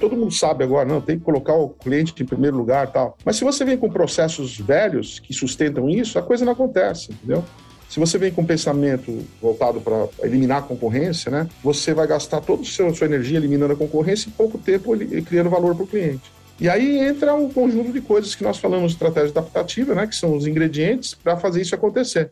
todo 0.00 0.16
mundo 0.16 0.32
sabe 0.32 0.64
agora, 0.64 0.88
não, 0.88 1.00
tem 1.00 1.18
que 1.18 1.24
colocar 1.24 1.54
o 1.54 1.68
cliente 1.68 2.14
em 2.20 2.26
primeiro 2.26 2.56
lugar 2.56 2.90
tal. 2.90 3.16
Mas 3.24 3.36
se 3.36 3.44
você 3.44 3.64
vem 3.64 3.76
com 3.76 3.90
processos 3.90 4.58
velhos 4.58 5.20
que 5.20 5.32
sustentam 5.32 5.88
isso, 5.88 6.18
a 6.18 6.22
coisa 6.22 6.44
não 6.44 6.52
acontece, 6.52 7.12
entendeu? 7.12 7.44
Se 7.88 7.98
você 7.98 8.16
vem 8.18 8.30
com 8.30 8.42
um 8.42 8.46
pensamento 8.46 9.24
voltado 9.42 9.80
para 9.80 10.08
eliminar 10.22 10.58
a 10.58 10.62
concorrência, 10.62 11.30
né, 11.30 11.48
você 11.62 11.92
vai 11.92 12.06
gastar 12.06 12.40
toda 12.40 12.62
a 12.62 12.64
sua 12.64 13.06
energia 13.06 13.36
eliminando 13.36 13.72
a 13.72 13.76
concorrência 13.76 14.28
e 14.28 14.32
pouco 14.32 14.56
tempo 14.58 14.96
criando 15.26 15.50
valor 15.50 15.74
para 15.74 15.84
o 15.84 15.86
cliente. 15.86 16.32
E 16.60 16.68
aí 16.68 16.98
entra 16.98 17.34
um 17.34 17.50
conjunto 17.50 17.92
de 17.92 18.00
coisas 18.00 18.34
que 18.34 18.44
nós 18.44 18.58
falamos 18.58 18.92
de 18.92 18.96
estratégia 18.96 19.30
adaptativa, 19.30 19.94
né, 19.94 20.06
que 20.06 20.14
são 20.14 20.36
os 20.36 20.46
ingredientes 20.46 21.14
para 21.14 21.36
fazer 21.36 21.62
isso 21.62 21.74
acontecer. 21.74 22.30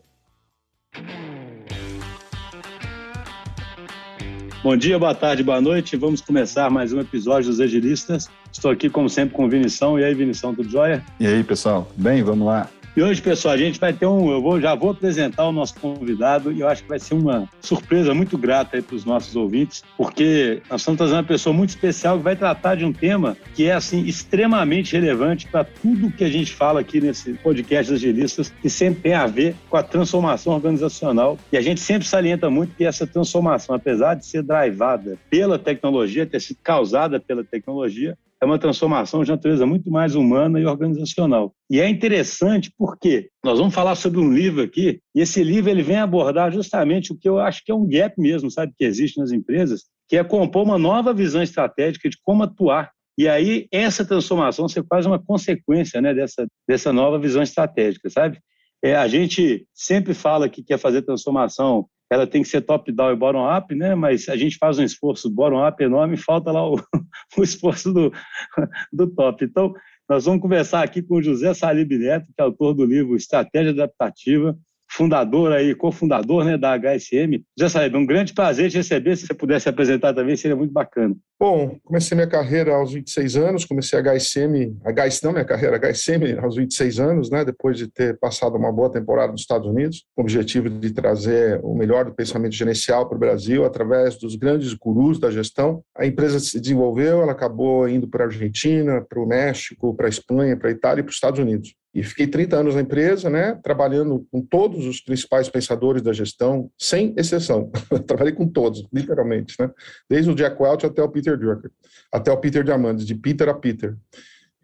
Bom 4.61 4.75
dia, 4.75 4.99
boa 4.99 5.15
tarde, 5.15 5.41
boa 5.41 5.61
noite. 5.61 5.95
Vamos 5.95 6.19
começar 6.19 6.69
mais 6.69 6.91
um 6.91 6.99
episódio 6.99 7.49
dos 7.49 7.61
Agilistas. 7.61 8.29
Estou 8.51 8.69
aqui, 8.69 8.89
como 8.89 9.09
sempre, 9.09 9.33
com 9.33 9.45
o 9.45 9.49
Vinição. 9.49 9.97
E 9.97 10.03
aí, 10.03 10.13
Vinição, 10.13 10.53
tudo 10.53 10.69
jóia? 10.69 11.01
E 11.17 11.25
aí, 11.25 11.41
pessoal? 11.45 11.89
Bem, 11.95 12.21
vamos 12.23 12.45
lá. 12.45 12.69
E 12.97 13.03
hoje, 13.03 13.21
pessoal, 13.21 13.53
a 13.53 13.57
gente 13.57 13.79
vai 13.79 13.93
ter 13.93 14.07
um. 14.07 14.31
Eu 14.31 14.41
vou, 14.41 14.59
já 14.59 14.73
vou 14.73 14.91
apresentar 14.91 15.47
o 15.47 15.51
nosso 15.51 15.75
convidado 15.79 16.51
e 16.51 16.61
eu 16.61 16.67
acho 16.67 16.83
que 16.83 16.89
vai 16.89 16.99
ser 16.99 17.13
uma 17.13 17.47
surpresa 17.61 18.13
muito 18.13 18.37
grata 18.37 18.81
para 18.81 18.95
os 18.95 19.05
nossos 19.05 19.35
ouvintes, 19.35 19.83
porque 19.95 20.61
nós 20.69 20.81
estamos 20.81 20.97
trazendo 20.97 21.17
uma 21.17 21.23
pessoa 21.23 21.53
muito 21.53 21.69
especial 21.69 22.17
que 22.17 22.23
vai 22.23 22.35
tratar 22.35 22.75
de 22.75 22.83
um 22.83 22.91
tema 22.91 23.37
que 23.53 23.67
é 23.67 23.73
assim 23.73 24.05
extremamente 24.05 24.93
relevante 24.93 25.47
para 25.47 25.63
tudo 25.63 26.11
que 26.11 26.23
a 26.23 26.29
gente 26.29 26.51
fala 26.53 26.79
aqui 26.81 26.99
nesse 26.99 27.33
podcast 27.33 27.91
das 27.91 28.01
gelistas, 28.01 28.51
que 28.61 28.69
sempre 28.69 29.01
tem 29.01 29.13
a 29.13 29.27
ver 29.27 29.55
com 29.69 29.77
a 29.77 29.83
transformação 29.83 30.53
organizacional. 30.53 31.37
E 31.51 31.57
a 31.57 31.61
gente 31.61 31.79
sempre 31.79 32.07
salienta 32.07 32.49
muito 32.49 32.75
que 32.75 32.85
essa 32.85 33.05
transformação, 33.05 33.75
apesar 33.75 34.15
de 34.15 34.25
ser 34.25 34.41
drivada 34.41 35.17
pela 35.29 35.59
tecnologia, 35.59 36.25
ter 36.25 36.41
sido 36.41 36.57
causada 36.63 37.19
pela 37.19 37.43
tecnologia, 37.43 38.17
é 38.41 38.45
uma 38.45 38.57
transformação 38.57 39.23
de 39.23 39.31
natureza 39.31 39.65
muito 39.65 39.91
mais 39.91 40.15
humana 40.15 40.59
e 40.59 40.65
organizacional. 40.65 41.53
E 41.69 41.79
é 41.79 41.89
interessante 41.89 42.71
porque 42.77 43.29
nós 43.43 43.59
vamos 43.59 43.73
falar 43.73 43.95
sobre 43.95 44.19
um 44.19 44.31
livro 44.31 44.61
aqui, 44.61 45.01
e 45.13 45.21
esse 45.21 45.43
livro 45.43 45.69
ele 45.69 45.83
vem 45.83 45.97
abordar 45.97 46.51
justamente 46.51 47.11
o 47.11 47.17
que 47.17 47.27
eu 47.27 47.39
acho 47.39 47.63
que 47.63 47.71
é 47.71 47.75
um 47.75 47.87
gap 47.87 48.13
mesmo, 48.17 48.49
sabe, 48.49 48.73
que 48.77 48.85
existe 48.85 49.19
nas 49.19 49.31
empresas, 49.31 49.83
que 50.07 50.17
é 50.17 50.23
compor 50.23 50.63
uma 50.63 50.77
nova 50.77 51.13
visão 51.13 51.43
estratégica 51.43 52.09
de 52.09 52.17
como 52.23 52.43
atuar. 52.43 52.91
E 53.17 53.27
aí 53.27 53.67
essa 53.71 54.05
transformação 54.05 54.69
ser 54.69 54.83
quase 54.83 55.07
uma 55.07 55.19
consequência 55.19 55.99
né, 56.01 56.13
dessa, 56.13 56.47
dessa 56.67 56.93
nova 56.93 57.19
visão 57.19 57.43
estratégica, 57.43 58.09
sabe? 58.09 58.39
É, 58.81 58.95
a 58.95 59.07
gente 59.09 59.67
sempre 59.73 60.13
fala 60.13 60.47
que 60.47 60.63
quer 60.63 60.77
fazer 60.77 61.01
transformação 61.01 61.85
ela 62.09 62.25
tem 62.25 62.41
que 62.41 62.47
ser 62.47 62.61
top-down 62.61 63.11
e 63.11 63.15
bottom-up, 63.15 63.73
né? 63.75 63.93
mas 63.93 64.27
a 64.29 64.35
gente 64.35 64.57
faz 64.57 64.79
um 64.79 64.83
esforço 64.83 65.29
bottom-up 65.29 65.81
enorme 65.83 66.15
e 66.15 66.17
falta 66.17 66.51
lá 66.51 66.67
o, 66.67 66.75
o 67.37 67.43
esforço 67.43 67.93
do, 67.93 68.11
do 68.91 69.07
top. 69.07 69.45
Então, 69.45 69.73
nós 70.09 70.25
vamos 70.25 70.41
conversar 70.41 70.83
aqui 70.83 71.03
com 71.03 71.15
o 71.15 71.21
José 71.21 71.53
Salib 71.53 71.91
Neto, 71.91 72.25
que 72.27 72.41
é 72.41 72.43
autor 72.43 72.73
do 72.73 72.83
livro 72.83 73.15
Estratégia 73.15 73.71
Adaptativa, 73.71 74.57
fundador 74.89 75.51
aí, 75.51 75.75
cofundador 75.75 76.43
né, 76.43 76.57
da 76.57 76.77
HSM. 76.77 77.43
Já 77.57 77.69
sabe, 77.69 77.95
um 77.95 78.05
grande 78.05 78.33
prazer 78.33 78.69
te 78.69 78.77
receber. 78.77 79.15
Se 79.15 79.27
você 79.27 79.33
pudesse 79.33 79.69
apresentar 79.69 80.13
também, 80.13 80.35
seria 80.35 80.55
muito 80.55 80.73
bacana. 80.73 81.15
Bom, 81.39 81.77
comecei 81.83 82.15
minha 82.15 82.27
carreira 82.27 82.75
aos 82.75 82.91
26 82.91 83.37
anos, 83.37 83.63
comecei 83.63 83.97
a 83.97 84.01
HSM, 84.01 84.75
HS, 84.83 85.21
não 85.21 85.31
minha 85.31 85.45
carreira, 85.45 85.79
HSM 85.79 86.37
aos 86.37 86.57
26 86.57 86.99
anos, 86.99 87.29
né, 87.29 87.45
depois 87.45 87.77
de 87.77 87.87
ter 87.87 88.19
passado 88.19 88.57
uma 88.57 88.73
boa 88.73 88.91
temporada 88.91 89.31
nos 89.31 89.41
Estados 89.41 89.65
Unidos, 89.65 90.03
com 90.13 90.21
o 90.21 90.25
objetivo 90.25 90.69
de 90.69 90.91
trazer 90.91 91.61
o 91.63 91.73
melhor 91.73 92.03
do 92.03 92.13
pensamento 92.13 92.55
gerencial 92.55 93.07
para 93.07 93.15
o 93.15 93.19
Brasil 93.19 93.63
através 93.63 94.17
dos 94.17 94.35
grandes 94.35 94.73
gurus 94.73 95.17
da 95.17 95.31
gestão. 95.31 95.81
A 95.97 96.05
empresa 96.05 96.41
se 96.41 96.59
desenvolveu, 96.59 97.21
ela 97.21 97.31
acabou 97.31 97.87
indo 97.87 98.07
para 98.07 98.25
a 98.25 98.27
Argentina, 98.27 99.01
para 99.07 99.21
o 99.21 99.25
México, 99.25 99.95
para 99.95 100.07
a 100.07 100.09
Espanha, 100.09 100.57
para 100.57 100.67
a 100.67 100.73
Itália 100.73 100.99
e 100.99 101.03
para 101.03 101.11
os 101.11 101.15
Estados 101.15 101.39
Unidos. 101.39 101.73
E 101.93 102.03
fiquei 102.03 102.27
30 102.27 102.55
anos 102.55 102.75
na 102.75 102.81
empresa, 102.81 103.29
né, 103.29 103.59
trabalhando 103.63 104.27
com 104.31 104.41
todos 104.41 104.85
os 104.85 105.01
principais 105.01 105.49
pensadores 105.49 106.01
da 106.01 106.13
gestão, 106.13 106.69
sem 106.77 107.13
exceção. 107.17 107.71
Trabalhei 108.05 108.33
com 108.33 108.47
todos, 108.47 108.87
literalmente, 108.93 109.55
né? 109.59 109.71
Desde 110.07 110.29
o 110.29 110.35
Jack 110.35 110.61
Welch 110.61 110.85
até 110.85 111.01
o 111.01 111.09
Peter 111.09 111.37
Drucker, 111.37 111.71
até 112.11 112.31
o 112.31 112.37
Peter 112.37 112.63
Diamandis, 112.63 113.07
de 113.07 113.15
Peter 113.15 113.49
a 113.49 113.55
Peter. 113.55 113.95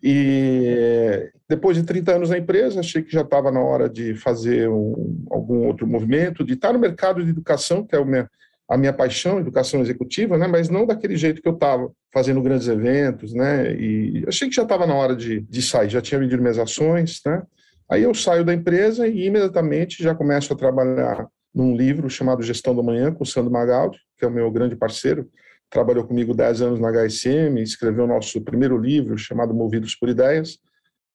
E 0.03 1.31
depois 1.49 1.75
de 1.75 1.83
30 1.83 2.15
anos 2.15 2.29
na 2.29 2.37
empresa, 2.37 2.79
achei 2.79 3.01
que 3.01 3.11
já 3.11 3.21
estava 3.21 3.51
na 3.51 3.59
hora 3.59 3.89
de 3.89 4.13
fazer 4.13 4.69
um, 4.69 5.25
algum 5.31 5.65
outro 5.65 5.87
movimento, 5.87 6.43
de 6.43 6.53
estar 6.53 6.73
no 6.73 6.79
mercado 6.79 7.23
de 7.23 7.31
educação, 7.31 7.83
que 7.83 7.95
é 7.95 7.99
o 7.99 8.05
meu 8.05 8.27
a 8.67 8.77
minha 8.77 8.93
paixão, 8.93 9.39
educação 9.39 9.81
executiva, 9.81 10.37
né? 10.37 10.47
mas 10.47 10.69
não 10.69 10.85
daquele 10.85 11.15
jeito 11.15 11.41
que 11.41 11.47
eu 11.47 11.53
estava, 11.53 11.91
fazendo 12.11 12.41
grandes 12.41 12.67
eventos, 12.67 13.33
né? 13.33 13.75
E 13.75 14.23
achei 14.27 14.49
que 14.49 14.55
já 14.55 14.63
estava 14.63 14.87
na 14.87 14.95
hora 14.95 15.15
de, 15.15 15.41
de 15.41 15.61
sair, 15.61 15.89
já 15.89 16.01
tinha 16.01 16.19
vendido 16.19 16.41
minhas 16.41 16.57
ações, 16.57 17.21
né? 17.25 17.43
Aí 17.89 18.01
eu 18.01 18.13
saio 18.15 18.43
da 18.43 18.53
empresa 18.53 19.07
e 19.07 19.27
imediatamente 19.27 20.01
já 20.01 20.15
começo 20.15 20.51
a 20.51 20.55
trabalhar 20.55 21.27
num 21.53 21.75
livro 21.75 22.09
chamado 22.09 22.41
Gestão 22.41 22.73
do 22.73 22.83
Manhã, 22.83 23.13
com 23.13 23.23
o 23.23 23.27
Sandro 23.27 23.51
Magaldi, 23.51 23.99
que 24.17 24.25
é 24.25 24.27
o 24.27 24.31
meu 24.31 24.49
grande 24.49 24.75
parceiro, 24.75 25.29
trabalhou 25.69 26.05
comigo 26.05 26.33
10 26.33 26.61
anos 26.61 26.79
na 26.79 26.89
HSM, 26.89 27.61
escreveu 27.61 28.05
o 28.05 28.07
nosso 28.07 28.41
primeiro 28.41 28.77
livro 28.77 29.17
chamado 29.17 29.53
Movidos 29.53 29.95
por 29.95 30.09
Ideias, 30.09 30.57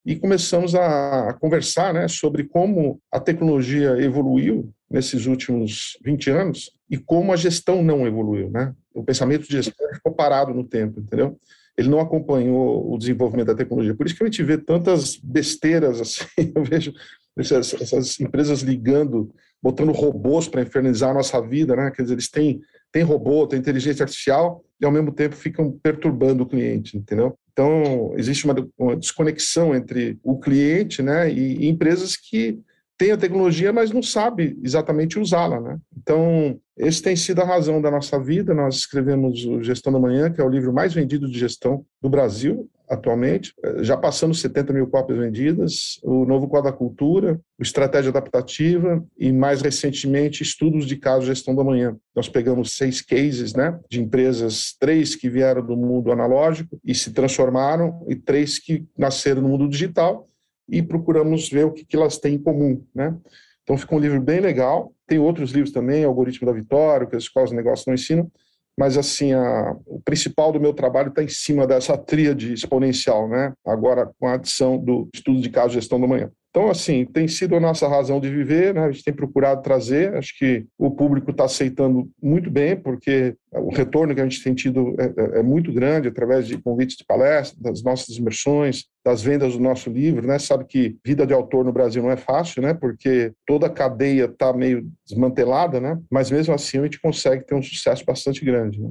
e 0.05 0.17
começamos 0.17 0.75
a, 0.75 1.37
conversar 1.41 1.93
né, 1.93 2.09
sobre 2.09 2.45
como 2.45 3.01
a 3.13 3.21
tecnologia 3.21 4.01
evoluiu 4.03 4.73
nesses 4.91 5.27
últimos 5.27 5.97
20 6.05 6.31
anos 6.31 6.73
e 6.91 6.99
como 6.99 7.33
a 7.33 7.37
gestão 7.37 7.83
não 7.83 8.07
evoluiu, 8.07 8.51
né? 8.51 8.75
O 8.93 9.05
pensamento 9.05 9.47
de 9.47 9.53
gestão 9.53 9.89
ficou 9.95 10.13
parado 10.13 10.53
no 10.53 10.65
tempo, 10.65 11.01
entendeu? 11.01 11.39
Ele 11.79 11.89
não 11.89 12.01
acompanhou 12.01 12.93
o 12.93 12.99
desenvolvimento 12.99 13.47
da 13.47 13.55
tecnologia. 13.55 13.95
Por 13.95 14.05
isso 14.05 14.17
que 14.17 14.25
a 14.25 14.27
gente 14.27 14.43
vê 14.43 14.59
tantas 14.59 15.17
besteiras 15.17 16.01
assim, 16.01 16.25
eu 16.55 16.65
vejo 16.65 16.93
essas, 17.39 17.73
essas 17.75 18.19
empresas 18.19 18.61
ligando, 18.63 19.33
botando 19.63 19.93
robôs 19.93 20.49
para 20.49 20.63
infernizar 20.63 21.11
a 21.11 21.15
nossa 21.15 21.41
vida, 21.41 21.77
né? 21.77 21.93
Quer 21.93 22.03
dizer, 22.03 22.15
eles 22.15 22.29
têm, 22.29 22.61
têm 22.91 23.05
robô, 23.05 23.47
têm 23.47 23.61
inteligência 23.61 24.03
artificial 24.03 24.65
e 24.81 24.85
ao 24.85 24.91
mesmo 24.91 25.13
tempo 25.13 25.37
ficam 25.37 25.71
perturbando 25.71 26.43
o 26.43 26.47
cliente, 26.47 26.97
entendeu? 26.97 27.39
Então, 27.53 28.13
existe 28.17 28.45
uma, 28.45 28.55
uma 28.79 28.97
desconexão 28.97 29.75
entre 29.75 30.19
o 30.23 30.39
cliente 30.39 31.03
né, 31.03 31.31
e, 31.31 31.65
e 31.65 31.69
empresas 31.69 32.17
que 32.17 32.59
têm 33.01 33.13
a 33.13 33.17
tecnologia, 33.17 33.73
mas 33.73 33.91
não 33.91 34.03
sabe 34.03 34.59
exatamente 34.63 35.19
usá-la. 35.19 35.59
Né? 35.59 35.79
Então, 35.97 36.61
esse 36.77 37.03
tem 37.03 37.17
sido 37.17 37.41
a 37.41 37.47
razão 37.47 37.81
da 37.81 37.91
nossa 37.91 38.21
vida. 38.21 38.53
Nós 38.53 38.77
escrevemos 38.77 39.43
o 39.47 39.63
Gestão 39.63 39.91
da 39.91 39.99
Manhã, 39.99 40.31
que 40.31 40.39
é 40.39 40.45
o 40.45 40.51
livro 40.51 40.71
mais 40.71 40.93
vendido 40.93 41.27
de 41.27 41.39
gestão 41.39 41.83
do 42.03 42.11
Brasil 42.11 42.69
atualmente, 42.91 43.55
já 43.83 43.97
passando 43.97 44.35
70 44.35 44.73
mil 44.73 44.85
cópias 44.89 45.17
vendidas, 45.17 46.01
o 46.03 46.25
novo 46.27 46.49
Quadro 46.49 46.73
da 46.73 46.77
Cultura, 46.77 47.41
o 47.57 47.63
Estratégia 47.63 48.11
Adaptativa 48.11 49.01
e, 49.17 49.31
mais 49.31 49.63
recentemente, 49.63 50.43
estudos 50.43 50.85
de 50.87 50.97
caso 50.97 51.25
Gestão 51.25 51.55
da 51.55 51.63
Manhã. 51.63 51.97
Nós 52.17 52.29
pegamos 52.29 52.77
seis 52.77 53.01
cases 53.01 53.55
né, 53.55 53.79
de 53.89 54.03
empresas, 54.03 54.75
três 54.77 55.15
que 55.15 55.31
vieram 55.31 55.65
do 55.65 55.77
mundo 55.77 56.11
analógico 56.11 56.81
e 56.85 56.93
se 56.93 57.13
transformaram, 57.13 58.05
e 58.09 58.17
três 58.17 58.59
que 58.59 58.85
nasceram 58.99 59.43
no 59.43 59.49
mundo 59.51 59.69
digital, 59.69 60.29
e 60.71 60.83
procuramos 60.83 61.49
ver 61.49 61.67
o 61.67 61.73
que, 61.73 61.85
que 61.85 61.97
elas 61.97 62.19
têm 62.19 62.35
em 62.35 62.43
comum. 62.43 62.85
Né? 62.95 63.17
Então, 63.63 63.77
ficou 63.77 63.99
um 63.99 64.01
livro 64.01 64.21
bem 64.21 64.41
legal. 64.41 64.93
Tem 65.07 65.19
outros 65.19 65.51
livros 65.51 65.73
também, 65.73 66.05
Algoritmo 66.05 66.47
da 66.47 66.53
Vitória, 66.53 67.07
que 67.07 67.17
as 67.17 67.25
escolas 67.25 67.51
de 67.51 67.57
negócios 67.57 67.87
não 67.87 67.95
ensinam, 67.95 68.31
mas 68.79 68.97
assim 68.97 69.33
a, 69.33 69.77
o 69.87 70.01
principal 70.01 70.53
do 70.53 70.61
meu 70.61 70.73
trabalho 70.73 71.09
está 71.09 71.23
em 71.23 71.29
cima 71.29 71.67
dessa 71.67 71.99
tríade 71.99 72.53
exponencial, 72.53 73.29
né? 73.29 73.53
Agora 73.67 74.11
com 74.19 74.27
a 74.27 74.35
adição 74.35 74.79
do 74.79 75.09
estudo 75.15 75.41
de 75.41 75.51
caso 75.51 75.75
gestão 75.75 76.01
do 76.01 76.09
manhã. 76.09 76.31
Então, 76.51 76.69
assim, 76.69 77.05
tem 77.05 77.29
sido 77.29 77.55
a 77.55 77.61
nossa 77.61 77.87
razão 77.87 78.19
de 78.19 78.29
viver, 78.29 78.75
né? 78.75 78.85
a 78.85 78.91
gente 78.91 79.05
tem 79.05 79.15
procurado 79.15 79.63
trazer, 79.63 80.17
acho 80.17 80.37
que 80.37 80.67
o 80.77 80.91
público 80.91 81.31
está 81.31 81.45
aceitando 81.45 82.11
muito 82.21 82.51
bem, 82.51 82.77
porque 82.77 83.37
o 83.53 83.73
retorno 83.73 84.13
que 84.13 84.21
a 84.21 84.25
gente 84.25 84.43
tem 84.43 84.53
tido 84.53 84.97
é, 84.99 85.05
é, 85.05 85.39
é, 85.39 85.43
muito 85.45 85.73
grande 85.73 86.09
através 86.09 86.49
de 86.49 86.59
convites 86.59 86.97
de 86.97 87.05
palestras, 87.05 87.57
das 87.57 87.85
nossas 87.85 88.17
imersões, 88.17 88.87
das 89.05 89.23
vendas 89.23 89.53
do 89.53 89.61
nosso 89.61 89.91
livro, 89.91 90.27
né? 90.27 90.41
Sabe 90.41 90.65
que 90.65 90.97
vida 91.05 91.25
de 91.25 91.33
autor 91.33 91.65
no 91.65 91.73
Brasil 91.73 92.03
não 92.03 92.11
é 92.11 92.17
fácil, 92.17 92.63
né? 92.63 92.75
Porque 92.75 93.33
toda 93.47 93.67
a 93.67 93.71
cadeia 93.71 94.25
está 94.25 94.53
meio 94.53 94.91
desmantelada, 95.07 95.81
né? 95.81 96.01
Mas 96.11 96.33
mesmo 96.33 96.53
assim 96.53 96.79
a 96.79 96.83
gente 96.83 97.01
consegue 97.01 97.47
ter 97.47 97.55
um 97.55 97.63
sucesso 97.63 98.05
bastante 98.05 98.45
grande. 98.45 98.81
Né? 98.83 98.91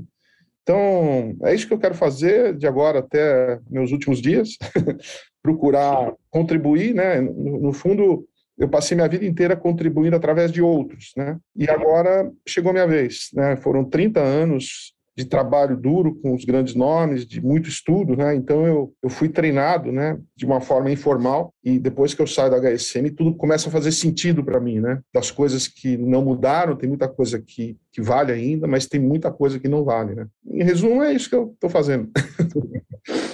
Então, 0.64 1.36
é 1.44 1.54
isso 1.54 1.68
que 1.68 1.74
eu 1.74 1.80
quero 1.80 1.96
fazer 1.96 2.56
de 2.56 2.68
agora 2.68 3.00
até 3.00 3.60
meus 3.70 3.92
últimos 3.92 4.22
dias. 4.22 4.52
procurar 5.50 6.14
contribuir, 6.30 6.94
né? 6.94 7.20
No, 7.20 7.60
no, 7.60 7.74
fundo, 7.74 8.26
eu 8.58 8.70
passei 8.70 8.96
minha 8.96 9.08
vida 9.08 9.26
inteira 9.26 9.56
contribuindo 9.56 10.16
através 10.16 10.52
de 10.52 10.62
outros, 10.62 11.12
né? 11.18 11.38
E 11.56 11.68
agora 11.70 12.32
chegou 12.48 12.70
a 12.70 12.74
minha 12.74 12.88
vez, 12.88 13.30
né? 13.34 13.56
Foram 13.56 13.84
30 13.84 14.20
anos 14.20 14.94
de 15.18 15.26
trabalho 15.26 15.76
duro 15.76 16.16
com 16.16 16.34
os 16.34 16.46
grandes 16.46 16.76
nomes, 16.76 17.26
de 17.26 17.42
muito 17.42 17.68
estudo, 17.68 18.16
né? 18.16 18.34
Então 18.36 18.66
eu, 18.66 18.94
eu 19.04 19.10
fui 19.10 19.28
treinado, 19.28 19.92
né, 19.92 20.18
de 20.34 20.46
uma 20.46 20.62
forma 20.62 20.90
informal 20.90 21.54
e 21.62 21.78
depois 21.78 22.14
que 22.14 22.22
eu 22.22 22.28
saio 22.28 22.50
da 22.50 22.58
HSM 22.58 23.10
tudo 23.10 23.36
começa 23.36 23.68
a 23.68 23.72
fazer 23.72 23.92
sentido 23.92 24.42
para 24.46 24.62
mim, 24.62 24.80
né? 24.80 25.02
Das 25.14 25.30
coisas 25.30 25.68
que 25.68 25.98
não 25.98 26.24
mudaram, 26.24 26.78
tem 26.78 26.88
muita 26.88 27.10
coisa 27.10 27.38
que, 27.38 27.76
que 27.92 28.02
vale 28.02 28.32
ainda, 28.32 28.66
mas 28.66 28.86
tem 28.86 29.00
muita 29.00 29.30
coisa 29.30 29.60
que 29.60 29.68
não 29.68 29.84
vale, 29.84 30.16
né? 30.16 30.28
Em 30.46 30.64
resumo 30.64 31.04
é 31.04 31.12
isso 31.12 31.30
que 31.30 31.36
eu 31.36 31.52
estou 31.54 31.70
fazendo. 31.70 32.10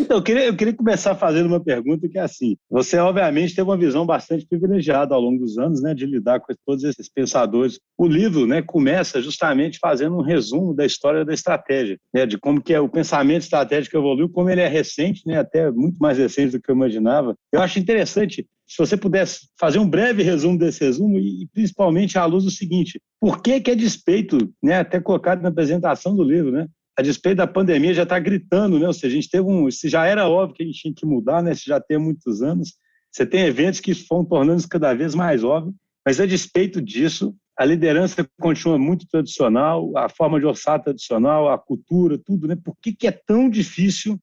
Então, 0.05 0.17
eu 0.17 0.23
queria, 0.23 0.45
eu 0.45 0.55
queria 0.55 0.73
começar 0.73 1.15
fazendo 1.15 1.47
uma 1.47 1.59
pergunta 1.59 2.07
que 2.07 2.19
é 2.19 2.21
assim: 2.21 2.55
você, 2.69 2.95
obviamente, 2.99 3.55
teve 3.55 3.67
uma 3.67 3.75
visão 3.75 4.05
bastante 4.05 4.45
privilegiada 4.45 5.15
ao 5.15 5.19
longo 5.19 5.39
dos 5.39 5.57
anos, 5.57 5.81
né, 5.81 5.95
de 5.95 6.05
lidar 6.05 6.39
com 6.41 6.53
todos 6.63 6.83
esses 6.83 7.09
pensadores. 7.09 7.79
O 7.97 8.07
livro, 8.07 8.45
né, 8.45 8.61
começa 8.61 9.19
justamente 9.19 9.79
fazendo 9.79 10.15
um 10.15 10.21
resumo 10.21 10.75
da 10.75 10.85
história 10.85 11.25
da 11.25 11.33
estratégia, 11.33 11.97
né, 12.13 12.27
de 12.27 12.37
como 12.37 12.61
que 12.61 12.71
é 12.71 12.79
o 12.79 12.87
pensamento 12.87 13.41
estratégico 13.41 13.97
evoluiu, 13.97 14.29
como 14.29 14.47
ele 14.47 14.61
é 14.61 14.67
recente, 14.67 15.23
né, 15.25 15.39
até 15.39 15.71
muito 15.71 15.97
mais 15.97 16.19
recente 16.19 16.51
do 16.51 16.61
que 16.61 16.69
eu 16.69 16.75
imaginava. 16.75 17.35
Eu 17.51 17.59
acho 17.59 17.79
interessante 17.79 18.45
se 18.67 18.77
você 18.77 18.95
pudesse 18.95 19.47
fazer 19.59 19.79
um 19.79 19.89
breve 19.89 20.21
resumo 20.21 20.57
desse 20.57 20.83
resumo 20.83 21.17
e, 21.17 21.47
principalmente 21.51 22.15
à 22.19 22.25
luz 22.25 22.43
do 22.43 22.51
seguinte: 22.51 23.01
por 23.19 23.41
que 23.41 23.59
que 23.59 23.71
é 23.71 23.75
despeito, 23.75 24.37
né, 24.61 24.77
até 24.77 24.99
colocado 24.99 25.41
na 25.41 25.49
apresentação 25.49 26.15
do 26.15 26.23
livro, 26.23 26.51
né, 26.51 26.67
a 26.97 27.01
despeito 27.01 27.37
da 27.37 27.47
pandemia, 27.47 27.93
já 27.93 28.03
está 28.03 28.17
gritando, 28.17 28.79
né? 28.79 28.87
Ou 28.87 28.93
seja, 28.93 29.07
a 29.07 29.21
gente 29.21 29.29
teve 29.29 29.43
um. 29.43 29.69
Se 29.69 29.89
já 29.89 30.05
era 30.05 30.27
óbvio 30.27 30.55
que 30.55 30.63
a 30.63 30.65
gente 30.65 30.81
tinha 30.81 30.93
que 30.93 31.05
mudar, 31.05 31.43
né? 31.43 31.53
Se 31.53 31.65
já 31.65 31.79
tem 31.79 31.97
muitos 31.97 32.41
anos, 32.41 32.75
você 33.11 33.25
tem 33.25 33.41
eventos 33.41 33.79
que 33.79 33.93
vão 34.09 34.23
tornando-se 34.23 34.67
cada 34.67 34.93
vez 34.93 35.13
mais 35.13 35.43
óbvio, 35.43 35.73
mas 36.05 36.19
a 36.19 36.25
despeito 36.25 36.81
disso, 36.81 37.35
a 37.57 37.65
liderança 37.65 38.27
continua 38.39 38.77
muito 38.77 39.07
tradicional, 39.07 39.91
a 39.97 40.09
forma 40.09 40.39
de 40.39 40.45
orçar 40.45 40.81
tradicional, 40.81 41.49
a 41.49 41.57
cultura, 41.57 42.17
tudo, 42.17 42.47
né? 42.47 42.55
Por 42.55 42.75
que, 42.81 42.93
que 42.93 43.07
é 43.07 43.11
tão 43.11 43.49
difícil 43.49 44.19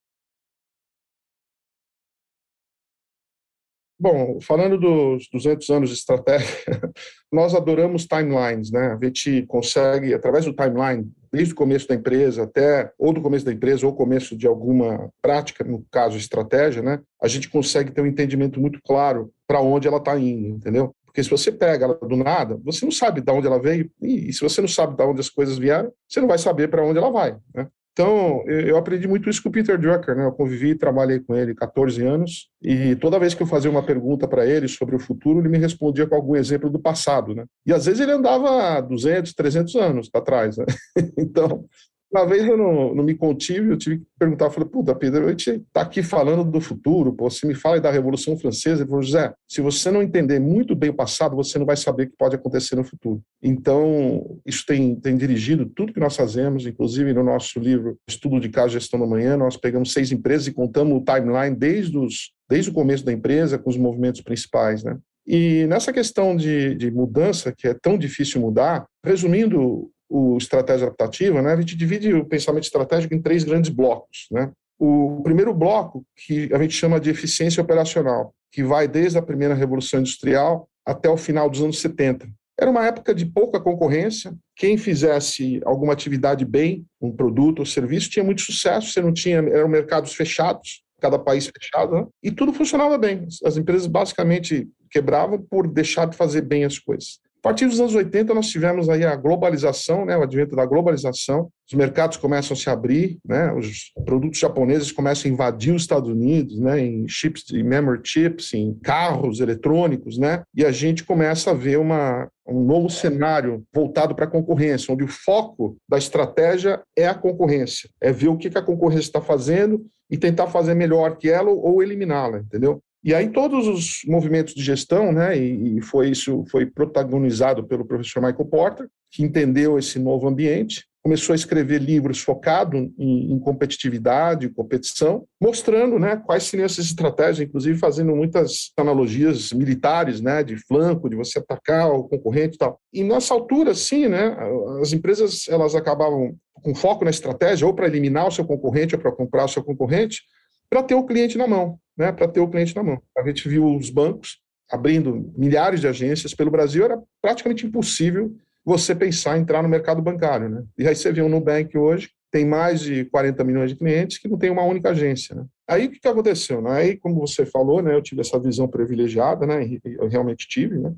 Bom, 4.03 4.41
falando 4.41 4.77
dos 4.77 5.29
200 5.33 5.71
anos 5.71 5.89
de 5.89 5.95
estratégia, 5.95 6.49
nós 7.33 7.55
adoramos 7.55 8.05
timelines, 8.05 8.73
né? 8.73 8.99
A 9.01 9.05
gente 9.05 9.47
consegue, 9.47 10.13
através 10.13 10.45
do 10.45 10.53
timeline, 10.53 11.09
desde 11.33 11.55
o 11.55 11.57
começo 11.57 11.89
da 11.89 11.95
empresa 11.95 12.43
até, 12.43 12.93
ou 12.99 13.13
do 13.13 13.23
começo 13.23 13.45
da 13.45 13.53
empresa, 13.53 13.87
ou 13.87 13.95
começo 13.95 14.37
de 14.37 14.47
alguma 14.47 15.11
prática, 15.23 15.65
no 15.65 15.85
caso 15.91 16.17
estratégia, 16.17 16.83
né? 16.83 17.01
A 17.21 17.27
gente 17.27 17.49
consegue 17.49 17.91
ter 17.91 18.03
um 18.03 18.07
entendimento 18.07 18.61
muito 18.61 18.81
claro 18.85 19.33
para 19.47 19.61
onde 19.61 19.89
ela 19.89 19.97
está 19.97 20.19
indo, 20.19 20.49
entendeu? 20.49 20.95
Porque 21.05 21.23
se 21.23 21.31
você 21.31 21.53
pega 21.53 21.85
ela 21.85 21.95
do 21.95 22.17
nada, 22.17 22.59
você 22.65 22.85
não 22.85 22.93
sabe 22.93 23.21
de 23.21 23.31
onde 23.31 23.47
ela 23.47 23.61
veio, 23.61 23.91
e 24.01 24.33
se 24.33 24.41
você 24.41 24.61
não 24.61 24.69
sabe 24.69 24.97
de 24.97 25.03
onde 25.03 25.21
as 25.21 25.29
coisas 25.29 25.59
vieram, 25.59 25.93
você 26.09 26.21
não 26.21 26.29
vai 26.29 26.39
saber 26.39 26.69
para 26.69 26.85
onde 26.85 26.99
ela 26.99 27.11
vai, 27.11 27.37
né? 27.55 27.69
Então, 27.93 28.43
eu 28.49 28.77
aprendi 28.79 29.07
muito 29.07 29.29
isso 29.29 29.43
com 29.43 29.51
o 29.51 29.53
Peter 29.53 29.79
Drucker, 29.79 30.17
né? 30.17 30.25
Eu 30.25 30.33
convivi 30.33 30.71
e 30.71 30.75
trabalhei 30.75 31.21
com 31.21 31.35
ele 31.35 31.55
14 31.55 32.03
anos, 32.03 32.49
e 32.63 32.97
toda 32.97 33.19
vez 33.19 33.35
que 33.35 33.43
eu 33.43 33.47
fazia 33.47 33.71
uma 33.71 33.83
pergunta 33.83 34.27
para 34.27 34.47
ele 34.47 34.67
sobre 34.67 34.97
o 34.97 34.99
futuro, 34.99 35.41
ele 35.41 35.49
me 35.51 35.59
respondia 35.59 36.07
com 36.07 36.15
algum 36.15 36.35
exemplo 36.35 36.71
do 36.71 36.81
passado, 36.81 37.35
né? 37.35 37.45
E 37.67 37.73
às 37.73 37.85
vezes 37.85 38.01
ele 38.01 38.13
andava 38.13 38.81
200, 38.81 39.35
300 39.35 39.75
anos 39.77 40.09
para 40.09 40.23
trás, 40.23 40.57
né? 40.57 40.65
Então, 41.19 41.67
uma 42.13 42.27
vez 42.27 42.47
eu 42.47 42.59
não, 42.59 42.95
não 42.95 43.03
me 43.03 43.15
contive, 43.15 43.71
eu 43.71 43.79
tive 43.79 43.99
que 44.01 44.07
perguntar, 44.19 44.45
eu 44.45 44.51
falei, 44.51 44.69
puta, 44.69 44.95
Pedro, 44.95 45.27
a 45.27 45.31
gente 45.31 45.51
está 45.51 45.81
aqui 45.81 46.03
falando 46.03 46.45
do 46.45 46.61
futuro, 46.61 47.13
pô, 47.13 47.31
você 47.31 47.47
me 47.47 47.55
fala 47.55 47.81
da 47.81 47.91
Revolução 47.91 48.37
Francesa, 48.37 48.83
ele 48.83 48.91
falou, 48.91 49.03
José, 49.03 49.33
se 49.49 49.63
você 49.63 49.91
não 49.91 50.03
entender 50.03 50.39
muito 50.39 50.77
bem 50.77 50.91
o 50.91 50.95
passado, 50.95 51.35
você 51.35 51.59
não 51.59 51.65
vai 51.65 51.77
saber 51.77 52.05
o 52.05 52.11
que 52.11 52.17
pode 52.17 52.37
acontecer 52.37 52.77
no 52.77 52.85
futuro. 52.85 53.23
Então, 53.43 54.39
isso 54.45 54.65
tem, 54.67 54.95
tem 54.95 55.17
dirigido 55.17 55.65
tudo 55.65 55.93
que 55.93 56.01
nós 56.01 56.15
fazemos, 56.15 56.67
inclusive 56.67 57.15
no 57.15 57.25
nosso 57.25 57.59
livro 57.59 57.97
Estudo 58.07 58.39
de 58.39 58.51
Caso 58.51 58.75
Gestão 58.75 59.01
da 59.01 59.07
Manhã, 59.07 59.37
nós 59.37 59.57
pegamos 59.57 59.93
seis 59.93 60.13
empresas 60.13 60.47
e 60.47 60.53
contamos 60.53 60.99
o 60.99 61.05
timeline 61.05 61.57
desde, 61.57 61.97
os, 61.97 62.33
desde 62.49 62.71
o 62.71 62.75
começo 62.75 63.05
da 63.07 63.13
empresa, 63.13 63.59
com 63.59 63.71
os 63.71 63.77
movimentos 63.79 64.21
principais, 64.21 64.85
né? 64.85 64.99
E 65.27 65.67
nessa 65.69 65.93
questão 65.93 66.37
de, 66.37 66.75
de 66.75 66.91
mudança, 66.91 67.55
que 67.57 67.69
é 67.69 67.75
tão 67.75 67.97
difícil 67.97 68.41
mudar, 68.41 68.85
resumindo 69.05 69.89
o 70.13 70.37
estratégia 70.37 70.87
adaptativa, 70.87 71.41
né, 71.41 71.55
a 71.55 71.61
gente 71.61 71.75
divide 71.75 72.13
o 72.13 72.27
pensamento 72.27 72.65
estratégico 72.65 73.15
em 73.15 73.23
três 73.23 73.45
grandes 73.45 73.71
blocos. 73.71 74.27
Né? 74.31 74.51
O 74.79 75.23
primeiro 75.25 75.55
bloco, 75.55 76.05
que 76.15 76.53
a 76.53 76.59
gente 76.59 76.75
chama 76.75 77.01
de 77.01 77.09
eficiência 77.09 77.63
operacional, 77.63 78.35
que 78.53 78.63
vai 78.63 78.87
desde 78.87 79.17
a 79.17 79.23
primeira 79.23 79.55
revolução 79.55 80.01
industrial 80.01 80.69
até 80.85 81.09
o 81.09 81.17
final 81.17 81.49
dos 81.49 81.63
anos 81.63 81.81
70. 81.81 82.29
Era 82.61 82.71
uma 82.71 82.87
época 82.87 83.15
de 83.15 83.25
pouca 83.25 83.59
concorrência. 83.59 84.35
Quem 84.55 84.77
fizesse 84.77 85.63
alguma 85.65 85.95
atividade 85.95 86.45
bem, 86.45 86.85
um 87.01 87.11
produto 87.11 87.61
ou 87.61 87.67
serviço, 87.67 88.11
tinha 88.11 88.25
muito 88.25 88.43
sucesso. 88.43 88.93
Você 88.93 89.01
não 89.01 89.15
tinha, 89.15 89.39
eram 89.39 89.69
mercados 89.69 90.13
fechados, 90.13 90.83
cada 91.01 91.19
país 91.19 91.47
fechado, 91.47 91.95
né? 91.95 92.07
e 92.23 92.31
tudo 92.31 92.53
funcionava 92.53 92.99
bem. 92.99 93.27
As 93.45 93.57
empresas 93.57 93.87
basicamente 93.87 94.69
quebravam 94.91 95.41
por 95.41 95.67
deixar 95.67 96.07
de 96.07 96.17
fazer 96.17 96.43
bem 96.43 96.65
as 96.65 96.79
coisas. 96.79 97.19
A 97.45 97.49
partir 97.49 97.67
dos 97.67 97.81
anos 97.81 97.93
80, 97.93 98.33
nós 98.35 98.47
tivemos 98.47 98.89
aí 98.89 99.05
a 99.05 99.17
globalização, 99.17 100.05
né, 100.05 100.17
o 100.17 100.23
advento 100.23 100.55
da 100.55 100.65
globalização, 100.65 101.51
os 101.69 101.75
mercados 101.77 102.17
começam 102.17 102.55
a 102.55 102.57
se 102.57 102.71
abrir, 102.71 103.19
né, 103.27 103.53
os 103.53 103.91
produtos 104.05 104.39
japoneses 104.39 104.93
começam 104.93 105.29
a 105.29 105.35
invadir 105.35 105.75
os 105.75 105.83
Estados 105.83 106.09
Unidos, 106.09 106.61
né, 106.61 106.79
em 106.79 107.09
chips, 107.09 107.51
em 107.53 107.65
memory 107.65 108.01
chips, 108.05 108.55
em 108.55 108.73
carros 108.75 109.41
eletrônicos, 109.41 110.19
né, 110.19 110.45
e 110.55 110.65
a 110.65 110.71
gente 110.71 111.03
começa 111.03 111.51
a 111.51 111.55
ver 111.55 111.81
uma, 111.81 112.29
um 112.47 112.63
novo 112.65 112.89
cenário 112.89 113.65
voltado 113.75 114.15
para 114.15 114.27
a 114.27 114.31
concorrência, 114.31 114.95
onde 114.95 115.03
o 115.03 115.09
foco 115.09 115.77
da 115.89 115.99
estratégia 115.99 116.81
é 116.97 117.09
a 117.09 117.15
concorrência, 117.15 117.91
é 118.01 118.13
ver 118.13 118.29
o 118.29 118.37
que 118.37 118.57
a 118.57 118.63
concorrência 118.63 119.09
está 119.09 119.21
fazendo 119.21 119.85
e 120.09 120.17
tentar 120.17 120.47
fazer 120.47 120.75
melhor 120.75 121.17
que 121.17 121.29
ela 121.29 121.51
ou 121.51 121.83
eliminá-la, 121.83 122.39
entendeu? 122.39 122.81
E 123.05 123.13
aí 123.13 123.31
todos 123.31 123.67
os 123.67 124.03
movimentos 124.07 124.55
de 124.55 124.63
gestão, 124.63 125.11
né, 125.11 125.37
e, 125.37 125.81
foi 125.83 126.11
isso 126.11 126.45
foi 126.49 126.67
protagonizado 126.67 127.65
pelo 127.65 127.85
professor 127.85 128.23
Michael 128.23 128.45
Porter, 128.45 128.89
que 129.11 129.25
entendeu 129.25 129.77
esse 129.77 129.99
novo 129.99 130.29
ambiente, 130.29 130.85
começou 131.03 131.33
a 131.33 131.37
escrever 131.37 131.81
livros 131.81 132.21
focado 132.21 132.77
em, 132.77 133.33
em 133.33 133.39
competitividade, 133.41 134.49
competição, 134.51 135.25
mostrando, 135.41 135.99
né, 135.99 136.17
quais 136.25 136.45
seriam 136.45 136.65
essas 136.65 136.85
estratégias, 136.85 137.41
inclusive 137.41 137.77
fazendo 137.77 138.15
muitas 138.15 138.71
analogias 138.77 139.53
militares, 139.53 140.21
né, 140.21 140.45
de 140.45 140.57
flanco, 140.57 141.11
de 141.11 141.17
você 141.17 141.41
atacar 141.41 141.91
o 141.91 142.05
concorrente 142.05 142.55
e 142.55 142.59
tal. 142.59 142.81
E 142.93 143.03
nessa 143.03 143.35
altura, 143.35 143.75
sim, 143.75 144.07
né, 144.07 144.37
as 144.81 144.93
empresas 144.93 145.49
elas 145.49 145.75
acabavam 145.75 146.37
com 146.53 146.73
foco 146.73 147.05
na 147.05 147.11
estratégia 147.11 147.67
ou 147.67 147.75
para 147.75 147.89
eliminar 147.89 148.29
o 148.29 148.31
seu 148.31 148.45
concorrente 148.45 148.95
ou 148.95 149.01
para 149.01 149.11
comprar 149.11 149.47
o 149.47 149.49
seu 149.49 149.65
concorrente, 149.65 150.23
para 150.71 150.85
ter 150.85 150.95
o 150.95 151.05
cliente 151.05 151.37
na 151.37 151.49
mão 151.49 151.81
né, 151.97 152.13
para 152.13 152.29
ter 152.29 152.41
o 152.41 152.49
cliente 152.49 152.75
na 152.75 152.83
mão. 152.83 153.01
A 153.17 153.23
gente 153.27 153.49
viu 153.49 153.65
os 153.77 153.91
bancos 153.91 154.41
abrindo 154.71 155.33
milhares 155.37 155.81
de 155.81 155.87
agências 155.87 156.35
pelo 156.35 156.51
Brasil, 156.51 156.85
era 156.85 157.01
praticamente 157.21 157.67
impossível 157.67 158.35
você 158.65 158.95
pensar 158.95 159.37
em 159.37 159.43
entrar 159.43 159.63
no 159.63 159.69
mercado 159.69 160.01
bancário. 160.01 160.49
Né? 160.49 160.65
E 160.79 160.89
aí 160.89 160.97
você 160.97 161.13
vê 161.13 161.21
o 161.21 161.29
Nubank 161.29 161.77
hoje, 161.77 162.11
tem 162.31 162.47
mais 162.47 162.81
de 162.81 163.05
40 163.07 163.45
milhões 163.45 163.71
de 163.71 163.77
clientes 163.77 164.17
que 164.17 164.29
não 164.29 164.39
tem 164.39 164.51
uma 164.51 164.63
única 164.63 164.91
agência. 164.91 165.35
Né? 165.35 165.45
Aí 165.69 165.87
o 165.87 165.91
que, 165.91 166.01
que 166.01 166.09
aconteceu? 166.09 166.63
Né? 166.63 166.71
Aí, 166.71 166.97
como 166.97 167.21
você 167.21 167.45
falou, 167.45 167.83
né, 167.83 167.95
eu 167.95 168.03
tive 168.03 168.23
essa 168.23 168.41
visão 168.41 168.67
privilegiada, 168.67 169.47
né, 169.47 169.69
eu 169.85 170.09
realmente 170.09 170.49
tive, 170.49 170.79
né, 170.79 170.95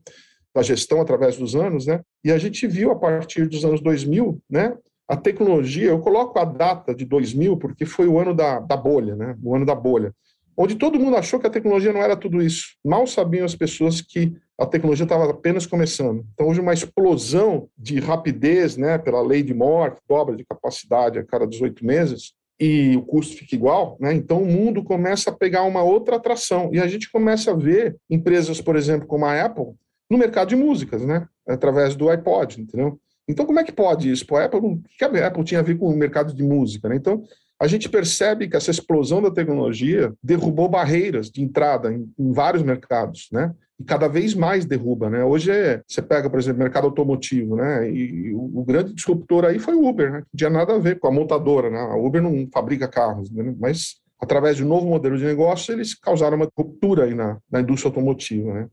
da 0.54 0.62
gestão 0.62 1.00
através 1.00 1.36
dos 1.36 1.56
anos, 1.56 1.86
né, 1.86 2.00
e 2.24 2.30
a 2.30 2.38
gente 2.38 2.66
viu 2.68 2.92
a 2.92 2.96
partir 2.96 3.48
dos 3.48 3.64
anos 3.64 3.80
2000, 3.80 4.40
né, 4.48 4.76
a 5.08 5.16
tecnologia, 5.16 5.88
eu 5.88 5.98
coloco 5.98 6.38
a 6.38 6.44
data 6.44 6.94
de 6.94 7.04
2000 7.04 7.56
porque 7.56 7.84
foi 7.84 8.06
o 8.06 8.18
ano 8.18 8.32
da, 8.32 8.60
da 8.60 8.76
bolha, 8.76 9.16
né, 9.16 9.36
o 9.42 9.56
ano 9.56 9.66
da 9.66 9.74
bolha 9.74 10.14
onde 10.56 10.76
todo 10.76 10.98
mundo 10.98 11.16
achou 11.16 11.40
que 11.40 11.46
a 11.46 11.50
tecnologia 11.50 11.92
não 11.92 12.02
era 12.02 12.16
tudo 12.16 12.42
isso. 12.42 12.76
Mal 12.84 13.06
sabiam 13.06 13.44
as 13.44 13.54
pessoas 13.54 14.00
que 14.00 14.32
a 14.58 14.66
tecnologia 14.66 15.04
estava 15.04 15.30
apenas 15.30 15.66
começando. 15.66 16.24
Então, 16.32 16.48
hoje, 16.48 16.60
uma 16.60 16.72
explosão 16.72 17.68
de 17.76 17.98
rapidez, 17.98 18.76
né, 18.76 18.98
pela 18.98 19.20
lei 19.20 19.42
de 19.42 19.52
Moore, 19.52 19.96
dobra 20.08 20.36
de 20.36 20.44
capacidade 20.44 21.18
a 21.18 21.24
cada 21.24 21.46
18 21.46 21.84
meses, 21.84 22.34
e 22.58 22.96
o 22.96 23.02
custo 23.02 23.36
fica 23.36 23.54
igual, 23.54 23.96
né? 24.00 24.14
Então 24.14 24.42
o 24.42 24.46
mundo 24.46 24.82
começa 24.82 25.30
a 25.30 25.32
pegar 25.32 25.64
uma 25.64 25.82
outra 25.82 26.16
atração 26.16 26.70
e 26.72 26.80
a 26.80 26.86
gente 26.86 27.10
começa 27.10 27.50
a 27.50 27.54
ver 27.54 27.96
empresas, 28.08 28.60
por 28.60 28.76
exemplo, 28.76 29.06
como 29.06 29.24
a 29.24 29.44
Apple, 29.44 29.72
no 30.08 30.16
mercado 30.16 30.48
de 30.48 30.56
músicas, 30.56 31.04
né? 31.04 31.26
Através 31.48 31.96
do 31.96 32.08
iPod, 32.08 32.60
entendeu? 32.60 32.98
Então 33.28 33.44
como 33.44 33.58
é 33.58 33.64
que 33.64 33.72
pode 33.72 34.10
isso? 34.10 34.26
Pô, 34.26 34.36
a 34.36 34.44
Apple, 34.44 34.60
o 34.60 34.82
que 34.96 35.04
a 35.04 35.26
Apple 35.26 35.44
tinha 35.44 35.60
a 35.60 35.64
ver 35.64 35.76
com 35.76 35.86
o 35.86 35.96
mercado 35.96 36.32
de 36.32 36.42
música, 36.42 36.88
né? 36.88 36.96
Então 36.96 37.24
a 37.64 37.66
gente 37.66 37.88
percebe 37.88 38.46
que 38.46 38.56
essa 38.56 38.70
explosão 38.70 39.22
da 39.22 39.30
tecnologia 39.30 40.12
derrubou 40.22 40.68
barreiras 40.68 41.30
de 41.30 41.42
entrada 41.42 41.90
em, 41.90 42.12
em 42.18 42.30
vários 42.30 42.62
mercados, 42.62 43.28
né? 43.32 43.54
E 43.80 43.84
cada 43.84 44.06
vez 44.06 44.34
mais 44.34 44.66
derruba, 44.66 45.08
né? 45.08 45.24
Hoje 45.24 45.50
é, 45.50 45.80
você 45.88 46.02
pega, 46.02 46.28
por 46.28 46.38
exemplo, 46.38 46.60
o 46.60 46.62
mercado 46.62 46.84
automotivo, 46.84 47.56
né? 47.56 47.90
E, 47.90 48.26
e 48.26 48.34
o, 48.34 48.60
o, 48.60 48.64
grande 48.66 48.92
disruptor 48.92 49.46
aí 49.46 49.58
foi 49.58 49.74
o 49.74 49.88
Uber, 49.88 50.12
né? 50.12 50.18
Não 50.18 50.36
tinha 50.36 50.50
nada 50.50 50.74
a 50.74 50.78
ver 50.78 50.98
com 50.98 51.08
a 51.08 51.10
montadora, 51.10 51.70
né? 51.70 51.78
A 51.78 51.96
Uber 51.96 52.22
não 52.22 52.46
fabrica 52.52 52.86
carros, 52.86 53.30
né? 53.30 53.54
mas 53.58 53.94
através 54.20 54.58
de 54.58 54.64
um 54.64 54.68
novo 54.68 54.86
modelo 54.86 55.16
de 55.16 55.24
negócio 55.24 55.72
eles 55.72 55.94
causaram 55.94 56.36
uma 56.36 56.50
ruptura 56.54 57.04
aí 57.04 57.14
na, 57.14 57.38
na 57.50 57.62
indústria 57.62 57.88
automotiva, 57.88 58.52
né? 58.52 58.68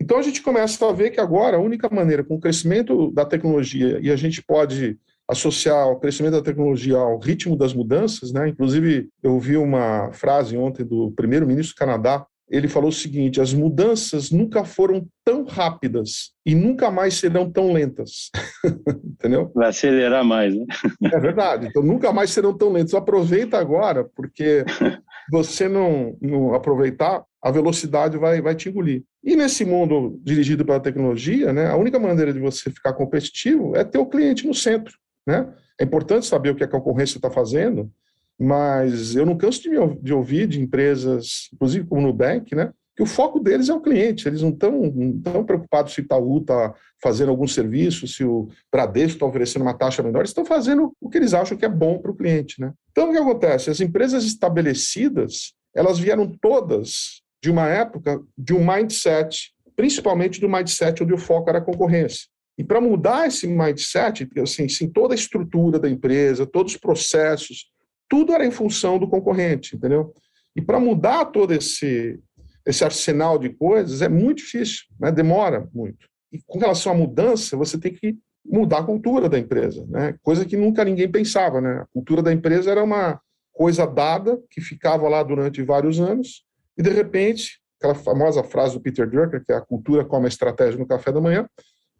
Então 0.00 0.16
a 0.16 0.22
gente 0.22 0.40
começa 0.40 0.88
a 0.88 0.92
ver 0.94 1.10
que 1.10 1.20
agora 1.20 1.58
a 1.58 1.60
única 1.60 1.90
maneira, 1.90 2.24
com 2.24 2.36
o 2.36 2.40
crescimento 2.40 3.12
da 3.12 3.26
tecnologia, 3.26 4.00
e 4.00 4.10
a 4.10 4.16
gente 4.16 4.42
pode 4.42 4.98
associar 5.30 5.88
o 5.88 5.96
crescimento 6.00 6.32
da 6.32 6.42
tecnologia 6.42 6.96
ao 6.96 7.18
ritmo 7.18 7.56
das 7.56 7.72
mudanças, 7.72 8.32
né? 8.32 8.48
Inclusive, 8.48 9.08
eu 9.22 9.38
vi 9.38 9.56
uma 9.56 10.10
frase 10.12 10.56
ontem 10.56 10.84
do 10.84 11.12
primeiro-ministro 11.12 11.74
do 11.74 11.78
Canadá. 11.78 12.26
Ele 12.50 12.66
falou 12.66 12.88
o 12.88 12.92
seguinte: 12.92 13.40
as 13.40 13.54
mudanças 13.54 14.32
nunca 14.32 14.64
foram 14.64 15.06
tão 15.24 15.44
rápidas 15.44 16.32
e 16.44 16.52
nunca 16.52 16.90
mais 16.90 17.14
serão 17.14 17.48
tão 17.48 17.72
lentas. 17.72 18.30
Entendeu? 19.04 19.52
Vai 19.54 19.68
acelerar 19.68 20.24
mais, 20.24 20.52
né? 20.52 20.64
É 21.12 21.20
verdade. 21.20 21.68
Então, 21.68 21.80
nunca 21.80 22.12
mais 22.12 22.30
serão 22.30 22.52
tão 22.52 22.72
lentas. 22.72 22.94
Aproveita 22.94 23.56
agora, 23.56 24.04
porque 24.16 24.64
você 25.30 25.68
não, 25.68 26.16
não 26.20 26.54
aproveitar, 26.54 27.24
a 27.40 27.52
velocidade 27.52 28.18
vai, 28.18 28.42
vai 28.42 28.56
te 28.56 28.68
engolir. 28.68 29.04
E 29.22 29.36
nesse 29.36 29.64
mundo 29.64 30.18
dirigido 30.24 30.64
pela 30.64 30.80
tecnologia, 30.80 31.52
né, 31.52 31.68
a 31.68 31.76
única 31.76 32.00
maneira 32.00 32.32
de 32.32 32.40
você 32.40 32.70
ficar 32.70 32.94
competitivo 32.94 33.76
é 33.76 33.84
ter 33.84 33.98
o 33.98 34.06
cliente 34.06 34.44
no 34.44 34.54
centro. 34.54 34.92
Né? 35.30 35.48
É 35.78 35.84
importante 35.84 36.26
saber 36.26 36.50
o 36.50 36.56
que 36.56 36.64
a 36.64 36.68
concorrência 36.68 37.18
está 37.18 37.30
fazendo, 37.30 37.90
mas 38.38 39.14
eu 39.14 39.24
não 39.24 39.36
canso 39.36 39.62
de, 39.62 39.68
me, 39.68 39.76
de 40.02 40.12
ouvir 40.12 40.48
de 40.48 40.60
empresas, 40.60 41.48
inclusive 41.54 41.86
como 41.86 42.00
o 42.00 42.04
Nubank, 42.04 42.54
né, 42.54 42.72
que 42.96 43.02
o 43.02 43.06
foco 43.06 43.38
deles 43.38 43.68
é 43.68 43.74
o 43.74 43.80
cliente, 43.80 44.26
eles 44.26 44.42
não 44.42 44.50
estão 44.50 44.92
tão 45.22 45.44
preocupados 45.44 45.94
se 45.94 46.00
o 46.00 46.02
Itaú 46.02 46.38
está 46.38 46.74
fazendo 47.02 47.30
algum 47.30 47.46
serviço, 47.46 48.08
se 48.08 48.24
o 48.24 48.48
Bradesco 48.70 49.16
está 49.16 49.26
oferecendo 49.26 49.62
uma 49.62 49.72
taxa 49.72 50.02
menor, 50.02 50.20
eles 50.20 50.30
estão 50.30 50.44
fazendo 50.44 50.92
o 51.00 51.08
que 51.08 51.16
eles 51.16 51.32
acham 51.32 51.56
que 51.56 51.64
é 51.64 51.68
bom 51.68 51.98
para 51.98 52.10
o 52.10 52.16
cliente. 52.16 52.60
Né? 52.60 52.72
Então, 52.90 53.08
o 53.08 53.12
que 53.12 53.18
acontece? 53.18 53.70
As 53.70 53.80
empresas 53.80 54.24
estabelecidas, 54.24 55.54
elas 55.74 55.98
vieram 55.98 56.26
todas 56.26 57.22
de 57.42 57.50
uma 57.50 57.68
época 57.68 58.20
de 58.36 58.52
um 58.52 58.66
mindset, 58.66 59.52
principalmente 59.76 60.40
do 60.40 60.48
mindset 60.48 61.02
onde 61.02 61.14
o 61.14 61.18
foco 61.18 61.48
era 61.48 61.58
a 61.58 61.62
concorrência. 61.62 62.28
E 62.58 62.64
para 62.64 62.80
mudar 62.80 63.26
esse 63.26 63.46
mindset, 63.46 64.28
assim, 64.42 64.66
assim, 64.66 64.88
toda 64.88 65.14
a 65.14 65.16
estrutura 65.16 65.78
da 65.78 65.88
empresa, 65.88 66.46
todos 66.46 66.74
os 66.74 66.78
processos, 66.78 67.70
tudo 68.08 68.32
era 68.32 68.44
em 68.44 68.50
função 68.50 68.98
do 68.98 69.08
concorrente, 69.08 69.76
entendeu? 69.76 70.12
E 70.54 70.60
para 70.60 70.80
mudar 70.80 71.26
todo 71.26 71.54
esse, 71.54 72.18
esse 72.66 72.84
arsenal 72.84 73.38
de 73.38 73.50
coisas 73.50 74.02
é 74.02 74.08
muito 74.08 74.38
difícil, 74.38 74.84
né? 74.98 75.12
demora 75.12 75.68
muito. 75.72 76.08
E 76.32 76.40
com 76.46 76.58
relação 76.58 76.92
à 76.92 76.94
mudança, 76.94 77.56
você 77.56 77.78
tem 77.78 77.94
que 77.94 78.16
mudar 78.44 78.78
a 78.78 78.84
cultura 78.84 79.28
da 79.28 79.38
empresa, 79.38 79.86
né? 79.88 80.14
coisa 80.22 80.44
que 80.44 80.56
nunca 80.56 80.84
ninguém 80.84 81.10
pensava. 81.10 81.60
Né? 81.60 81.80
A 81.82 81.86
cultura 81.92 82.22
da 82.22 82.32
empresa 82.32 82.70
era 82.70 82.82
uma 82.82 83.20
coisa 83.52 83.86
dada 83.86 84.40
que 84.50 84.60
ficava 84.60 85.08
lá 85.08 85.22
durante 85.22 85.62
vários 85.62 86.00
anos 86.00 86.44
e, 86.76 86.82
de 86.82 86.90
repente, 86.90 87.60
aquela 87.78 87.94
famosa 87.94 88.42
frase 88.42 88.74
do 88.74 88.80
Peter 88.80 89.08
Drucker, 89.08 89.44
que 89.44 89.52
é 89.52 89.56
a 89.56 89.60
cultura 89.60 90.04
como 90.04 90.26
a 90.26 90.28
estratégia 90.28 90.78
no 90.78 90.86
café 90.86 91.12
da 91.12 91.20
manhã, 91.20 91.48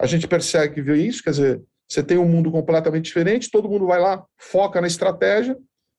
a 0.00 0.06
gente 0.06 0.26
percebe 0.26 0.74
que 0.74 0.82
vê 0.82 0.96
isso, 0.96 1.22
quer 1.22 1.30
dizer, 1.30 1.62
você 1.86 2.02
tem 2.02 2.16
um 2.16 2.26
mundo 2.26 2.50
completamente 2.50 3.04
diferente, 3.04 3.50
todo 3.50 3.68
mundo 3.68 3.86
vai 3.86 4.00
lá, 4.00 4.24
foca 4.38 4.80
na 4.80 4.86
estratégia, 4.86 5.56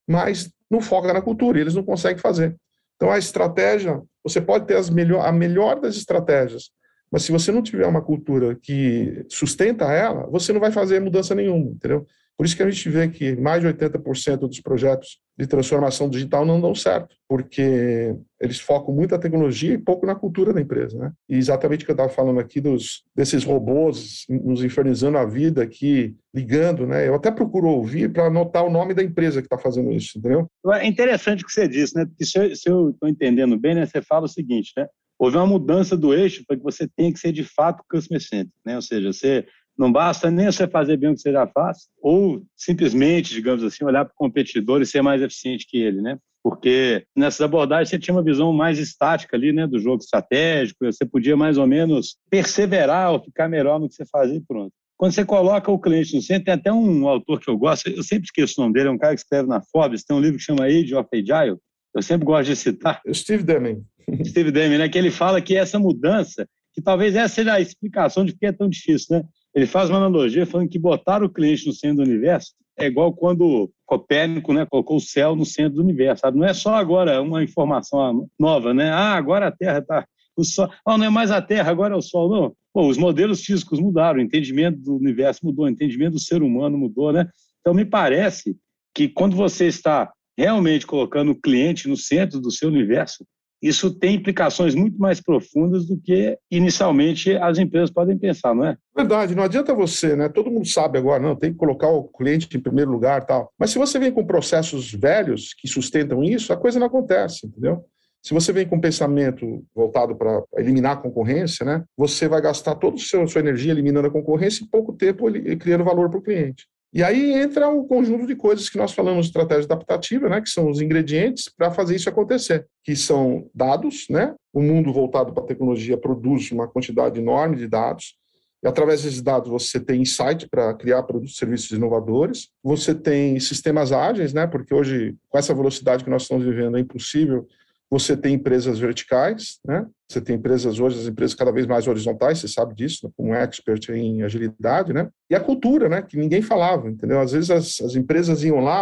mas 0.07 0.51
não 0.69 0.81
foca 0.81 1.13
na 1.13 1.21
cultura, 1.21 1.57
e 1.57 1.61
eles 1.61 1.75
não 1.75 1.83
conseguem 1.83 2.17
fazer. 2.17 2.55
Então, 2.95 3.11
a 3.11 3.19
estratégia 3.19 4.01
você 4.23 4.41
pode 4.41 4.65
ter 4.65 4.75
as 4.75 4.89
melhor, 4.89 5.25
a 5.25 5.31
melhor 5.31 5.79
das 5.79 5.95
estratégias, 5.95 6.71
mas 7.11 7.23
se 7.23 7.31
você 7.31 7.51
não 7.51 7.61
tiver 7.61 7.85
uma 7.85 8.01
cultura 8.01 8.55
que 8.55 9.23
sustenta 9.29 9.85
ela, 9.91 10.27
você 10.27 10.51
não 10.51 10.59
vai 10.59 10.71
fazer 10.71 10.99
mudança 10.99 11.35
nenhuma, 11.35 11.71
entendeu? 11.71 12.07
Por 12.41 12.45
isso 12.45 12.57
que 12.57 12.63
a 12.63 12.71
gente 12.71 12.89
vê 12.89 13.07
que 13.07 13.35
mais 13.35 13.61
de 13.61 13.67
80% 13.67 14.37
dos 14.47 14.59
projetos 14.59 15.19
de 15.37 15.45
transformação 15.45 16.09
digital 16.09 16.43
não 16.43 16.59
dão 16.59 16.73
certo, 16.73 17.15
porque 17.29 18.15
eles 18.39 18.59
focam 18.59 18.95
muito 18.95 19.11
na 19.11 19.19
tecnologia 19.19 19.75
e 19.75 19.77
pouco 19.77 20.07
na 20.07 20.15
cultura 20.15 20.51
da 20.51 20.59
empresa. 20.59 20.97
Né? 20.97 21.11
E 21.29 21.35
exatamente 21.37 21.83
o 21.83 21.85
que 21.85 21.91
eu 21.91 21.93
estava 21.93 22.09
falando 22.09 22.39
aqui 22.39 22.59
dos, 22.59 23.03
desses 23.15 23.43
robôs 23.43 24.25
nos 24.27 24.63
infernizando 24.63 25.19
a 25.19 25.23
vida 25.23 25.61
aqui, 25.61 26.15
ligando, 26.33 26.87
né? 26.87 27.07
Eu 27.07 27.13
até 27.13 27.29
procuro 27.29 27.67
ouvir 27.67 28.11
para 28.11 28.25
anotar 28.25 28.65
o 28.65 28.71
nome 28.71 28.95
da 28.95 29.03
empresa 29.03 29.39
que 29.39 29.45
está 29.45 29.59
fazendo 29.59 29.91
isso, 29.91 30.17
entendeu? 30.17 30.47
É 30.73 30.87
interessante 30.87 31.43
o 31.43 31.45
que 31.45 31.53
você 31.53 31.67
disse, 31.67 31.95
né? 31.95 32.07
Porque 32.07 32.25
se 32.25 32.67
eu 32.67 32.89
estou 32.89 33.07
entendendo 33.07 33.55
bem, 33.55 33.75
né? 33.75 33.85
Você 33.85 34.01
fala 34.01 34.25
o 34.25 34.27
seguinte, 34.27 34.71
né? 34.75 34.87
Houve 35.19 35.37
uma 35.37 35.45
mudança 35.45 35.95
do 35.95 36.11
eixo 36.11 36.43
para 36.47 36.57
que 36.57 36.63
você 36.63 36.87
tenha 36.87 37.13
que 37.13 37.19
ser 37.19 37.31
de 37.31 37.43
fato 37.43 37.83
customer 37.87 38.19
centric, 38.19 38.51
né? 38.65 38.77
Ou 38.77 38.81
seja, 38.81 39.13
você 39.13 39.45
não 39.77 39.91
basta 39.91 40.29
nem 40.29 40.45
você 40.45 40.67
fazer 40.67 40.97
bem 40.97 41.09
o 41.09 41.15
que 41.15 41.21
você 41.21 41.31
já 41.31 41.47
faz, 41.47 41.87
ou 42.01 42.41
simplesmente, 42.55 43.33
digamos 43.33 43.63
assim, 43.63 43.83
olhar 43.83 44.05
para 44.05 44.11
o 44.11 44.15
competidor 44.15 44.81
e 44.81 44.85
ser 44.85 45.01
mais 45.01 45.21
eficiente 45.21 45.65
que 45.67 45.77
ele, 45.77 46.01
né? 46.01 46.17
Porque 46.43 47.05
nessas 47.15 47.41
abordagens 47.41 47.89
você 47.89 47.99
tinha 47.99 48.15
uma 48.15 48.23
visão 48.23 48.51
mais 48.51 48.79
estática 48.79 49.37
ali, 49.37 49.53
né, 49.53 49.67
do 49.67 49.79
jogo 49.79 50.01
estratégico, 50.01 50.85
você 50.85 51.05
podia 51.05 51.37
mais 51.37 51.57
ou 51.57 51.67
menos 51.67 52.17
perseverar 52.29 53.11
ou 53.11 53.23
ficar 53.23 53.47
melhor 53.47 53.79
no 53.79 53.87
que 53.87 53.95
você 53.95 54.05
fazia 54.05 54.37
e 54.37 54.41
pronto. 54.41 54.73
Quando 54.97 55.13
você 55.13 55.25
coloca 55.25 55.71
o 55.71 55.79
cliente 55.79 56.15
no 56.15 56.21
centro, 56.21 56.45
tem 56.45 56.53
até 56.53 56.71
um 56.71 57.07
autor 57.07 57.39
que 57.39 57.49
eu 57.49 57.57
gosto, 57.57 57.89
eu 57.89 58.03
sempre 58.03 58.25
esqueço 58.25 58.55
o 58.57 58.63
nome 58.63 58.73
dele, 58.73 58.89
é 58.89 58.91
um 58.91 58.97
cara 58.97 59.15
que 59.15 59.21
escreve 59.21 59.47
na 59.47 59.61
Forbes, 59.71 60.03
tem 60.03 60.15
um 60.15 60.19
livro 60.19 60.37
que 60.37 60.43
chama 60.43 60.65
Age 60.65 60.93
of 60.95 61.09
Agile, 61.13 61.57
eu 61.93 62.01
sempre 62.01 62.25
gosto 62.25 62.49
de 62.49 62.55
citar. 62.55 63.01
Steve 63.13 63.43
Deming. 63.43 63.83
Steve 64.25 64.51
Deming, 64.51 64.77
né, 64.77 64.89
que 64.89 64.97
ele 64.97 65.11
fala 65.11 65.41
que 65.41 65.55
essa 65.55 65.77
mudança, 65.79 66.47
que 66.73 66.81
talvez 66.81 67.15
essa 67.15 67.35
seja 67.35 67.53
a 67.53 67.59
explicação 67.59 68.23
de 68.23 68.33
por 68.33 68.39
que 68.39 68.45
é 68.45 68.51
tão 68.51 68.69
difícil, 68.69 69.17
né? 69.17 69.23
Ele 69.53 69.65
faz 69.65 69.89
uma 69.89 69.97
analogia 69.97 70.45
falando 70.45 70.69
que 70.69 70.79
botar 70.79 71.23
o 71.23 71.29
cliente 71.29 71.67
no 71.67 71.73
centro 71.73 72.03
do 72.03 72.09
universo 72.09 72.53
é 72.77 72.85
igual 72.85 73.13
quando 73.13 73.71
Copérnico 73.85 74.53
né, 74.53 74.65
colocou 74.65 74.97
o 74.97 75.01
céu 75.01 75.35
no 75.35 75.45
centro 75.45 75.75
do 75.75 75.83
universo. 75.83 76.21
Sabe? 76.21 76.37
Não 76.37 76.45
é 76.45 76.53
só 76.53 76.75
agora 76.75 77.21
uma 77.21 77.43
informação 77.43 78.27
nova, 78.39 78.73
né? 78.73 78.89
Ah, 78.91 79.15
agora 79.15 79.47
a 79.47 79.51
Terra 79.51 79.79
está. 79.79 80.05
O 80.35 80.43
sol. 80.43 80.69
Oh, 80.85 80.97
não 80.97 81.05
é 81.05 81.09
mais 81.09 81.29
a 81.29 81.41
Terra, 81.41 81.69
agora 81.69 81.93
é 81.93 81.97
o 81.97 82.01
Sol. 82.01 82.29
Não. 82.29 82.55
Pô, 82.73 82.87
os 82.87 82.97
modelos 82.97 83.43
físicos 83.43 83.79
mudaram, 83.79 84.19
o 84.19 84.21
entendimento 84.21 84.79
do 84.79 84.95
universo 84.95 85.41
mudou, 85.43 85.65
o 85.65 85.69
entendimento 85.69 86.13
do 86.13 86.19
ser 86.19 86.41
humano 86.41 86.77
mudou, 86.77 87.11
né? 87.11 87.29
Então, 87.59 87.73
me 87.73 87.83
parece 87.83 88.55
que 88.95 89.09
quando 89.09 89.35
você 89.35 89.67
está 89.67 90.11
realmente 90.37 90.87
colocando 90.87 91.31
o 91.31 91.39
cliente 91.39 91.89
no 91.89 91.97
centro 91.97 92.39
do 92.39 92.49
seu 92.49 92.69
universo, 92.69 93.25
isso 93.61 93.93
tem 93.93 94.15
implicações 94.15 94.73
muito 94.73 94.97
mais 94.97 95.21
profundas 95.21 95.85
do 95.85 95.97
que 95.97 96.37
inicialmente 96.49 97.35
as 97.37 97.59
empresas 97.59 97.91
podem 97.91 98.17
pensar, 98.17 98.55
não 98.55 98.65
é? 98.65 98.77
Verdade, 98.95 99.35
não 99.35 99.43
adianta 99.43 99.73
você, 99.73 100.15
né? 100.15 100.27
Todo 100.27 100.49
mundo 100.49 100.67
sabe 100.67 100.97
agora, 100.97 101.21
não, 101.21 101.35
tem 101.35 101.51
que 101.51 101.57
colocar 101.57 101.89
o 101.89 102.05
cliente 102.05 102.57
em 102.57 102.59
primeiro 102.61 102.91
lugar 102.91 103.25
tal. 103.25 103.51
Mas 103.59 103.69
se 103.69 103.77
você 103.77 103.99
vem 103.99 104.11
com 104.11 104.25
processos 104.25 104.91
velhos 104.91 105.53
que 105.53 105.67
sustentam 105.67 106.23
isso, 106.23 106.51
a 106.51 106.57
coisa 106.57 106.79
não 106.79 106.87
acontece, 106.87 107.45
entendeu? 107.45 107.85
Se 108.23 108.33
você 108.33 108.53
vem 108.53 108.67
com 108.67 108.75
um 108.75 108.81
pensamento 108.81 109.65
voltado 109.73 110.15
para 110.15 110.43
eliminar 110.57 110.93
a 110.93 111.01
concorrência, 111.01 111.65
né, 111.65 111.83
você 111.97 112.27
vai 112.27 112.39
gastar 112.39 112.75
toda 112.75 112.95
a 112.95 113.27
sua 113.27 113.39
energia 113.39 113.71
eliminando 113.71 114.07
a 114.07 114.11
concorrência 114.11 114.63
e 114.63 114.67
pouco 114.67 114.93
tempo 114.93 115.25
criando 115.59 115.83
valor 115.83 116.09
para 116.09 116.19
o 116.19 116.23
cliente. 116.23 116.67
E 116.93 117.01
aí 117.01 117.33
entra 117.33 117.69
um 117.69 117.87
conjunto 117.87 118.27
de 118.27 118.35
coisas 118.35 118.69
que 118.69 118.77
nós 118.77 118.91
falamos 118.91 119.25
de 119.25 119.29
estratégia 119.29 119.63
adaptativa, 119.63 120.27
né, 120.27 120.41
que 120.41 120.49
são 120.49 120.69
os 120.69 120.81
ingredientes 120.81 121.47
para 121.47 121.71
fazer 121.71 121.95
isso 121.95 122.09
acontecer, 122.09 122.67
que 122.83 122.95
são 122.95 123.49
dados, 123.55 124.07
né? 124.09 124.35
O 124.53 124.61
mundo 124.61 124.91
voltado 124.91 125.31
para 125.31 125.41
a 125.43 125.47
tecnologia 125.47 125.97
produz 125.97 126.51
uma 126.51 126.67
quantidade 126.67 127.19
enorme 127.19 127.55
de 127.55 127.67
dados. 127.67 128.17
E 128.63 128.67
através 128.67 129.03
desses 129.03 129.21
dados 129.21 129.49
você 129.49 129.79
tem 129.79 130.01
insight 130.01 130.47
para 130.49 130.73
criar 130.73 131.03
produtos 131.03 131.33
e 131.33 131.37
serviços 131.37 131.71
inovadores. 131.71 132.49
Você 132.61 132.93
tem 132.93 133.39
sistemas 133.39 133.91
ágeis, 133.91 134.33
né? 134.33 134.45
Porque 134.45 134.73
hoje, 134.73 135.15
com 135.29 135.37
essa 135.37 135.53
velocidade 135.53 136.03
que 136.03 136.09
nós 136.09 136.23
estamos 136.23 136.45
vivendo, 136.45 136.77
é 136.77 136.81
impossível 136.81 137.47
você 137.91 138.15
tem 138.15 138.35
empresas 138.35 138.79
verticais, 138.79 139.59
né? 139.67 139.85
Você 140.09 140.21
tem 140.21 140.37
empresas 140.37 140.79
hoje, 140.79 140.97
as 140.97 141.07
empresas 141.07 141.35
cada 141.35 141.51
vez 141.51 141.67
mais 141.67 141.87
horizontais, 141.87 142.39
você 142.39 142.47
sabe 142.47 142.73
disso, 142.73 143.05
né? 143.05 143.11
como 143.17 143.35
expert 143.35 143.89
em 143.89 144.23
agilidade, 144.23 144.93
né? 144.93 145.09
E 145.29 145.35
a 145.35 145.41
cultura, 145.41 145.89
né? 145.89 146.01
Que 146.01 146.15
ninguém 146.15 146.41
falava, 146.41 146.89
entendeu? 146.89 147.19
Às 147.19 147.33
vezes 147.33 147.51
as, 147.51 147.81
as 147.81 147.95
empresas 147.97 148.45
iam 148.45 148.61
lá, 148.61 148.81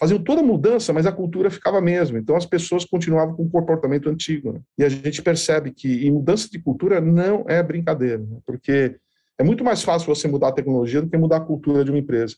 faziam 0.00 0.18
toda 0.18 0.40
a 0.40 0.44
mudança, 0.44 0.94
mas 0.94 1.04
a 1.04 1.12
cultura 1.12 1.50
ficava 1.50 1.76
a 1.76 1.82
mesma. 1.82 2.18
Então 2.18 2.36
as 2.36 2.46
pessoas 2.46 2.86
continuavam 2.86 3.36
com 3.36 3.42
o 3.42 3.50
comportamento 3.50 4.08
antigo. 4.08 4.54
Né? 4.54 4.60
E 4.78 4.84
a 4.84 4.88
gente 4.88 5.20
percebe 5.20 5.70
que 5.70 6.06
em 6.06 6.10
mudança 6.10 6.48
de 6.50 6.58
cultura 6.58 7.02
não 7.02 7.44
é 7.46 7.62
brincadeira, 7.62 8.18
né? 8.18 8.38
porque 8.46 8.96
é 9.38 9.44
muito 9.44 9.62
mais 9.62 9.82
fácil 9.82 10.14
você 10.14 10.26
mudar 10.26 10.48
a 10.48 10.52
tecnologia 10.52 11.02
do 11.02 11.10
que 11.10 11.18
mudar 11.18 11.36
a 11.36 11.44
cultura 11.44 11.84
de 11.84 11.90
uma 11.90 11.98
empresa. 11.98 12.36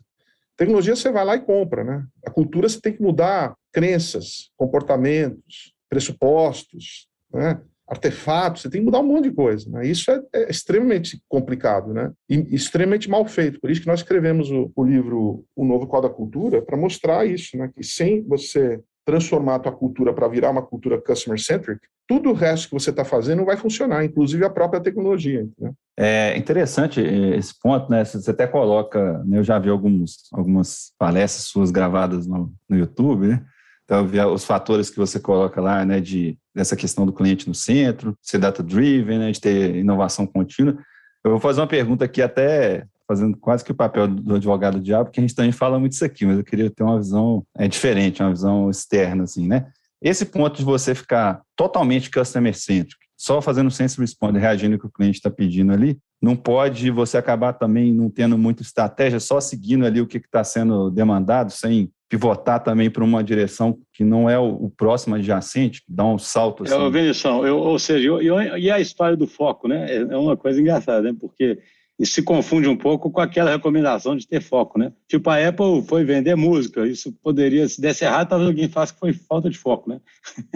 Tecnologia 0.56 0.96
você 0.96 1.10
vai 1.12 1.24
lá 1.24 1.36
e 1.36 1.40
compra, 1.40 1.82
né? 1.82 2.04
A 2.26 2.30
cultura 2.30 2.68
você 2.68 2.78
tem 2.78 2.92
que 2.92 3.00
mudar 3.00 3.54
crenças, 3.72 4.50
comportamentos, 4.58 5.72
pressupostos, 5.90 7.08
né? 7.32 7.60
artefatos, 7.90 8.62
você 8.62 8.70
tem 8.70 8.80
que 8.80 8.84
mudar 8.84 9.00
um 9.00 9.06
monte 9.06 9.24
de 9.24 9.34
coisa. 9.34 9.68
Né? 9.68 9.88
Isso 9.88 10.12
é, 10.12 10.22
é, 10.32 10.50
extremamente 10.50 11.20
complicado 11.28 11.92
né? 11.92 12.12
e 12.28 12.54
extremamente 12.54 13.10
mal 13.10 13.26
feito. 13.26 13.60
Por 13.60 13.68
isso 13.68 13.80
que 13.80 13.88
nós 13.88 14.00
escrevemos 14.00 14.48
o, 14.50 14.70
o 14.76 14.84
livro 14.84 15.44
O 15.56 15.64
Novo 15.64 15.88
Código 15.88 16.08
da 16.08 16.14
Cultura, 16.14 16.62
para 16.62 16.76
mostrar 16.76 17.26
isso, 17.26 17.58
né? 17.58 17.68
que 17.74 17.82
sem 17.82 18.22
você 18.22 18.80
transformar 19.04 19.56
a 19.56 19.58
tua 19.58 19.72
cultura 19.72 20.12
para 20.12 20.28
virar 20.28 20.50
uma 20.50 20.62
cultura 20.62 21.00
customer-centric, 21.00 21.80
tudo 22.06 22.30
o 22.30 22.34
resto 22.34 22.68
que 22.68 22.74
você 22.74 22.90
está 22.90 23.04
fazendo 23.04 23.38
não 23.38 23.44
vai 23.44 23.56
funcionar, 23.56 24.04
inclusive 24.04 24.44
a 24.44 24.50
própria 24.50 24.80
tecnologia. 24.80 25.48
Né? 25.58 25.72
É 25.98 26.36
interessante 26.36 27.00
esse 27.00 27.54
ponto, 27.60 27.90
né? 27.90 28.04
Você 28.04 28.30
até 28.30 28.46
coloca, 28.46 29.22
né? 29.24 29.38
eu 29.38 29.44
já 29.44 29.58
vi 29.58 29.68
alguns, 29.68 30.28
algumas 30.32 30.92
palestras 30.98 31.44
suas 31.44 31.70
gravadas 31.70 32.26
no, 32.26 32.52
no 32.68 32.76
YouTube, 32.76 33.26
né? 33.26 33.44
Então, 33.90 34.32
os 34.32 34.44
fatores 34.44 34.88
que 34.88 34.98
você 34.98 35.18
coloca 35.18 35.60
lá, 35.60 35.84
né, 35.84 36.00
de 36.00 36.38
dessa 36.54 36.76
questão 36.76 37.04
do 37.04 37.12
cliente 37.12 37.48
no 37.48 37.54
centro, 37.54 38.16
ser 38.22 38.38
data-driven, 38.38 39.18
né, 39.18 39.32
de 39.32 39.40
ter 39.40 39.74
inovação 39.74 40.28
contínua. 40.28 40.78
Eu 41.24 41.32
vou 41.32 41.40
fazer 41.40 41.60
uma 41.60 41.66
pergunta 41.66 42.04
aqui 42.04 42.22
até 42.22 42.86
fazendo 43.08 43.36
quase 43.36 43.64
que 43.64 43.72
o 43.72 43.74
papel 43.74 44.06
do 44.06 44.36
advogado 44.36 44.74
do 44.74 44.82
diabo, 44.82 45.06
porque 45.06 45.18
a 45.18 45.22
gente 45.22 45.34
também 45.34 45.50
fala 45.50 45.80
muito 45.80 45.92
isso 45.92 46.04
aqui, 46.04 46.24
mas 46.24 46.38
eu 46.38 46.44
queria 46.44 46.70
ter 46.70 46.84
uma 46.84 46.98
visão 46.98 47.44
é, 47.58 47.66
diferente, 47.66 48.22
uma 48.22 48.30
visão 48.30 48.70
externa, 48.70 49.24
assim, 49.24 49.48
né? 49.48 49.66
Esse 50.00 50.24
ponto 50.24 50.56
de 50.56 50.64
você 50.64 50.94
ficar 50.94 51.42
totalmente 51.56 52.12
customer-centric, 52.12 52.96
só 53.16 53.42
fazendo 53.42 53.72
sense 53.72 54.00
response, 54.00 54.38
reagindo 54.38 54.74
ao 54.74 54.80
que 54.80 54.86
o 54.86 54.92
cliente 54.92 55.16
está 55.16 55.28
pedindo 55.28 55.72
ali, 55.72 55.98
não 56.20 56.36
pode 56.36 56.90
você 56.90 57.16
acabar 57.16 57.54
também 57.54 57.92
não 57.92 58.10
tendo 58.10 58.36
muita 58.36 58.62
estratégia, 58.62 59.18
só 59.18 59.40
seguindo 59.40 59.86
ali 59.86 60.00
o 60.00 60.06
que 60.06 60.18
está 60.18 60.44
sendo 60.44 60.90
demandado, 60.90 61.50
sem 61.50 61.90
pivotar 62.10 62.62
também 62.62 62.90
para 62.90 63.04
uma 63.04 63.22
direção 63.22 63.78
que 63.92 64.04
não 64.04 64.28
é 64.28 64.38
o, 64.38 64.48
o 64.64 64.70
próximo 64.70 65.14
adjacente, 65.14 65.82
dar 65.88 66.04
um 66.06 66.18
salto 66.18 66.64
assim. 66.64 66.74
É, 66.74 66.90
Vinição, 66.90 67.46
eu, 67.46 67.56
ou 67.56 67.78
seja, 67.78 68.08
eu, 68.08 68.20
eu, 68.20 68.58
e 68.58 68.70
a 68.70 68.80
história 68.80 69.16
do 69.16 69.26
foco, 69.26 69.68
né? 69.68 69.86
É, 69.88 69.96
é 69.98 70.16
uma 70.16 70.36
coisa 70.36 70.60
engraçada, 70.60 71.02
né? 71.02 71.16
Porque 71.18 71.58
e 72.00 72.06
se 72.06 72.22
confunde 72.22 72.66
um 72.66 72.76
pouco 72.76 73.10
com 73.10 73.20
aquela 73.20 73.50
recomendação 73.50 74.16
de 74.16 74.26
ter 74.26 74.40
foco, 74.40 74.78
né? 74.78 74.90
Tipo, 75.06 75.28
a 75.28 75.46
Apple 75.46 75.84
foi 75.86 76.02
vender 76.02 76.34
música, 76.34 76.86
isso 76.86 77.12
poderia, 77.22 77.68
se 77.68 77.78
desse 77.78 78.06
errado, 78.06 78.30
talvez 78.30 78.48
alguém 78.48 78.70
faça 78.70 78.94
que 78.94 78.98
foi 78.98 79.12
falta 79.12 79.50
de 79.50 79.58
foco, 79.58 79.90
né? 79.90 80.00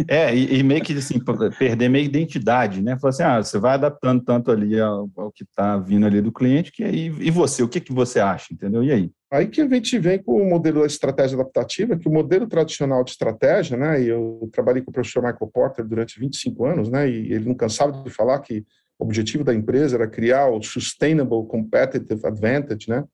É, 0.09 0.35
e, 0.35 0.61
e 0.61 0.63
meio 0.63 0.83
que 0.83 0.95
assim, 0.95 1.21
perder 1.59 1.91
meio 1.91 2.07
identidade, 2.07 2.81
né? 2.81 2.99
Falar 2.99 3.11
assim, 3.11 3.23
ah, 3.23 3.43
você 3.43 3.59
vai 3.59 3.75
adaptando 3.75 4.25
tanto 4.25 4.51
ali 4.51 4.81
ao, 4.81 5.11
ao 5.19 5.31
que 5.31 5.45
está 5.45 5.77
vindo 5.77 6.07
ali 6.07 6.23
do 6.23 6.33
cliente, 6.33 6.73
que 6.73 6.83
aí, 6.83 7.13
e 7.21 7.31
você, 7.31 7.63
o 7.63 7.69
que, 7.69 7.79
que 7.79 7.93
você 7.93 8.21
acha, 8.21 8.55
entendeu? 8.55 8.83
E 8.83 8.91
aí? 8.91 9.11
Aí 9.31 9.49
que 9.49 9.61
a 9.61 9.69
gente 9.69 9.99
vem 9.99 10.23
com 10.23 10.41
o 10.41 10.49
modelo 10.49 10.81
da 10.81 10.87
estratégia 10.87 11.35
adaptativa, 11.35 11.99
que 11.99 12.09
o 12.09 12.13
modelo 12.13 12.47
tradicional 12.47 13.05
de 13.05 13.11
estratégia, 13.11 13.77
né, 13.77 14.01
e 14.01 14.09
eu 14.09 14.49
trabalhei 14.51 14.81
com 14.81 14.91
o 14.91 14.95
professor 14.95 15.23
Michael 15.23 15.51
Porter 15.53 15.85
durante 15.85 16.19
25 16.19 16.65
anos, 16.65 16.89
né, 16.89 17.11
e 17.11 17.33
ele 17.33 17.47
não 17.47 17.55
cansava 17.55 17.93
de 18.03 18.11
falar 18.11 18.39
que 18.39 18.65
o 18.99 19.05
objetivo 19.05 19.45
da 19.45 19.55
empresa 19.55 19.97
era 19.97 20.09
criar 20.09 20.49
o 20.49 20.63
Sustainable 20.63 21.47
Competitive 21.47 22.27
Advantage, 22.27 22.89
né? 22.89 23.05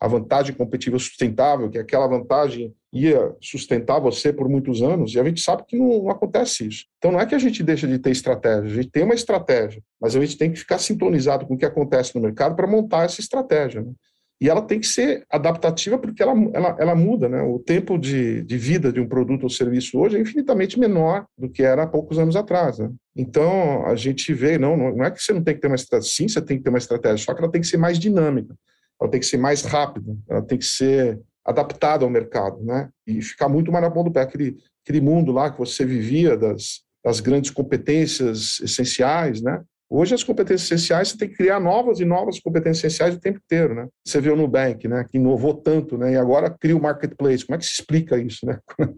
a 0.00 0.08
vantagem 0.08 0.54
competitiva 0.54 0.98
sustentável, 0.98 1.68
que 1.68 1.76
é 1.76 1.82
aquela 1.82 2.06
vantagem 2.06 2.74
ia 2.90 3.36
sustentar 3.40 4.00
você 4.00 4.32
por 4.32 4.48
muitos 4.48 4.82
anos, 4.82 5.14
e 5.14 5.20
a 5.20 5.24
gente 5.24 5.42
sabe 5.42 5.62
que 5.66 5.76
não, 5.76 6.04
não, 6.04 6.10
acontece 6.10 6.66
isso. 6.66 6.86
Então 6.96 7.12
não 7.12 7.20
é 7.20 7.26
que 7.26 7.34
a 7.34 7.38
gente 7.38 7.62
deixa 7.62 7.86
de 7.86 7.98
ter 7.98 8.10
estratégia, 8.10 8.70
a 8.70 8.74
gente 8.74 8.90
tem 8.90 9.04
uma 9.04 9.14
estratégia, 9.14 9.82
mas 10.00 10.16
a 10.16 10.20
gente 10.20 10.38
tem 10.38 10.50
que 10.50 10.58
ficar 10.58 10.78
sintonizado 10.78 11.46
com 11.46 11.54
o 11.54 11.58
que 11.58 11.66
acontece 11.66 12.14
no 12.14 12.22
mercado 12.22 12.56
para 12.56 12.66
montar 12.66 13.04
essa 13.04 13.20
estratégia. 13.20 13.82
Né? 13.82 13.92
E 14.40 14.48
ela 14.48 14.62
tem 14.62 14.80
que 14.80 14.86
ser 14.86 15.24
adaptativa 15.28 15.98
porque 15.98 16.22
ela, 16.22 16.32
ela, 16.54 16.76
ela 16.78 16.94
muda, 16.94 17.28
né? 17.28 17.42
O 17.42 17.58
tempo 17.58 17.98
de, 17.98 18.42
de 18.42 18.56
vida 18.56 18.90
de 18.90 18.98
um 18.98 19.06
produto 19.06 19.42
ou 19.42 19.50
serviço 19.50 19.98
hoje 19.98 20.16
é 20.16 20.20
infinitamente 20.20 20.80
menor 20.80 21.26
do 21.36 21.50
que 21.50 21.62
era 21.62 21.82
há 21.82 21.86
poucos 21.86 22.18
anos 22.18 22.34
atrás, 22.36 22.78
né? 22.78 22.90
Então, 23.14 23.84
a 23.84 23.94
gente 23.94 24.32
vê, 24.32 24.56
não, 24.56 24.76
não 24.76 25.04
é 25.04 25.10
que 25.10 25.22
você 25.22 25.34
não 25.34 25.44
tem 25.44 25.54
que 25.54 25.60
ter 25.60 25.66
uma 25.66 25.76
estratégia, 25.76 26.10
sim, 26.10 26.26
você 26.26 26.40
tem 26.40 26.56
que 26.56 26.64
ter 26.64 26.70
uma 26.70 26.78
estratégia, 26.78 27.18
só 27.18 27.34
que 27.34 27.42
ela 27.42 27.52
tem 27.52 27.60
que 27.60 27.66
ser 27.66 27.76
mais 27.76 27.98
dinâmica, 27.98 28.54
ela 28.98 29.10
tem 29.10 29.20
que 29.20 29.26
ser 29.26 29.36
mais 29.36 29.62
rápida, 29.62 30.16
ela 30.26 30.40
tem 30.40 30.56
que 30.56 30.64
ser 30.64 31.20
adaptada 31.44 32.04
ao 32.04 32.10
mercado, 32.10 32.64
né? 32.64 32.88
E 33.06 33.20
ficar 33.20 33.48
muito 33.48 33.70
mais 33.70 33.84
na 33.84 33.90
ponta 33.90 34.08
do 34.08 34.12
pé, 34.12 34.22
aquele, 34.22 34.56
aquele 34.82 35.02
mundo 35.02 35.32
lá 35.32 35.50
que 35.50 35.58
você 35.58 35.84
vivia 35.84 36.34
das, 36.34 36.80
das 37.04 37.20
grandes 37.20 37.50
competências 37.50 38.58
essenciais, 38.62 39.42
né? 39.42 39.62
Hoje, 39.92 40.14
as 40.14 40.22
competências 40.22 40.70
essenciais, 40.70 41.08
você 41.08 41.18
tem 41.18 41.28
que 41.28 41.34
criar 41.34 41.58
novas 41.58 41.98
e 41.98 42.04
novas 42.04 42.38
competências 42.38 42.84
essenciais 42.84 43.16
o 43.16 43.20
tempo 43.20 43.40
inteiro, 43.44 43.74
né? 43.74 43.88
Você 44.06 44.20
vê 44.20 44.30
o 44.30 44.36
Nubank, 44.36 44.86
né, 44.86 45.04
que 45.10 45.18
inovou 45.18 45.52
tanto, 45.52 45.98
né, 45.98 46.12
e 46.12 46.16
agora 46.16 46.48
cria 46.48 46.76
o 46.76 46.80
marketplace. 46.80 47.44
Como 47.44 47.56
é 47.56 47.58
que 47.58 47.66
se 47.66 47.72
explica 47.72 48.16
isso, 48.16 48.46
né? 48.46 48.58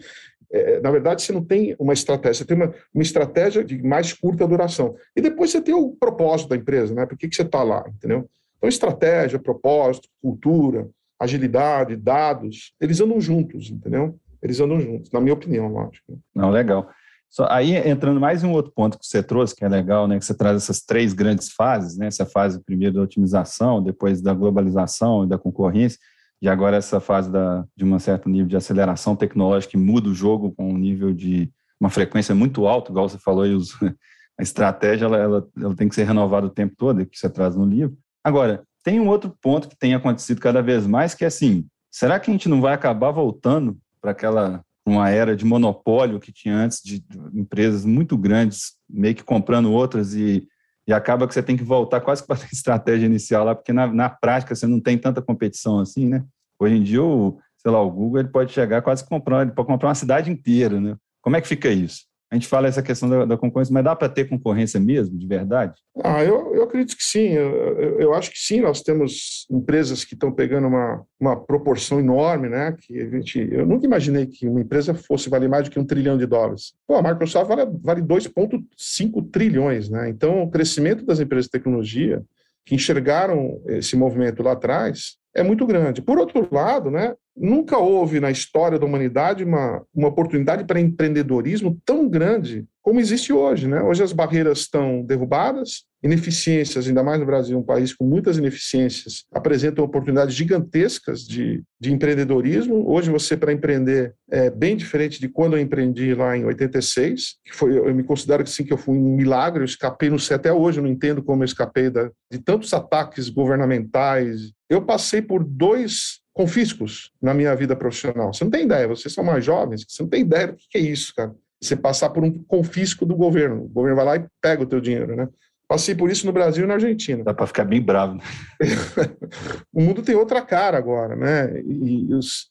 É, 0.55 0.81
na 0.81 0.91
verdade, 0.91 1.23
você 1.23 1.33
não 1.33 1.43
tem 1.43 1.75
uma 1.79 1.95
estratégia, 1.95 2.35
você 2.35 2.45
tem 2.45 2.55
uma, 2.55 2.75
uma 2.93 3.03
estratégia 3.03 3.65
de 3.65 3.83
mais 3.83 4.13
curta 4.13 4.47
duração. 4.47 4.95
E 5.17 5.23
depois 5.23 5.51
você 5.51 5.63
tem 5.63 5.75
o 5.75 5.97
propósito 5.99 6.51
da 6.51 6.57
empresa, 6.57 6.95
né? 6.95 7.07
Por 7.07 7.17
que, 7.17 7.27
que 7.27 7.35
você 7.35 7.41
está 7.41 7.63
lá, 7.63 7.83
entendeu? 7.89 8.29
Então, 8.59 8.69
estratégia, 8.69 9.39
propósito, 9.39 10.11
cultura, 10.21 10.87
agilidade, 11.19 11.97
dados, 11.97 12.75
eles 12.79 13.01
andam 13.01 13.19
juntos, 13.19 13.71
entendeu? 13.71 14.19
Eles 14.43 14.61
andam 14.61 14.79
juntos, 14.79 15.11
na 15.11 15.23
minha 15.23 15.33
opinião, 15.33 15.69
lógico. 15.69 16.21
Não, 16.35 16.51
legal. 16.51 16.91
Só, 17.33 17.47
aí, 17.49 17.75
entrando 17.89 18.21
mais 18.21 18.45
em 18.45 18.47
um 18.47 18.53
outro 18.53 18.71
ponto 18.77 18.99
que 18.99 19.07
você 19.07 19.23
trouxe, 19.23 19.57
que 19.57 19.65
é 19.65 19.69
legal, 19.69 20.07
né, 20.07 20.19
que 20.19 20.25
você 20.25 20.35
traz 20.35 20.55
essas 20.55 20.83
três 20.83 21.15
grandes 21.15 21.51
fases, 21.51 21.97
né, 21.97 22.07
essa 22.07 22.27
fase 22.27 22.63
primeiro 22.63 22.97
da 22.97 23.01
otimização, 23.01 23.83
depois 23.83 24.21
da 24.21 24.35
globalização 24.35 25.25
e 25.25 25.27
da 25.27 25.39
concorrência, 25.39 25.99
e 26.43 26.49
agora 26.49 26.77
essa 26.77 27.01
fase 27.01 27.33
da, 27.33 27.65
de 27.75 27.87
um 27.87 27.99
certo 27.99 28.29
nível 28.29 28.49
de 28.49 28.57
aceleração 28.57 29.17
tecnológica 29.17 29.71
que 29.71 29.79
muda 29.79 30.11
o 30.11 30.15
jogo 30.15 30.53
com 30.53 30.75
um 30.75 30.77
nível 30.77 31.15
de 31.15 31.51
uma 31.81 31.89
frequência 31.89 32.35
muito 32.35 32.67
alta, 32.67 32.91
igual 32.91 33.09
você 33.09 33.19
falou, 33.19 33.47
e 33.47 33.55
os, 33.55 33.73
a 34.39 34.43
estratégia 34.43 35.07
ela, 35.07 35.17
ela, 35.17 35.49
ela 35.57 35.75
tem 35.75 35.89
que 35.89 35.95
ser 35.95 36.05
renovada 36.05 36.47
o 36.47 36.51
tempo 36.51 36.75
todo, 36.77 37.07
que 37.07 37.19
você 37.19 37.31
traz 37.31 37.57
no 37.57 37.65
livro. 37.65 37.97
Agora, 38.23 38.63
tem 38.85 39.01
um 39.01 39.09
outro 39.09 39.35
ponto 39.41 39.71
que 39.71 39.79
tem 39.79 39.95
acontecido 39.95 40.39
cada 40.39 40.61
vez 40.61 40.87
mais, 40.87 41.15
que 41.15 41.25
é 41.25 41.29
assim, 41.29 41.65
será 41.91 42.21
que 42.21 42.31
a 42.31 42.35
gente 42.35 42.49
não 42.49 42.61
vai 42.61 42.75
acabar 42.75 43.11
voltando 43.11 43.79
para 44.03 44.11
aquela 44.11 44.63
uma 44.87 45.09
era 45.11 45.37
de 45.37 45.45
monopólio 45.45 46.19
que 46.19 46.33
tinha 46.33 46.57
antes 46.57 46.81
de 46.83 47.03
empresas 47.33 47.85
muito 47.85 48.17
grandes 48.17 48.73
meio 48.89 49.15
que 49.15 49.23
comprando 49.23 49.73
outras 49.73 50.15
e, 50.15 50.47
e 50.87 50.93
acaba 50.93 51.27
que 51.27 51.35
você 51.35 51.43
tem 51.43 51.57
que 51.57 51.63
voltar 51.63 52.01
quase 52.01 52.27
para 52.27 52.37
a 52.37 52.47
estratégia 52.53 53.07
inicial 53.07 53.45
lá, 53.45 53.55
porque 53.55 53.73
na, 53.73 53.87
na 53.87 54.11
prática 54.11 54.55
você 54.55 54.67
não 54.67 54.81
tem 54.81 54.99
tanta 54.99 55.23
competição 55.23 55.79
assim, 55.79 56.09
né? 56.09 56.25
Hoje 56.61 56.77
em 56.77 56.83
dia, 56.83 57.03
o, 57.03 57.39
sei 57.59 57.71
lá, 57.71 57.81
o 57.81 57.91
Google 57.91 58.21
ele 58.21 58.29
pode 58.29 58.53
chegar 58.53 58.83
quase 58.83 59.05
comprando, 59.07 59.43
ele 59.43 59.53
pode 59.53 59.69
comprar 59.69 59.89
uma 59.89 59.95
cidade 59.95 60.31
inteira, 60.31 60.81
né? 60.81 60.97
Como 61.21 61.37
é 61.37 61.41
que 61.41 61.49
fica 61.49 61.71
isso? 61.71 62.03
A 62.33 62.35
gente 62.35 62.49
fala 62.49 62.67
essa 62.67 62.83
questão 62.83 63.11
da, 63.11 63.25
da 63.27 63.37
concorrência, 63.37 63.75
mas 63.75 63.85
dá 63.85 63.95
para 63.95 64.09
ter 64.09 64.27
concorrência 64.27 64.81
mesmo, 64.81 65.19
de 65.19 65.27
verdade? 65.27 65.75
Ah, 66.03 66.25
eu, 66.25 66.55
eu 66.55 66.63
acredito 66.63 66.97
que 66.97 67.05
sim. 67.05 67.29
Eu, 67.29 68.01
eu, 68.01 68.15
acho 68.15 68.31
que 68.31 68.39
sim. 68.39 68.63
Nós 68.63 68.81
temos 68.81 69.47
empresas 69.51 70.03
que 70.03 70.15
estão 70.15 70.33
pegando 70.33 70.67
uma, 70.67 71.05
uma 71.21 71.37
proporção 71.37 72.01
enorme, 72.01 72.49
né? 72.49 72.75
Que 72.81 72.99
a 73.03 73.11
gente, 73.11 73.39
eu 73.53 73.67
nunca 73.67 73.85
imaginei 73.85 74.25
que 74.25 74.49
uma 74.49 74.63
empresa 74.63 74.95
fosse 74.95 75.29
valer 75.29 75.47
mais 75.47 75.65
do 75.65 75.71
que 75.71 75.79
um 75.79 75.85
trilhão 75.85 76.17
de 76.17 76.25
dólares. 76.25 76.73
Pô, 76.89 76.95
a 76.95 77.03
Microsoft 77.03 77.49
vale, 77.49 77.71
vale 77.83 78.01
2,5 78.01 79.31
trilhões, 79.31 79.91
né? 79.91 80.09
Então, 80.09 80.43
o 80.43 80.51
crescimento 80.51 81.05
das 81.05 81.21
empresas 81.21 81.45
de 81.45 81.51
tecnologia 81.51 82.23
que 82.65 82.75
enxergaram 82.75 83.61
esse 83.67 83.95
movimento 83.95 84.43
lá 84.43 84.53
atrás 84.53 85.19
é 85.37 85.43
muito 85.43 85.67
grande. 85.67 86.01
Por 86.01 86.19
outro 86.19 86.49
lado, 86.51 86.91
né, 86.91 87.15
Nunca 87.37 87.79
houve 87.79 88.21
na 88.21 88.31
história 88.31 88.79
da 88.79 88.87
humanidade 88.87 89.43
uma, 89.43 89.83
uma 89.95 90.09
oportunidade 90.09 90.65
para 90.65 90.81
empreendedorismo 90.81 91.81
tão 91.85 92.09
grande 92.09 92.67
como 92.83 93.01
existe 93.01 93.33
hoje. 93.33 93.69
Né? 93.69 93.81
Hoje 93.81 94.03
as 94.03 94.13
barreiras 94.13 94.59
estão 94.59 95.03
derrubadas, 95.03 95.85
ineficiências, 96.03 96.87
ainda 96.87 97.03
mais 97.03 97.21
no 97.21 97.27
Brasil, 97.27 97.57
um 97.57 97.63
país 97.63 97.95
com 97.95 98.05
muitas 98.05 98.37
ineficiências, 98.37 99.25
apresentam 99.33 99.85
oportunidades 99.85 100.35
gigantescas 100.35 101.21
de, 101.21 101.63
de 101.81 101.93
empreendedorismo. 101.93 102.91
Hoje 102.91 103.09
você, 103.09 103.37
para 103.37 103.53
empreender, 103.53 104.15
é 104.31 104.51
bem 104.51 104.77
diferente 104.77 105.21
de 105.21 105.29
quando 105.29 105.57
eu 105.57 105.61
empreendi 105.61 106.13
lá 106.13 106.37
em 106.37 106.45
86, 106.45 107.37
que 107.45 107.55
foi, 107.55 107.79
eu 107.79 107.95
me 107.95 108.03
considero 108.03 108.43
que 108.43 108.51
sim, 108.51 108.65
que 108.65 108.73
eu 108.73 108.79
fui 108.79 108.99
um 108.99 109.15
milagre, 109.15 109.61
eu 109.61 109.65
escapei 109.65 110.11
no 110.11 110.19
céu 110.19 110.37
até 110.37 110.53
hoje, 110.53 110.81
eu 110.81 110.83
não 110.83 110.91
entendo 110.91 111.23
como 111.23 111.43
eu 111.43 111.47
escapei 111.47 111.89
da, 111.89 112.11
de 112.31 112.39
tantos 112.41 112.75
ataques 112.75 113.29
governamentais. 113.29 114.53
Eu 114.69 114.83
passei 114.83 115.23
por 115.23 115.45
dois 115.45 116.22
confiscos 116.33 117.13
na 117.21 117.35
minha 117.35 117.55
vida 117.55 117.77
profissional. 117.77 118.33
Você 118.33 118.45
não 118.45 118.51
tem 118.51 118.65
ideia, 118.65 118.89
vocês 118.89 119.13
são 119.13 119.23
mais 119.23 119.45
jovens, 119.45 119.85
você 119.87 120.03
não 120.03 120.11
tem 120.11 120.23
ideia 120.23 120.49
do 120.49 120.57
que 120.57 120.79
é 120.79 120.81
isso, 120.81 121.13
cara. 121.15 121.35
Você 121.61 121.77
passar 121.77 122.11
por 122.11 122.25
um 122.25 122.43
confisco 122.45 123.07
do 123.07 123.15
governo. 123.15 123.65
O 123.65 123.69
governo 123.69 123.97
vai 123.97 124.05
lá 124.05 124.17
e 124.17 124.27
pega 124.41 124.63
o 124.63 124.67
teu 124.67 124.81
dinheiro, 124.81 125.15
né? 125.15 125.29
Passei 125.69 125.95
por 125.95 126.11
isso 126.11 126.27
no 126.27 126.33
Brasil 126.33 126.65
e 126.65 126.67
na 126.67 126.75
Argentina. 126.75 127.23
Dá 127.23 127.33
para 127.33 127.47
ficar 127.47 127.65
bem 127.65 127.81
bravo. 127.81 128.15
Né? 128.17 128.23
o 129.73 129.81
mundo 129.81 130.03
tem 130.03 130.15
outra 130.15 130.43
cara 130.43 130.77
agora, 130.77 131.15
né? 131.15 131.63
E 131.63 132.13
os, 132.13 132.51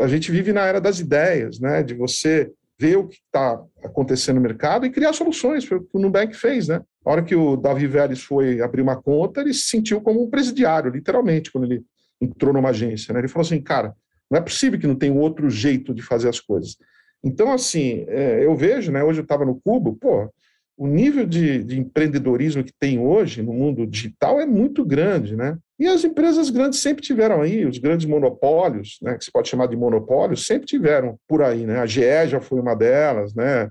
a 0.00 0.08
gente 0.08 0.30
vive 0.30 0.52
na 0.52 0.66
era 0.66 0.80
das 0.80 0.98
ideias, 0.98 1.60
né? 1.60 1.82
De 1.82 1.94
você 1.94 2.50
ver 2.78 2.96
o 2.96 3.08
que 3.08 3.16
está 3.16 3.62
acontecendo 3.82 4.36
no 4.36 4.42
mercado 4.42 4.84
e 4.84 4.90
criar 4.90 5.12
soluções. 5.12 5.64
Foi 5.64 5.78
o 5.78 5.82
que 5.82 5.96
o 5.96 6.00
Nubank 6.00 6.34
fez, 6.34 6.68
né? 6.68 6.82
A 7.04 7.10
hora 7.10 7.22
que 7.22 7.34
o 7.34 7.56
Davi 7.56 7.86
Vélez 7.86 8.22
foi 8.22 8.60
abrir 8.60 8.82
uma 8.82 9.00
conta, 9.00 9.40
ele 9.40 9.54
se 9.54 9.68
sentiu 9.68 10.00
como 10.00 10.22
um 10.22 10.28
presidiário, 10.28 10.90
literalmente, 10.90 11.50
quando 11.50 11.64
ele 11.64 11.82
entrou 12.20 12.52
numa 12.52 12.70
agência. 12.70 13.12
Né? 13.12 13.20
Ele 13.20 13.28
falou 13.28 13.46
assim, 13.46 13.60
cara, 13.60 13.94
não 14.30 14.38
é 14.38 14.40
possível 14.40 14.78
que 14.78 14.86
não 14.86 14.94
tenha 14.94 15.12
outro 15.12 15.48
jeito 15.48 15.94
de 15.94 16.02
fazer 16.02 16.28
as 16.28 16.40
coisas. 16.40 16.76
Então, 17.22 17.52
assim, 17.52 18.04
é, 18.08 18.44
eu 18.44 18.54
vejo, 18.54 18.92
né, 18.92 19.02
hoje 19.02 19.20
eu 19.20 19.24
estava 19.24 19.44
no 19.44 19.60
Cubo, 19.60 19.96
pô, 19.96 20.30
o 20.76 20.86
nível 20.86 21.26
de, 21.26 21.64
de, 21.64 21.78
empreendedorismo 21.78 22.62
que 22.62 22.72
tem 22.72 23.00
hoje 23.00 23.42
no 23.42 23.52
mundo 23.52 23.84
digital 23.84 24.40
é 24.40 24.46
muito 24.46 24.84
grande, 24.84 25.34
né? 25.34 25.58
E 25.76 25.88
as 25.88 26.04
empresas 26.04 26.50
grandes 26.50 26.78
sempre 26.78 27.02
tiveram 27.02 27.42
aí, 27.42 27.66
os 27.66 27.78
grandes 27.78 28.06
monopólios, 28.06 28.98
né, 29.02 29.16
que 29.18 29.24
se 29.24 29.32
pode 29.32 29.48
chamar 29.48 29.66
de 29.66 29.76
monopólios, 29.76 30.46
sempre 30.46 30.66
tiveram 30.66 31.18
por 31.26 31.42
aí, 31.42 31.66
né? 31.66 31.80
A 31.80 31.86
GE 31.86 32.28
já 32.28 32.40
foi 32.40 32.60
uma 32.60 32.76
delas, 32.76 33.34
né? 33.34 33.68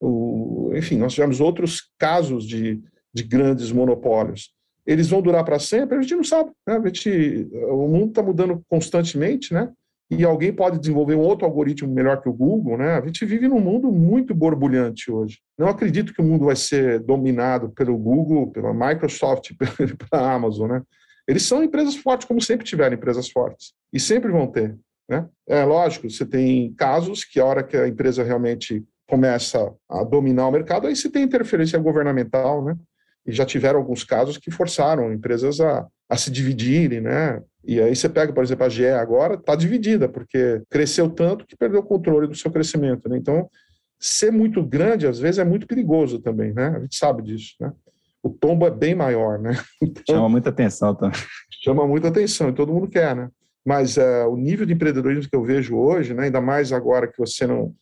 O, 0.00 0.72
enfim, 0.74 0.96
nós 0.96 1.12
tivemos 1.12 1.40
outros 1.40 1.90
casos 1.98 2.46
de, 2.46 2.80
de 3.12 3.22
grandes 3.22 3.70
monopólios 3.70 4.50
eles 4.86 5.08
vão 5.08 5.20
durar 5.20 5.44
para 5.44 5.58
sempre? 5.58 5.98
A 5.98 6.02
gente 6.02 6.14
não 6.14 6.24
sabe. 6.24 6.50
Né? 6.66 6.80
Gente, 6.86 7.48
o 7.52 7.88
mundo 7.88 8.08
está 8.08 8.22
mudando 8.22 8.62
constantemente, 8.68 9.52
né? 9.52 9.70
E 10.08 10.24
alguém 10.24 10.52
pode 10.52 10.78
desenvolver 10.78 11.16
um 11.16 11.20
outro 11.20 11.44
algoritmo 11.44 11.92
melhor 11.92 12.22
que 12.22 12.28
o 12.28 12.32
Google, 12.32 12.78
né? 12.78 12.94
A 12.94 13.04
gente 13.04 13.24
vive 13.24 13.48
num 13.48 13.58
mundo 13.58 13.90
muito 13.90 14.32
borbulhante 14.32 15.10
hoje. 15.10 15.40
Não 15.58 15.66
acredito 15.66 16.14
que 16.14 16.20
o 16.20 16.24
mundo 16.24 16.44
vai 16.44 16.54
ser 16.54 17.00
dominado 17.00 17.70
pelo 17.70 17.98
Google, 17.98 18.52
pela 18.52 18.72
Microsoft, 18.72 19.50
pela 20.08 20.34
Amazon, 20.34 20.70
né? 20.70 20.82
Eles 21.26 21.42
são 21.42 21.64
empresas 21.64 21.96
fortes, 21.96 22.28
como 22.28 22.40
sempre 22.40 22.64
tiveram 22.64 22.94
empresas 22.94 23.28
fortes. 23.28 23.72
E 23.92 23.98
sempre 23.98 24.30
vão 24.30 24.46
ter, 24.46 24.76
né? 25.10 25.26
É 25.48 25.64
lógico, 25.64 26.08
você 26.08 26.24
tem 26.24 26.72
casos 26.74 27.24
que 27.24 27.40
a 27.40 27.44
hora 27.44 27.64
que 27.64 27.76
a 27.76 27.88
empresa 27.88 28.22
realmente 28.22 28.84
começa 29.08 29.72
a 29.88 30.04
dominar 30.04 30.46
o 30.46 30.52
mercado, 30.52 30.86
aí 30.86 30.94
você 30.94 31.10
tem 31.10 31.24
interferência 31.24 31.78
governamental, 31.80 32.64
né? 32.64 32.76
E 33.26 33.32
já 33.32 33.44
tiveram 33.44 33.78
alguns 33.78 34.04
casos 34.04 34.38
que 34.38 34.50
forçaram 34.50 35.12
empresas 35.12 35.60
a, 35.60 35.86
a 36.08 36.16
se 36.16 36.30
dividirem, 36.30 37.00
né? 37.00 37.42
E 37.64 37.80
aí 37.80 37.94
você 37.94 38.08
pega, 38.08 38.32
por 38.32 38.44
exemplo, 38.44 38.64
a 38.64 38.68
GE 38.68 38.86
agora 38.86 39.34
está 39.34 39.56
dividida, 39.56 40.08
porque 40.08 40.62
cresceu 40.70 41.10
tanto 41.10 41.44
que 41.44 41.56
perdeu 41.56 41.80
o 41.80 41.86
controle 41.86 42.28
do 42.28 42.34
seu 42.36 42.50
crescimento. 42.50 43.08
Né? 43.08 43.18
Então, 43.18 43.50
ser 43.98 44.30
muito 44.30 44.62
grande, 44.62 45.06
às 45.06 45.18
vezes, 45.18 45.38
é 45.38 45.44
muito 45.44 45.66
perigoso 45.66 46.20
também, 46.20 46.52
né? 46.52 46.68
A 46.76 46.80
gente 46.80 46.96
sabe 46.96 47.22
disso, 47.22 47.54
né? 47.60 47.72
O 48.22 48.30
tombo 48.30 48.66
é 48.66 48.70
bem 48.70 48.94
maior, 48.94 49.38
né? 49.38 49.58
Então, 49.82 50.16
chama 50.16 50.28
muita 50.28 50.50
atenção 50.50 50.94
também. 50.94 51.20
Chama 51.62 51.86
muita 51.86 52.08
atenção, 52.08 52.50
e 52.50 52.54
todo 52.54 52.72
mundo 52.72 52.88
quer, 52.88 53.16
né? 53.16 53.28
Mas 53.64 53.96
uh, 53.96 54.28
o 54.30 54.36
nível 54.36 54.64
de 54.64 54.72
empreendedorismo 54.72 55.28
que 55.28 55.36
eu 55.36 55.42
vejo 55.42 55.76
hoje, 55.76 56.14
né, 56.14 56.24
ainda 56.24 56.40
mais 56.40 56.72
agora 56.72 57.08
que 57.08 57.18
você 57.18 57.48
não, 57.48 57.74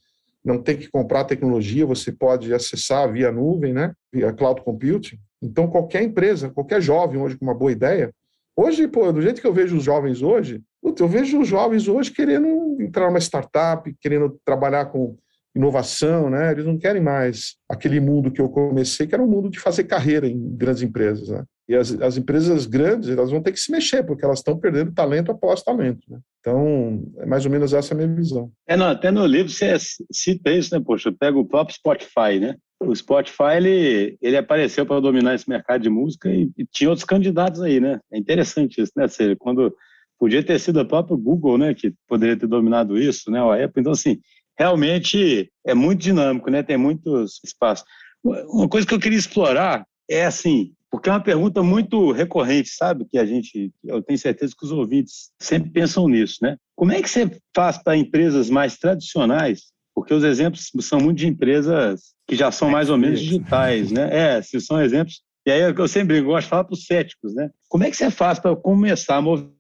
não 0.44 0.62
tem 0.62 0.76
que 0.76 0.90
comprar 0.90 1.24
tecnologia, 1.24 1.86
você 1.86 2.12
pode 2.12 2.52
acessar 2.52 3.10
via 3.10 3.32
nuvem, 3.32 3.72
né, 3.72 3.92
via 4.12 4.32
cloud 4.32 4.60
computing. 4.62 5.18
Então, 5.42 5.68
qualquer 5.68 6.02
empresa, 6.02 6.50
qualquer 6.50 6.80
jovem 6.80 7.20
hoje 7.20 7.36
com 7.36 7.44
uma 7.44 7.54
boa 7.54 7.72
ideia, 7.72 8.12
Hoje, 8.56 8.86
pô, 8.86 9.10
do 9.10 9.20
jeito 9.20 9.40
que 9.40 9.46
eu 9.46 9.52
vejo 9.52 9.76
os 9.76 9.82
jovens 9.82 10.22
hoje, 10.22 10.62
eu 10.82 11.08
vejo 11.08 11.40
os 11.40 11.48
jovens 11.48 11.88
hoje 11.88 12.12
querendo 12.12 12.80
entrar 12.80 13.06
numa 13.06 13.18
startup, 13.18 13.92
querendo 14.00 14.38
trabalhar 14.44 14.86
com 14.86 15.16
inovação, 15.54 16.30
né? 16.30 16.52
Eles 16.52 16.64
não 16.64 16.78
querem 16.78 17.02
mais 17.02 17.56
aquele 17.68 17.98
mundo 17.98 18.30
que 18.30 18.40
eu 18.40 18.48
comecei, 18.48 19.06
que 19.06 19.14
era 19.14 19.22
um 19.22 19.28
mundo 19.28 19.50
de 19.50 19.58
fazer 19.58 19.84
carreira 19.84 20.28
em 20.28 20.56
grandes 20.56 20.82
empresas, 20.82 21.28
né? 21.28 21.44
E 21.68 21.74
as, 21.74 21.92
as 22.00 22.16
empresas 22.16 22.66
grandes, 22.66 23.08
elas 23.08 23.30
vão 23.30 23.42
ter 23.42 23.52
que 23.52 23.60
se 23.60 23.72
mexer, 23.72 24.02
porque 24.02 24.24
elas 24.24 24.40
estão 24.40 24.58
perdendo 24.58 24.92
talento 24.92 25.30
após 25.30 25.62
talento, 25.62 26.02
né? 26.08 26.18
Então, 26.40 27.02
é 27.18 27.26
mais 27.26 27.46
ou 27.46 27.50
menos 27.50 27.72
essa 27.72 27.94
a 27.94 27.96
minha 27.96 28.14
visão. 28.14 28.50
É, 28.68 28.76
não, 28.76 28.88
até 28.88 29.10
no 29.10 29.24
livro 29.24 29.50
você 29.50 29.74
cita 30.12 30.50
isso, 30.50 30.74
né? 30.74 30.82
Poxa, 30.84 31.08
eu 31.08 31.16
pego 31.16 31.40
o 31.40 31.48
próprio 31.48 31.74
Spotify, 31.74 32.38
né? 32.38 32.54
o 32.80 32.94
Spotify 32.94 33.56
ele, 33.56 34.18
ele 34.20 34.36
apareceu 34.36 34.84
para 34.84 35.00
dominar 35.00 35.34
esse 35.34 35.48
mercado 35.48 35.82
de 35.82 35.88
música 35.88 36.28
e, 36.28 36.50
e, 36.56 36.66
tinha 36.66 36.90
outros 36.90 37.04
candidatos 37.04 37.60
aí, 37.62 37.80
né? 37.80 37.98
É 38.12 38.18
interessante 38.18 38.80
isso, 38.80 38.92
né? 38.96 39.08
Seja, 39.08 39.36
quando 39.36 39.74
podia 40.18 40.44
ter 40.44 40.58
sido 40.58 40.80
a 40.80 40.84
própria 40.84 41.16
Google, 41.16 41.58
né, 41.58 41.74
que 41.74 41.92
poderia 42.08 42.36
ter 42.36 42.46
dominado 42.46 42.98
isso, 42.98 43.30
né? 43.30 43.40
A 43.40 43.64
Apple. 43.64 43.80
Então, 43.80 43.92
assim, 43.92 44.20
realmente 44.58 45.50
é 45.66 45.74
muito 45.74 46.00
dinâmico, 46.00 46.50
né? 46.50 46.62
Tem 46.62 46.76
muitos 46.76 47.40
espaços. 47.44 47.84
Uma 48.22 48.68
coisa 48.68 48.86
que 48.86 48.94
eu 48.94 49.00
queria 49.00 49.18
explorar 49.18 49.86
é 50.08 50.24
assim, 50.24 50.72
porque 50.94 51.08
é 51.08 51.12
uma 51.12 51.20
pergunta 51.20 51.60
muito 51.60 52.12
recorrente, 52.12 52.68
sabe? 52.68 53.04
Que 53.04 53.18
a 53.18 53.26
gente, 53.26 53.72
eu 53.82 54.00
tenho 54.00 54.16
certeza 54.16 54.54
que 54.56 54.64
os 54.64 54.70
ouvintes 54.70 55.32
sempre 55.40 55.68
pensam 55.68 56.06
nisso, 56.06 56.38
né? 56.40 56.56
Como 56.76 56.92
é 56.92 57.02
que 57.02 57.10
você 57.10 57.28
faz 57.52 57.76
para 57.78 57.96
empresas 57.96 58.48
mais 58.48 58.78
tradicionais 58.78 59.72
porque 59.92 60.14
os 60.14 60.22
exemplos 60.22 60.70
são 60.82 61.00
muito 61.00 61.18
de 61.18 61.26
empresas 61.26 62.14
que 62.28 62.36
já 62.36 62.52
são 62.52 62.70
mais 62.70 62.90
ou 62.90 62.96
menos 62.96 63.20
digitais, 63.20 63.90
né? 63.90 64.36
É, 64.36 64.42
se 64.42 64.60
são 64.60 64.80
exemplos. 64.80 65.20
E 65.44 65.50
aí 65.50 65.62
eu 65.62 65.88
sempre 65.88 66.20
gosto 66.20 66.44
de 66.44 66.50
falar 66.50 66.62
para 66.62 66.74
os 66.74 66.86
céticos, 66.86 67.34
né? 67.34 67.50
Como 67.68 67.82
é 67.82 67.90
que 67.90 67.96
você 67.96 68.08
faz 68.08 68.38
para 68.38 68.54
começar 68.54 69.16
a 69.16 69.22
movimento 69.22 69.52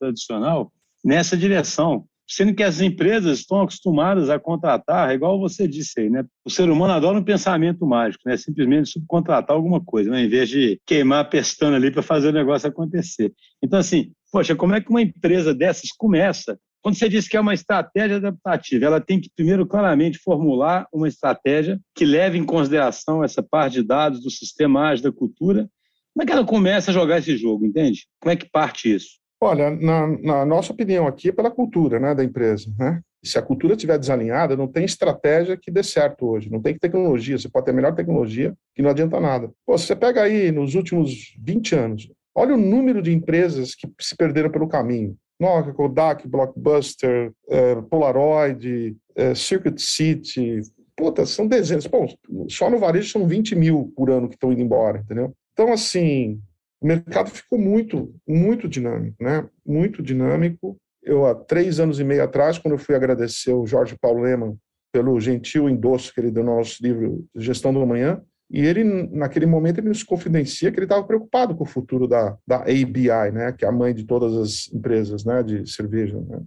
tradicional 0.00 0.72
nessa 1.04 1.36
direção? 1.36 2.06
Sendo 2.28 2.54
que 2.54 2.62
as 2.62 2.80
empresas 2.80 3.38
estão 3.38 3.62
acostumadas 3.62 4.28
a 4.28 4.38
contratar, 4.38 5.14
igual 5.14 5.40
você 5.40 5.66
disse 5.66 6.00
aí, 6.00 6.10
né? 6.10 6.24
O 6.44 6.50
ser 6.50 6.68
humano 6.68 6.92
adora 6.92 7.18
um 7.18 7.24
pensamento 7.24 7.86
mágico, 7.86 8.24
né? 8.26 8.36
Simplesmente 8.36 8.90
subcontratar 8.90 9.56
alguma 9.56 9.82
coisa, 9.82 10.10
né? 10.10 10.22
Em 10.22 10.28
vez 10.28 10.48
de 10.48 10.80
queimar 10.86 11.20
a 11.20 11.24
pestana 11.24 11.76
ali 11.76 11.90
para 11.90 12.02
fazer 12.02 12.28
o 12.28 12.32
negócio 12.32 12.68
acontecer. 12.68 13.32
Então, 13.62 13.78
assim, 13.78 14.12
poxa, 14.30 14.54
como 14.54 14.74
é 14.74 14.80
que 14.80 14.90
uma 14.90 15.00
empresa 15.00 15.54
dessas 15.54 15.90
começa 15.90 16.58
quando 16.82 16.96
você 16.96 17.08
diz 17.08 17.26
que 17.26 17.36
é 17.36 17.40
uma 17.40 17.54
estratégia 17.54 18.16
adaptativa, 18.16 18.86
ela 18.86 19.00
tem 19.00 19.20
que 19.20 19.30
primeiro 19.34 19.66
claramente 19.66 20.18
formular 20.18 20.86
uma 20.92 21.08
estratégia 21.08 21.80
que 21.94 22.04
leve 22.04 22.38
em 22.38 22.44
consideração 22.44 23.22
essa 23.24 23.42
parte 23.42 23.74
de 23.74 23.82
dados 23.82 24.22
do 24.22 24.30
sistema 24.30 24.88
ágil 24.88 25.04
da 25.04 25.12
cultura. 25.12 25.68
Como 26.14 26.22
é 26.22 26.26
que 26.26 26.32
ela 26.32 26.44
começa 26.44 26.90
a 26.90 26.94
jogar 26.94 27.18
esse 27.18 27.36
jogo, 27.36 27.66
entende? 27.66 28.06
Como 28.20 28.32
é 28.32 28.36
que 28.36 28.48
parte 28.48 28.94
isso? 28.94 29.18
Olha, 29.40 29.70
na, 29.70 30.06
na 30.06 30.44
nossa 30.44 30.72
opinião 30.72 31.06
aqui 31.06 31.28
é 31.28 31.32
pela 31.32 31.50
cultura 31.50 32.00
né, 32.00 32.14
da 32.14 32.24
empresa. 32.24 32.72
Né? 32.78 33.00
Se 33.24 33.38
a 33.38 33.42
cultura 33.42 33.74
estiver 33.74 33.98
desalinhada, 33.98 34.56
não 34.56 34.66
tem 34.66 34.84
estratégia 34.84 35.56
que 35.56 35.70
dê 35.70 35.82
certo 35.82 36.26
hoje, 36.26 36.50
não 36.50 36.60
tem 36.60 36.76
tecnologia. 36.76 37.38
Você 37.38 37.48
pode 37.48 37.66
ter 37.66 37.70
a 37.70 37.74
melhor 37.74 37.94
tecnologia 37.94 38.54
que 38.74 38.82
não 38.82 38.90
adianta 38.90 39.20
nada. 39.20 39.50
Pô, 39.64 39.78
você 39.78 39.94
pega 39.94 40.22
aí 40.22 40.50
nos 40.50 40.74
últimos 40.74 41.34
20 41.40 41.74
anos, 41.74 42.10
olha 42.34 42.54
o 42.54 42.58
número 42.58 43.00
de 43.00 43.12
empresas 43.12 43.74
que 43.74 43.88
se 44.00 44.16
perderam 44.16 44.50
pelo 44.50 44.68
caminho. 44.68 45.16
Nokia, 45.40 45.72
Kodak, 45.72 46.26
Blockbuster, 46.26 47.32
é, 47.48 47.76
Polaroid, 47.82 48.96
é, 49.14 49.36
Circuit 49.36 49.80
City, 49.80 50.62
puta, 50.96 51.24
são 51.24 51.46
dezenas. 51.46 51.86
Bom, 51.86 52.08
só 52.48 52.68
no 52.68 52.78
varejo 52.78 53.10
são 53.10 53.26
20 53.26 53.54
mil 53.54 53.92
por 53.96 54.10
ano 54.10 54.28
que 54.28 54.34
estão 54.34 54.52
indo 54.52 54.60
embora, 54.62 54.98
entendeu? 54.98 55.32
Então, 55.52 55.72
assim, 55.72 56.40
o 56.80 56.86
mercado 56.86 57.30
ficou 57.30 57.58
muito, 57.58 58.14
muito 58.26 58.68
dinâmico, 58.68 59.16
né? 59.22 59.46
Muito 59.66 60.02
dinâmico. 60.02 60.76
Eu, 61.02 61.26
há 61.26 61.34
três 61.34 61.80
anos 61.80 61.98
e 61.98 62.04
meio 62.04 62.22
atrás, 62.22 62.58
quando 62.58 62.74
eu 62.74 62.78
fui 62.78 62.94
agradecer 62.94 63.52
o 63.52 63.66
Jorge 63.66 63.96
Paulo 64.00 64.22
Leman 64.22 64.56
pelo 64.92 65.20
gentil 65.20 65.68
endosso 65.68 66.12
que 66.14 66.20
ele 66.20 66.30
deu 66.30 66.44
no 66.44 66.56
nosso 66.56 66.82
livro 66.82 67.24
Gestão 67.36 67.72
do 67.72 67.80
Amanhã, 67.80 68.22
e 68.50 68.64
ele, 68.64 68.82
naquele 68.82 69.44
momento, 69.44 69.78
ele 69.78 69.88
nos 69.88 70.02
confidencia 70.02 70.72
que 70.72 70.78
ele 70.78 70.86
estava 70.86 71.04
preocupado 71.04 71.54
com 71.54 71.64
o 71.64 71.66
futuro 71.66 72.08
da, 72.08 72.36
da 72.46 72.62
ABI, 72.62 73.30
né, 73.32 73.52
que 73.52 73.64
é 73.64 73.68
a 73.68 73.72
mãe 73.72 73.94
de 73.94 74.04
todas 74.04 74.34
as 74.34 74.72
empresas 74.72 75.24
né, 75.24 75.42
de 75.42 75.70
cerveja. 75.70 76.18
Né. 76.18 76.40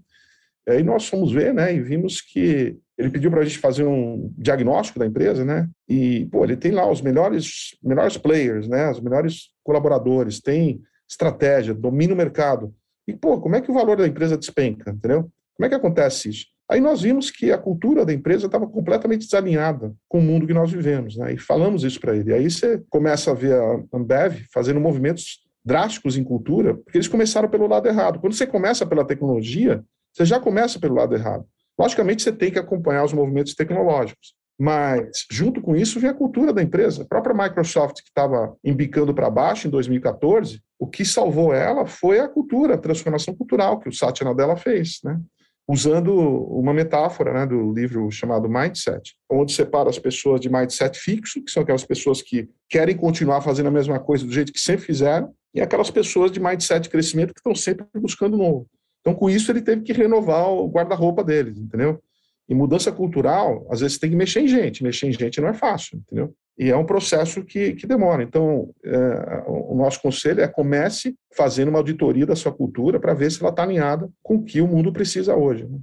E 0.67 0.71
aí 0.71 0.83
nós 0.83 1.07
fomos 1.07 1.31
ver 1.31 1.53
né, 1.53 1.73
e 1.73 1.81
vimos 1.81 2.21
que 2.21 2.77
ele 2.97 3.09
pediu 3.09 3.31
para 3.31 3.41
a 3.41 3.43
gente 3.43 3.57
fazer 3.57 3.83
um 3.83 4.31
diagnóstico 4.37 4.99
da 4.99 5.05
empresa, 5.05 5.43
né? 5.43 5.67
E, 5.89 6.27
pô, 6.27 6.43
ele 6.43 6.55
tem 6.55 6.71
lá 6.71 6.89
os 6.89 7.01
melhores, 7.01 7.75
melhores 7.83 8.15
players, 8.17 8.67
né? 8.67 8.91
Os 8.91 8.99
melhores 8.99 9.49
colaboradores, 9.63 10.39
tem 10.39 10.81
estratégia, 11.09 11.73
domina 11.73 12.13
o 12.13 12.17
mercado. 12.17 12.73
E, 13.07 13.13
pô, 13.13 13.41
como 13.41 13.55
é 13.55 13.61
que 13.61 13.71
o 13.71 13.73
valor 13.73 13.97
da 13.97 14.07
empresa 14.07 14.37
despenca, 14.37 14.91
entendeu? 14.91 15.29
Como 15.55 15.65
é 15.65 15.69
que 15.69 15.75
acontece 15.75 16.29
isso? 16.29 16.45
Aí 16.69 16.79
nós 16.79 17.01
vimos 17.01 17.29
que 17.29 17.51
a 17.51 17.57
cultura 17.57 18.05
da 18.05 18.13
empresa 18.13 18.45
estava 18.45 18.65
completamente 18.65 19.25
desalinhada 19.25 19.93
com 20.07 20.19
o 20.19 20.21
mundo 20.21 20.47
que 20.47 20.53
nós 20.53 20.71
vivemos, 20.71 21.17
né? 21.17 21.33
E 21.33 21.37
falamos 21.37 21.83
isso 21.83 21.99
para 21.99 22.15
ele. 22.15 22.33
Aí 22.33 22.49
você 22.49 22.81
começa 22.89 23.31
a 23.31 23.33
ver 23.33 23.55
a 23.55 23.83
Ambev 23.93 24.45
fazendo 24.53 24.79
movimentos 24.79 25.41
drásticos 25.65 26.17
em 26.17 26.23
cultura, 26.23 26.75
porque 26.75 26.97
eles 26.97 27.07
começaram 27.07 27.49
pelo 27.49 27.67
lado 27.67 27.87
errado. 27.87 28.19
Quando 28.19 28.33
você 28.33 28.47
começa 28.47 28.85
pela 28.85 29.05
tecnologia, 29.05 29.83
você 30.13 30.25
já 30.25 30.39
começa 30.39 30.79
pelo 30.79 30.95
lado 30.95 31.15
errado. 31.15 31.45
Logicamente, 31.79 32.23
você 32.23 32.31
tem 32.31 32.51
que 32.51 32.59
acompanhar 32.59 33.03
os 33.03 33.13
movimentos 33.13 33.55
tecnológicos, 33.55 34.33
mas 34.59 35.25
junto 35.31 35.61
com 35.61 35.75
isso 35.75 35.99
vem 35.99 36.09
a 36.09 36.13
cultura 36.13 36.53
da 36.53 36.61
empresa. 36.61 37.03
A 37.03 37.05
própria 37.05 37.33
Microsoft, 37.33 37.95
que 37.95 38.09
estava 38.09 38.55
embicando 38.63 39.13
para 39.13 39.29
baixo 39.29 39.67
em 39.67 39.71
2014, 39.71 40.61
o 40.77 40.87
que 40.87 41.03
salvou 41.03 41.53
ela 41.53 41.85
foi 41.85 42.19
a 42.19 42.27
cultura, 42.27 42.75
a 42.75 42.77
transformação 42.77 43.33
cultural 43.33 43.79
que 43.79 43.89
o 43.89 43.93
Satya 43.93 44.25
Nadella 44.25 44.55
fez, 44.55 44.99
né? 45.03 45.19
usando 45.67 46.13
uma 46.13 46.73
metáfora 46.73 47.33
né, 47.33 47.45
do 47.45 47.71
livro 47.73 48.11
chamado 48.11 48.49
Mindset, 48.49 49.15
onde 49.29 49.53
separa 49.53 49.89
as 49.89 49.97
pessoas 49.97 50.41
de 50.41 50.49
mindset 50.49 50.99
fixo, 50.99 51.41
que 51.41 51.49
são 51.49 51.63
aquelas 51.63 51.85
pessoas 51.85 52.21
que 52.21 52.49
querem 52.69 52.97
continuar 52.97 53.41
fazendo 53.41 53.67
a 53.67 53.71
mesma 53.71 53.97
coisa 53.97 54.25
do 54.25 54.33
jeito 54.33 54.51
que 54.51 54.59
sempre 54.59 54.85
fizeram, 54.85 55.33
e 55.53 55.61
aquelas 55.61 55.89
pessoas 55.89 56.31
de 56.31 56.41
mindset 56.41 56.89
crescimento 56.89 57.33
que 57.33 57.39
estão 57.39 57.55
sempre 57.55 57.85
buscando 57.95 58.37
novo. 58.37 58.67
Então, 59.01 59.13
com 59.13 59.29
isso, 59.29 59.51
ele 59.51 59.61
teve 59.61 59.81
que 59.81 59.93
renovar 59.93 60.47
o 60.49 60.69
guarda-roupa 60.69 61.23
deles, 61.23 61.57
entendeu? 61.57 61.99
E 62.47 62.53
mudança 62.53 62.91
cultural, 62.91 63.67
às 63.69 63.81
vezes, 63.81 63.97
tem 63.97 64.09
que 64.09 64.15
mexer 64.15 64.41
em 64.41 64.47
gente. 64.47 64.83
Mexer 64.83 65.07
em 65.07 65.11
gente 65.11 65.41
não 65.41 65.49
é 65.49 65.53
fácil, 65.53 65.97
entendeu? 65.97 66.33
E 66.57 66.69
é 66.69 66.77
um 66.77 66.85
processo 66.85 67.43
que, 67.43 67.73
que 67.73 67.87
demora. 67.87 68.21
Então, 68.21 68.69
é, 68.83 69.43
o 69.47 69.75
nosso 69.75 70.01
conselho 70.01 70.41
é 70.41 70.47
comece 70.47 71.15
fazendo 71.35 71.69
uma 71.69 71.79
auditoria 71.79 72.25
da 72.25 72.35
sua 72.35 72.51
cultura 72.51 72.99
para 72.99 73.13
ver 73.13 73.31
se 73.31 73.41
ela 73.41 73.49
está 73.49 73.63
alinhada 73.63 74.09
com 74.21 74.35
o 74.35 74.43
que 74.43 74.61
o 74.61 74.67
mundo 74.67 74.91
precisa 74.91 75.35
hoje. 75.35 75.65
Né? 75.65 75.79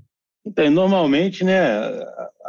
Então, 0.47 0.71
normalmente, 0.71 1.43
né, 1.43 1.59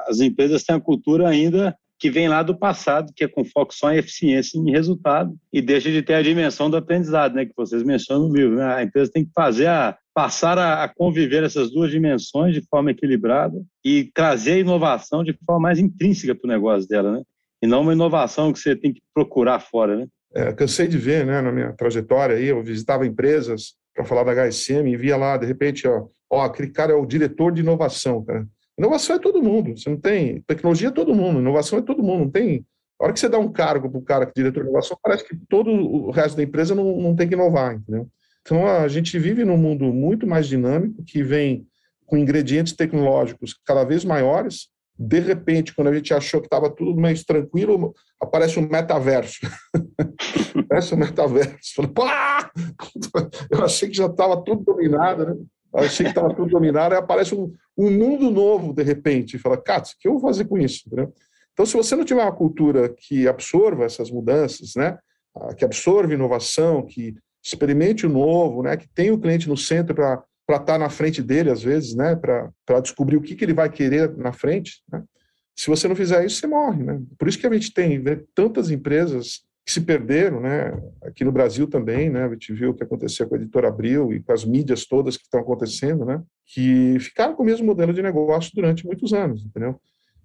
as 0.07 0.19
empresas 0.19 0.63
têm 0.63 0.75
a 0.75 0.81
cultura 0.81 1.27
ainda 1.27 1.75
que 1.99 2.09
vem 2.09 2.29
lá 2.29 2.41
do 2.41 2.57
passado, 2.57 3.11
que 3.13 3.25
é 3.25 3.27
com 3.27 3.43
foco 3.43 3.73
só 3.73 3.91
em 3.91 3.97
eficiência 3.97 4.57
e 4.57 4.61
em 4.61 4.71
resultado, 4.71 5.35
e 5.51 5.61
deixa 5.61 5.91
de 5.91 6.01
ter 6.01 6.13
a 6.13 6.21
dimensão 6.21 6.69
do 6.69 6.77
aprendizado, 6.77 7.35
né, 7.35 7.45
que 7.45 7.53
vocês 7.55 7.83
mencionam 7.83 8.29
no 8.29 8.35
livro. 8.35 8.55
Né? 8.55 8.63
A 8.63 8.83
empresa 8.83 9.11
tem 9.11 9.25
que 9.25 9.31
fazer 9.35 9.67
a, 9.67 9.97
passar 10.13 10.57
a, 10.57 10.83
a, 10.83 10.87
conviver 10.87 11.43
essas 11.43 11.71
duas 11.71 11.91
dimensões 11.91 12.53
de 12.53 12.61
forma 12.69 12.91
equilibrada 12.91 13.61
e 13.83 14.09
trazer 14.13 14.53
a 14.53 14.59
inovação 14.59 15.23
de 15.23 15.37
forma 15.45 15.63
mais 15.63 15.77
intrínseca 15.77 16.33
para 16.33 16.47
o 16.47 16.51
negócio 16.51 16.87
dela, 16.87 17.11
né? 17.11 17.21
e 17.61 17.67
não 17.67 17.81
uma 17.81 17.93
inovação 17.93 18.53
que 18.53 18.59
você 18.59 18.75
tem 18.75 18.93
que 18.93 19.01
procurar 19.13 19.59
fora, 19.59 19.97
né? 19.97 20.07
É, 20.33 20.53
cansei 20.53 20.87
de 20.87 20.97
ver, 20.97 21.25
né, 21.25 21.41
na 21.41 21.51
minha 21.51 21.73
trajetória 21.73 22.35
aí, 22.35 22.45
eu 22.45 22.63
visitava 22.63 23.05
empresas 23.05 23.73
para 23.95 24.05
falar 24.05 24.23
da 24.23 24.47
HSM 24.47 24.87
e 24.87 24.95
via 24.95 25.17
lá, 25.17 25.35
de 25.37 25.45
repente, 25.45 25.87
ó, 25.87 26.05
ó, 26.29 26.43
aquele 26.43 26.69
cara 26.69 26.93
é 26.93 26.95
o 26.95 27.05
diretor 27.05 27.51
de 27.51 27.61
inovação, 27.61 28.23
cara. 28.23 28.47
Inovação 28.79 29.17
é 29.17 29.19
todo 29.19 29.43
mundo, 29.43 29.77
você 29.77 29.89
não 29.89 29.97
tem, 29.97 30.41
tecnologia 30.47 30.87
é 30.87 30.91
todo 30.91 31.13
mundo, 31.13 31.41
inovação 31.41 31.79
é 31.79 31.81
todo 31.81 32.01
mundo, 32.01 32.23
não 32.23 32.29
tem, 32.31 32.65
a 32.97 33.03
hora 33.03 33.13
que 33.13 33.19
você 33.19 33.27
dá 33.27 33.37
um 33.37 33.51
cargo 33.51 33.89
para 33.89 33.99
o 33.99 34.01
cara 34.01 34.25
que 34.25 34.31
é 34.31 34.41
diretor 34.41 34.63
de 34.63 34.69
inovação, 34.69 34.97
parece 35.03 35.27
que 35.27 35.35
todo 35.49 35.69
o 35.69 36.11
resto 36.11 36.37
da 36.37 36.43
empresa 36.43 36.73
não, 36.73 36.95
não 36.95 37.13
tem 37.13 37.27
que 37.27 37.33
inovar, 37.33 37.75
entendeu? 37.75 38.07
Então, 38.41 38.65
a 38.65 38.87
gente 38.87 39.19
vive 39.19 39.43
num 39.43 39.57
mundo 39.57 39.83
muito 39.93 40.25
mais 40.25 40.47
dinâmico, 40.47 41.03
que 41.03 41.21
vem 41.21 41.67
com 42.05 42.17
ingredientes 42.17 42.71
tecnológicos 42.71 43.53
cada 43.65 43.83
vez 43.83 44.05
maiores, 44.05 44.69
de 44.97 45.19
repente, 45.19 45.75
quando 45.75 45.89
a 45.89 45.95
gente 45.95 46.13
achou 46.13 46.39
que 46.39 46.47
estava 46.47 46.69
tudo 46.69 46.99
meio 46.99 47.21
tranquilo, 47.25 47.93
aparece 48.19 48.59
um 48.59 48.67
metaverso. 48.67 49.39
aparece 50.55 50.93
um 50.93 50.97
metaverso. 50.97 51.81
Eu 53.49 53.63
achei 53.63 53.89
que 53.89 53.95
já 53.95 54.07
estava 54.07 54.41
tudo 54.43 54.63
dominado, 54.63 55.25
né? 55.25 55.35
Achei 55.73 56.05
que 56.05 56.11
estava 56.11 56.33
tudo 56.33 56.49
dominado, 56.49 56.95
aí 56.95 56.99
aparece 56.99 57.35
um, 57.35 57.53
um, 57.77 57.91
mundo 57.91 58.31
novo 58.31 58.73
de 58.73 58.83
repente. 58.83 59.35
E 59.35 59.39
fala, 59.39 59.57
cara, 59.61 59.83
o 59.83 59.85
que 59.99 60.07
eu 60.07 60.13
vou 60.13 60.21
fazer 60.21 60.45
com 60.45 60.57
isso? 60.57 60.89
Então, 61.53 61.65
se 61.65 61.75
você 61.75 61.95
não 61.95 62.05
tiver 62.05 62.23
uma 62.23 62.35
cultura 62.35 62.89
que 62.89 63.27
absorva 63.27 63.85
essas 63.85 64.09
mudanças, 64.09 64.73
né? 64.75 64.97
que 65.57 65.63
absorva 65.63 66.13
inovação, 66.13 66.85
que 66.85 67.15
experimente 67.43 68.05
o 68.05 68.09
novo, 68.09 68.63
né? 68.63 68.75
que 68.77 68.87
tenha 68.87 69.13
o 69.13 69.19
cliente 69.19 69.47
no 69.47 69.55
centro 69.57 69.93
para 69.93 70.23
para 70.49 70.57
estar 70.57 70.73
tá 70.73 70.79
na 70.79 70.89
frente 70.89 71.21
dele, 71.21 71.51
às 71.51 71.61
vezes, 71.61 71.93
né? 71.93 72.15
para 72.15 72.79
descobrir 72.81 73.15
o 73.17 73.21
que, 73.21 73.35
que 73.35 73.45
ele 73.45 73.53
vai 73.53 73.69
querer 73.69 74.17
na 74.17 74.33
frente. 74.33 74.81
Né? 74.91 75.03
Se 75.55 75.67
você 75.67 75.87
não 75.87 75.95
fizer 75.95 76.25
isso, 76.25 76.37
você 76.37 76.47
morre. 76.47 76.81
Né? 76.81 76.99
Por 77.19 77.27
isso 77.27 77.37
que 77.37 77.45
a 77.45 77.53
gente 77.53 77.71
tem 77.71 77.99
né, 77.99 78.19
tantas 78.33 78.71
empresas 78.71 79.41
que 79.69 79.73
se 79.73 79.81
perderam, 79.81 80.41
né? 80.41 80.73
aqui 81.03 81.23
no 81.23 81.31
Brasil 81.31 81.67
também, 81.67 82.09
né? 82.09 82.25
a 82.25 82.29
gente 82.29 82.51
viu 82.53 82.71
o 82.71 82.73
que 82.73 82.83
aconteceu 82.83 83.29
com 83.29 83.35
a 83.35 83.37
Editora 83.37 83.67
Abril 83.67 84.11
e 84.11 84.19
com 84.19 84.33
as 84.33 84.43
mídias 84.43 84.83
todas 84.87 85.15
que 85.15 85.21
estão 85.21 85.39
acontecendo, 85.39 86.03
né? 86.03 86.23
que 86.47 86.97
ficaram 86.99 87.35
com 87.35 87.43
o 87.43 87.45
mesmo 87.45 87.67
modelo 87.67 87.93
de 87.93 88.01
negócio 88.01 88.51
durante 88.55 88.83
muitos 88.83 89.13
anos, 89.13 89.45
entendeu? 89.45 89.79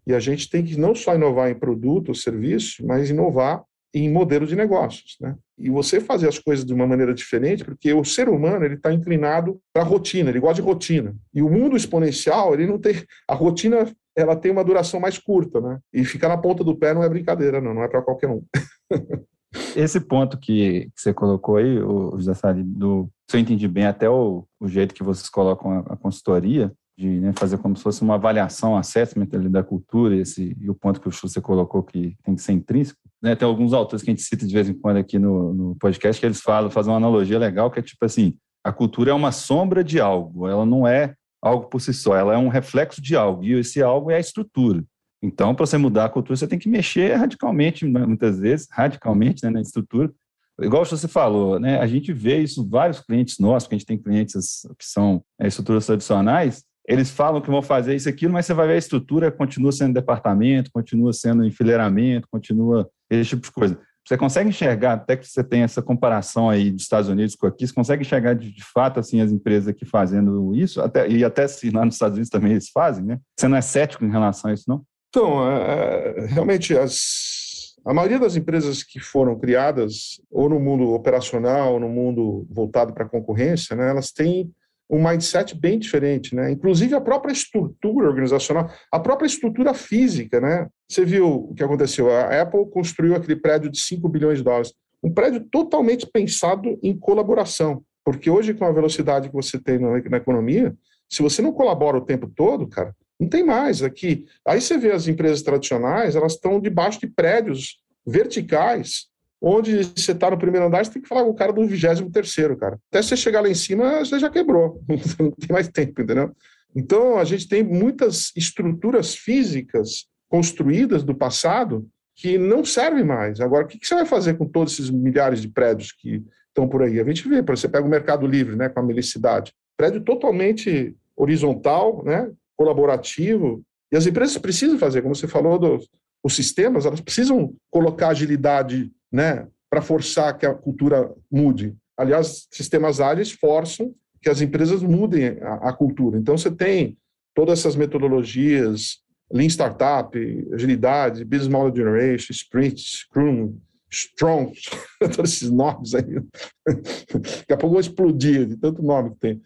E 0.07 0.15
a 0.15 0.19
gente 0.19 0.49
tem 0.49 0.65
que 0.65 0.79
não 0.79 0.95
só 0.95 1.15
inovar 1.15 1.51
em 1.51 1.55
produto 1.55 2.09
ou 2.09 2.15
serviço, 2.15 2.87
mas 2.87 3.11
inovar 3.11 3.63
em 3.93 4.11
modelo 4.11 4.47
de 4.47 4.57
negócios, 4.57 5.17
né? 5.21 5.37
E 5.59 5.69
você 5.69 6.01
fazer 6.01 6.27
as 6.27 6.39
coisas 6.39 6.65
de 6.65 6.73
uma 6.73 6.87
maneira 6.87 7.13
diferente, 7.13 7.65
porque 7.65 7.93
o 7.93 8.03
ser 8.03 8.31
humano 8.31 8.65
ele 8.65 8.75
está 8.75 8.93
inclinado 8.93 9.61
para 9.73 9.83
a 9.83 9.87
rotina, 9.87 10.31
ele 10.31 10.41
gosta 10.41 10.57
de 10.57 10.63
rotina. 10.63 11.15
E 11.35 11.43
o 11.43 11.51
mundo 11.51 11.77
exponencial 11.77 12.55
ele 12.55 12.67
não 12.67 12.79
tem 12.79 12.95
a 13.29 13.35
rotina, 13.35 13.87
ela 14.17 14.35
tem 14.35 14.51
uma 14.51 14.65
duração 14.65 14.99
mais 14.99 15.19
curta, 15.19 15.61
né? 15.61 15.79
E 15.93 16.03
ficar 16.05 16.29
na 16.29 16.39
ponta 16.39 16.65
do 16.65 16.77
pé 16.77 16.95
não 16.95 17.05
é 17.05 17.09
brincadeira, 17.09 17.61
não, 17.61 17.75
não 17.75 17.85
é 17.85 17.89
para 17.89 18.03
qualquer 18.03 18.29
um. 18.29 18.43
Esse 19.77 20.01
ponto 20.01 20.39
que, 20.39 20.91
que, 20.95 21.01
você 21.01 21.13
colocou 21.13 21.57
aí, 21.57 21.81
o 21.81 22.19
Salib, 22.35 22.67
do 22.67 23.09
se 23.31 23.37
eu 23.37 23.41
entendi 23.41 23.67
bem, 23.67 23.87
até 23.87 24.09
o, 24.09 24.47
o 24.61 24.69
jeito 24.69 24.95
que 24.95 25.03
vocês 25.03 25.29
colocam 25.29 25.73
a, 25.73 25.95
a 25.95 25.97
consultoria, 25.97 26.73
de 26.97 27.09
né, 27.09 27.33
fazer 27.37 27.59
como 27.59 27.77
se 27.77 27.83
fosse 27.83 28.03
uma 28.03 28.15
avaliação, 28.15 28.77
assessment 28.77 29.29
ali 29.33 29.49
da 29.49 29.63
cultura, 29.63 30.17
esse, 30.17 30.57
e 30.61 30.71
o 30.71 30.75
ponto 30.75 31.01
que 31.01 31.09
você 31.09 31.41
colocou 31.41 31.83
que 31.83 32.17
tem 32.23 32.35
que 32.35 32.43
ser 32.43 32.53
intrínseco. 32.53 33.01
Né, 33.21 33.35
tem 33.35 33.47
alguns 33.47 33.73
autores 33.73 34.03
que 34.03 34.11
a 34.11 34.15
gente 34.15 34.23
cita 34.23 34.47
de 34.47 34.55
vez 34.55 34.69
em 34.69 34.75
quando 34.75 34.99
aqui 34.99 35.19
no, 35.19 35.53
no 35.53 35.77
podcast 35.77 36.21
que 36.21 36.27
eles 36.27 36.41
falam, 36.41 36.71
fazem 36.71 36.93
uma 36.93 36.99
analogia 36.99 37.39
legal, 37.39 37.71
que 37.71 37.81
é 37.81 37.83
tipo 37.83 38.05
assim, 38.05 38.37
a 38.63 38.73
cultura 38.73 39.11
é 39.11 39.15
uma 39.15 39.33
sombra 39.33 39.83
de 39.83 39.99
algo, 40.01 40.47
ela 40.47 40.65
não 40.65 40.87
é 40.87 41.15
algo 41.43 41.67
por 41.67 41.81
si 41.81 41.93
só, 41.93 42.17
ela 42.17 42.35
é 42.35 42.39
um 42.39 42.49
reflexo 42.49 43.03
de 43.03 43.17
algo, 43.17 43.43
e 43.45 43.53
esse 43.53 43.83
algo 43.83 44.11
é 44.11 44.17
a 44.17 44.21
estrutura. 44.21 44.85
Então, 45.25 45.55
para 45.55 45.65
você 45.65 45.79
mudar 45.79 46.05
a 46.05 46.09
cultura, 46.11 46.37
você 46.37 46.47
tem 46.47 46.59
que 46.59 46.69
mexer 46.69 47.15
radicalmente, 47.15 47.87
muitas 47.87 48.39
vezes, 48.39 48.69
radicalmente 48.71 49.43
né, 49.43 49.51
na 49.51 49.63
estrutura, 49.63 50.13
igual 50.61 50.85
você 50.85 51.09
falou, 51.09 51.59
né? 51.59 51.79
A 51.81 51.87
gente 51.87 52.13
vê 52.13 52.41
isso 52.41 52.69
vários 52.69 53.01
clientes 53.01 53.39
nossos, 53.39 53.67
que 53.67 53.75
a 53.75 53.79
gente 53.79 53.87
tem 53.87 53.97
clientes 53.97 54.67
que 54.79 54.85
são 54.85 55.25
é, 55.41 55.49
estruturas 55.49 55.87
tradicionais, 55.87 56.63
eles 56.87 57.11
falam 57.11 57.41
que 57.41 57.51
vão 57.51 57.63
fazer 57.63 57.97
isso 57.97 58.07
aquilo, 58.07 58.35
mas 58.35 58.45
você 58.45 58.53
vai 58.53 58.67
ver 58.67 58.75
a 58.75 58.79
estrutura 58.79 59.33
continua 59.33 59.73
sendo 59.73 59.95
departamento, 59.95 60.71
continua 60.71 61.15
sendo 61.15 61.43
enfileiramento, 61.43 62.29
continua 62.31 62.87
esse 63.09 63.31
tipo 63.31 63.47
de 63.47 63.53
coisa. 63.53 63.81
Você 64.07 64.19
consegue 64.19 64.51
enxergar, 64.51 64.93
até 64.93 65.17
que 65.17 65.27
você 65.27 65.43
tem 65.43 65.63
essa 65.63 65.81
comparação 65.81 66.51
aí 66.51 66.71
dos 66.71 66.83
Estados 66.83 67.09
Unidos 67.09 67.35
com 67.35 67.47
aqui, 67.47 67.67
você 67.67 67.73
consegue 67.73 68.03
enxergar 68.03 68.35
de, 68.35 68.53
de 68.53 68.63
fato 68.63 69.01
assim 69.01 69.23
as 69.23 69.33
empresas 69.33 69.69
aqui 69.69 69.87
fazendo 69.87 70.55
isso, 70.55 70.83
até, 70.83 71.09
e 71.09 71.25
até 71.25 71.49
se 71.49 71.71
lá 71.71 71.87
nos 71.87 71.95
Estados 71.95 72.17
Unidos 72.17 72.29
também 72.29 72.53
eles 72.53 72.69
fazem, 72.69 73.03
né? 73.03 73.19
Você 73.35 73.49
não 73.49 73.57
é 73.57 73.63
cético 73.63 74.05
em 74.05 74.11
relação 74.11 74.51
a 74.51 74.55
isso, 74.55 74.65
não? 74.69 74.85
Então, 75.15 75.49
é, 75.49 76.15
é 76.17 76.27
realmente 76.27 76.77
as, 76.77 77.77
a 77.87 77.95
maioria 77.95 78.19
das 78.19 78.35
empresas 78.35 78.83
que 78.83 78.99
foram 78.99 79.39
criadas, 79.39 80.21
ou 80.29 80.49
no 80.49 80.59
mundo 80.59 80.93
operacional, 80.93 81.75
ou 81.75 81.79
no 81.79 81.89
mundo 81.89 82.45
voltado 82.51 82.93
para 82.93 83.05
a 83.05 83.09
concorrência, 83.09 83.77
né, 83.77 83.91
elas 83.91 84.11
têm 84.11 84.51
um 84.91 85.01
mindset 85.01 85.57
bem 85.57 85.79
diferente, 85.79 86.35
né? 86.35 86.51
Inclusive 86.51 86.97
a 86.97 87.01
própria 87.01 87.33
estrutura 87.33 88.09
organizacional, 88.09 88.69
a 88.91 88.99
própria 88.99 89.27
estrutura 89.29 89.73
física, 89.73 90.41
né? 90.41 90.69
Você 90.89 91.05
viu 91.05 91.49
o 91.49 91.55
que 91.55 91.63
aconteceu? 91.63 92.11
A 92.11 92.43
Apple 92.43 92.69
construiu 92.71 93.15
aquele 93.15 93.37
prédio 93.37 93.71
de 93.71 93.79
5 93.79 94.09
bilhões 94.09 94.39
de 94.39 94.45
dólares, 94.45 94.75
um 95.03 95.13
prédio 95.13 95.45
totalmente 95.49 96.07
pensado 96.07 96.77
em 96.83 96.99
colaboração, 96.99 97.85
porque 98.05 98.29
hoje 98.29 98.53
com 98.53 98.65
a 98.65 98.73
velocidade 98.73 99.29
que 99.29 99.35
você 99.35 99.61
tem 99.61 99.79
na, 99.79 100.01
na 100.11 100.17
economia, 100.17 100.75
se 101.09 101.23
você 101.23 101.41
não 101.41 101.53
colabora 101.53 101.99
o 101.99 102.05
tempo 102.05 102.29
todo, 102.35 102.67
cara, 102.67 102.93
não 103.19 103.29
tem 103.29 103.45
mais 103.45 103.83
aqui. 103.83 104.27
Aí 104.47 104.61
você 104.61 104.77
vê 104.77 104.93
as 104.93 105.07
empresas 105.07 105.43
tradicionais, 105.43 106.17
elas 106.17 106.33
estão 106.33 106.61
debaixo 106.61 107.01
de 107.01 107.07
prédios 107.07 107.79
verticais 108.07 109.09
onde 109.47 109.85
você 109.85 110.13
está 110.13 110.31
no 110.31 110.39
primeiro 110.39 110.67
andar, 110.67 110.83
você 110.83 110.93
tem 110.93 111.03
que 111.03 111.09
falar 111.09 111.23
com 111.23 111.31
o 111.31 111.35
cara 111.35 111.53
do 111.53 111.67
vigésimo 111.67 112.11
terceiro, 112.11 112.57
cara. 112.57 112.81
Até 112.91 113.03
você 113.03 113.15
chegar 113.15 113.43
lá 113.43 113.49
em 113.49 113.55
cima, 113.55 113.99
você 113.99 114.19
já 114.19 114.31
quebrou, 114.31 114.83
não 115.21 115.31
tem 115.33 115.51
mais 115.51 115.69
tempo, 115.69 116.01
entendeu? 116.01 116.35
Então, 116.75 117.19
a 117.19 117.25
gente 117.25 117.47
tem 117.47 117.63
muitas 117.63 118.33
estruturas 118.35 119.15
físicas 119.15 120.07
construídas 120.29 121.03
do 121.03 121.15
passado 121.15 121.87
que 122.17 122.39
não 122.39 122.65
servem 122.65 123.05
mais. 123.05 123.39
Agora, 123.39 123.65
o 123.65 123.69
que 123.69 123.79
você 123.87 123.95
vai 123.95 124.07
fazer 124.07 124.39
com 124.39 124.47
todos 124.47 124.73
esses 124.73 124.91
milhares 124.91 125.43
de 125.43 125.49
prédios 125.49 125.93
que 125.93 126.23
estão 126.49 126.67
por 126.67 126.83
aí? 126.83 126.99
A 126.99 127.05
gente 127.05 127.29
vê, 127.29 127.43
você 127.43 127.69
pega 127.69 127.87
o 127.87 127.91
Mercado 127.91 128.27
Livre, 128.27 128.57
né, 128.57 128.71
com 128.71 128.81
a 128.81 128.83
Melicidade, 128.83 129.53
prédio 129.77 130.01
totalmente 130.01 130.97
horizontal, 131.15 132.03
né, 132.03 132.31
colaborativo, 132.57 133.63
e 133.93 133.97
as 133.97 134.07
empresas 134.07 134.37
precisam 134.39 134.79
fazer, 134.79 135.03
como 135.03 135.15
você 135.15 135.29
falou, 135.29 135.59
dos, 135.59 135.89
os 136.23 136.35
sistemas, 136.35 136.87
elas 136.87 137.01
precisam 137.01 137.55
colocar 137.71 138.09
agilidade 138.09 138.91
né, 139.13 139.47
para 139.71 139.83
forçar 139.83 140.37
que 140.39 140.47
a 140.47 140.55
cultura 140.55 141.13
mude. 141.31 141.77
Aliás, 141.97 142.49
sistemas 142.51 143.01
ágeis 143.01 143.31
forçam 143.31 143.95
que 144.21 144.31
as 144.31 144.41
empresas 144.41 144.83
mudem 144.83 145.39
a, 145.43 145.69
a 145.69 145.73
cultura. 145.73 146.19
Então, 146.19 146.37
você 146.37 146.51
tem 146.51 146.97
todas 147.35 147.59
essas 147.59 147.77
metodologias, 147.77 148.99
Lean 149.33 149.49
Startup, 149.49 150.17
Agilidade, 150.53 151.25
Business 151.25 151.49
Model 151.49 151.77
Generation, 151.77 152.33
Sprint, 152.33 152.81
Scrum, 152.81 153.59
Strong, 153.91 154.53
todos 155.15 155.35
esses 155.35 155.51
nomes 155.51 155.95
aí. 155.95 156.21
Daqui 156.67 157.53
a 157.53 157.57
pouco 157.57 157.75
vou 157.75 157.81
explodir 157.81 158.47
de 158.47 158.57
tanto 158.57 158.83
nome 158.83 159.11
que 159.11 159.17
tem. 159.17 159.43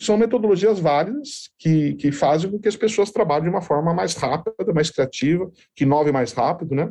São 0.00 0.16
metodologias 0.16 0.80
válidas 0.80 1.50
que, 1.58 1.94
que 1.94 2.10
fazem 2.10 2.50
com 2.50 2.58
que 2.58 2.68
as 2.68 2.76
pessoas 2.76 3.10
trabalhem 3.10 3.44
de 3.44 3.50
uma 3.50 3.60
forma 3.60 3.92
mais 3.92 4.14
rápida, 4.14 4.72
mais 4.72 4.90
criativa, 4.90 5.50
que 5.74 5.84
inove 5.84 6.10
mais 6.10 6.32
rápido, 6.32 6.74
né? 6.74 6.90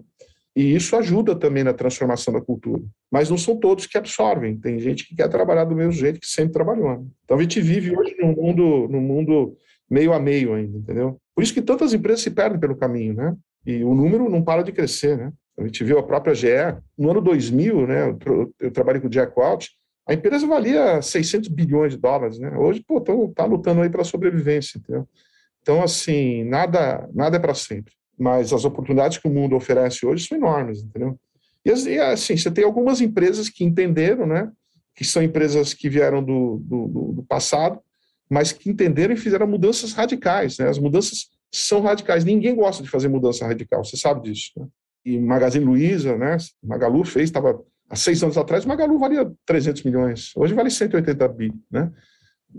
E 0.56 0.76
isso 0.76 0.96
ajuda 0.96 1.36
também 1.36 1.64
na 1.64 1.74
transformação 1.74 2.34
da 2.34 2.42
cultura. 2.42 2.82
Mas 3.12 3.30
não 3.30 3.38
são 3.38 3.58
todos 3.58 3.88
que 3.88 3.98
absorvem. 3.98 4.58
Tem 4.58 4.80
gente 4.80 5.08
que 5.08 5.16
quer 5.16 5.30
trabalhar 5.30 5.64
do 5.64 5.76
mesmo 5.76 5.94
jeito 5.94 6.20
que 6.20 6.28
sempre 6.28 6.54
trabalhou. 6.54 6.90
Né? 6.90 7.06
Então 7.24 7.38
a 7.38 7.42
gente 7.42 7.62
vive 7.62 7.96
hoje 7.98 8.16
num 8.20 8.36
mundo, 8.36 8.88
num 8.90 9.02
mundo 9.02 9.56
meio 9.90 10.14
a 10.14 10.20
meio 10.20 10.54
ainda, 10.54 10.78
entendeu? 10.78 11.18
Por 11.36 11.44
isso 11.44 11.54
que 11.54 11.62
tantas 11.62 11.94
empresas 11.94 12.22
se 12.22 12.32
perdem 12.32 12.60
pelo 12.60 12.76
caminho, 12.76 13.14
né? 13.14 13.36
E 13.66 13.84
o 13.84 13.94
número 13.94 14.30
não 14.30 14.44
para 14.44 14.62
de 14.62 14.72
crescer, 14.72 15.18
né? 15.18 15.32
A 15.58 15.64
gente 15.64 15.84
viu 15.84 15.98
a 15.98 16.04
própria 16.04 16.34
GE, 16.34 16.78
no 16.98 17.12
ano 17.12 17.22
2000, 17.22 17.88
né? 17.88 18.10
Eu, 18.26 18.54
eu 18.60 18.72
trabalhei 18.72 19.02
com 19.02 19.08
o 19.08 19.10
Jack 19.10 19.34
Welch, 19.38 19.70
a 20.10 20.14
empresa 20.14 20.48
valia 20.48 21.02
600 21.02 21.50
bilhões 21.50 21.94
de 21.94 22.00
dólares, 22.00 22.40
né? 22.40 22.58
Hoje, 22.58 22.84
pô, 22.86 23.00
tá 23.02 23.46
lutando 23.46 23.82
aí 23.82 23.90
pela 23.90 24.04
sobrevivência, 24.04 24.78
entendeu? 24.78 25.08
Então, 25.62 25.84
assim, 25.84 26.44
nada, 26.46 27.08
nada 27.14 27.38
é 27.38 27.40
para 27.40 27.54
sempre 27.54 27.94
mas 28.20 28.52
as 28.52 28.66
oportunidades 28.66 29.18
que 29.18 29.28
o 29.28 29.32
mundo 29.32 29.56
oferece 29.56 30.06
hoje 30.06 30.28
são 30.28 30.38
enormes, 30.38 30.84
entendeu? 30.84 31.18
E, 31.64 32.00
assim, 32.00 32.36
você 32.36 32.52
tem 32.52 32.66
algumas 32.66 33.00
empresas 33.00 33.50
que 33.50 33.64
entenderam, 33.64 34.28
né, 34.28 34.52
que 34.94 35.06
são 35.06 35.24
empresas 35.24 35.74
que 35.74 35.90
vieram 35.90 36.22
do, 36.22 36.58
do, 36.62 36.88
do 37.14 37.24
passado, 37.24 37.80
mas 38.30 38.52
que 38.52 38.70
entenderam 38.70 39.14
e 39.14 39.18
fizeram 39.18 39.48
mudanças 39.48 39.94
radicais, 39.94 40.58
né? 40.60 40.68
As 40.68 40.78
mudanças 40.78 41.30
são 41.52 41.82
radicais. 41.82 42.24
Ninguém 42.24 42.54
gosta 42.54 42.84
de 42.84 42.90
fazer 42.90 43.08
mudança 43.08 43.48
radical, 43.48 43.84
você 43.84 43.98
sabe 43.98 44.30
disso. 44.30 44.52
Né? 44.58 44.68
E 45.06 45.20
Magazine 45.20 45.66
Luiza, 45.66 46.16
né? 46.16 46.38
Magalu 46.62 47.04
fez, 47.06 47.30
estava 47.30 47.60
há 47.90 47.96
seis 47.96 48.22
anos 48.24 48.38
atrás, 48.38 48.66
Magalu 48.66 49.00
valia 49.00 49.32
300 49.46 49.84
milhões, 49.84 50.32
hoje 50.36 50.54
vale 50.54 50.70
180 50.70 51.28
bi, 51.30 51.54
né? 51.72 51.92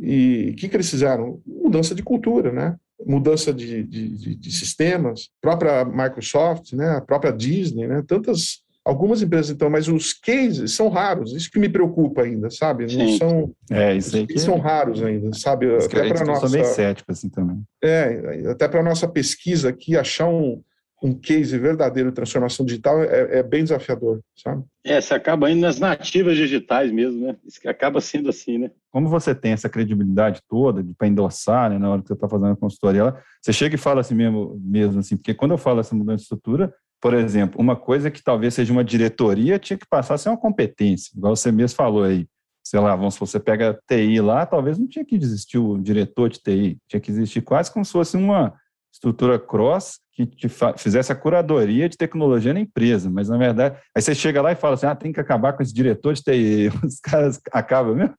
E 0.00 0.50
o 0.52 0.56
que, 0.56 0.68
que 0.68 0.76
eles 0.76 0.90
fizeram? 0.90 1.40
Mudança 1.46 1.94
de 1.94 2.02
cultura, 2.02 2.52
né? 2.52 2.76
mudança 3.06 3.52
de, 3.52 3.82
de, 3.82 4.34
de, 4.36 4.52
sistemas, 4.52 5.30
própria 5.40 5.84
Microsoft, 5.84 6.72
né, 6.72 6.96
a 6.96 7.00
própria 7.00 7.32
Disney, 7.32 7.86
né, 7.86 8.02
tantas 8.06 8.60
algumas 8.84 9.22
empresas 9.22 9.50
então, 9.50 9.70
mas 9.70 9.88
os 9.88 10.12
cases 10.12 10.72
são 10.72 10.88
raros. 10.88 11.32
Isso 11.34 11.50
que 11.50 11.58
me 11.58 11.68
preocupa 11.68 12.22
ainda, 12.22 12.50
sabe? 12.50 12.84
Não 12.84 13.06
Sim. 13.06 13.18
são 13.18 13.54
é, 13.70 13.94
isso 13.94 14.16
aí 14.16 14.26
que... 14.26 14.38
são 14.38 14.58
raros 14.58 15.02
ainda, 15.02 15.32
sabe? 15.34 15.74
até 15.76 16.12
para 16.12 16.24
nossa 16.24 16.48
bem 16.48 16.64
cético 16.64 17.12
assim 17.12 17.28
também. 17.28 17.62
É, 17.82 18.48
até 18.50 18.66
para 18.66 18.82
nossa 18.82 19.06
pesquisa 19.06 19.68
aqui 19.68 19.96
achar 19.96 20.28
um 20.28 20.62
um 21.02 21.14
case 21.14 21.56
verdadeiro 21.58 22.10
de 22.10 22.14
transformação 22.14 22.64
digital 22.64 23.02
é, 23.02 23.38
é, 23.38 23.42
bem 23.42 23.62
desafiador, 23.62 24.20
sabe? 24.36 24.62
É, 24.84 25.00
você 25.00 25.14
acaba 25.14 25.50
indo 25.50 25.62
nas 25.62 25.78
nativas 25.78 26.36
digitais 26.36 26.92
mesmo, 26.92 27.26
né? 27.26 27.36
Isso 27.46 27.58
acaba 27.68 28.00
sendo 28.00 28.28
assim, 28.28 28.58
né? 28.58 28.70
Como 28.90 29.08
você 29.08 29.34
tem 29.34 29.52
essa 29.52 29.68
credibilidade 29.68 30.42
toda 30.48 30.84
para 30.98 31.08
endossar, 31.08 31.70
né, 31.70 31.78
na 31.78 31.90
hora 31.90 32.02
que 32.02 32.08
você 32.08 32.14
está 32.14 32.28
fazendo 32.28 32.52
a 32.52 32.56
consultoria, 32.56 33.14
você 33.40 33.52
chega 33.52 33.74
e 33.74 33.78
fala 33.78 34.00
assim 34.00 34.14
mesmo, 34.14 34.60
mesmo 34.62 35.00
assim, 35.00 35.16
porque 35.16 35.32
quando 35.32 35.52
eu 35.52 35.58
falo 35.58 35.80
essa 35.80 35.94
mudança 35.94 36.16
de 36.16 36.22
estrutura, 36.22 36.74
por 37.00 37.14
exemplo, 37.14 37.58
uma 37.60 37.76
coisa 37.76 38.10
que 38.10 38.22
talvez 38.22 38.52
seja 38.52 38.72
uma 38.72 38.84
diretoria 38.84 39.58
tinha 39.58 39.78
que 39.78 39.86
passar 39.88 40.14
a 40.14 40.18
ser 40.18 40.28
uma 40.28 40.36
competência, 40.36 41.12
igual 41.16 41.34
você 41.34 41.50
mesmo 41.50 41.76
falou 41.76 42.04
aí. 42.04 42.26
Sei 42.62 42.78
lá, 42.78 42.94
vamos 42.94 43.14
se 43.14 43.20
você 43.20 43.40
pega 43.40 43.78
TI 43.88 44.20
lá, 44.20 44.44
talvez 44.44 44.78
não 44.78 44.86
tinha 44.86 45.04
que 45.04 45.16
existir 45.16 45.56
o 45.56 45.78
diretor 45.78 46.28
de 46.28 46.38
TI, 46.40 46.78
tinha 46.86 47.00
que 47.00 47.10
existir 47.10 47.40
quase 47.40 47.72
como 47.72 47.84
se 47.84 47.92
fosse 47.92 48.18
uma 48.18 48.52
estrutura 48.92 49.38
cross 49.38 49.98
que 50.12 50.26
te 50.26 50.48
fizesse 50.76 51.10
a 51.12 51.16
curadoria 51.16 51.88
de 51.88 51.96
tecnologia 51.96 52.52
na 52.52 52.60
empresa, 52.60 53.08
mas 53.08 53.28
na 53.28 53.38
verdade, 53.38 53.76
aí 53.96 54.02
você 54.02 54.14
chega 54.14 54.42
lá 54.42 54.52
e 54.52 54.56
fala 54.56 54.74
assim, 54.74 54.86
ah, 54.86 54.94
tem 54.94 55.12
que 55.12 55.20
acabar 55.20 55.52
com 55.52 55.62
esse 55.62 55.72
diretor 55.72 56.12
de 56.14 56.22
TI, 56.22 56.68
os 56.84 57.00
caras 57.00 57.40
acabam 57.52 57.94
mesmo? 57.94 58.14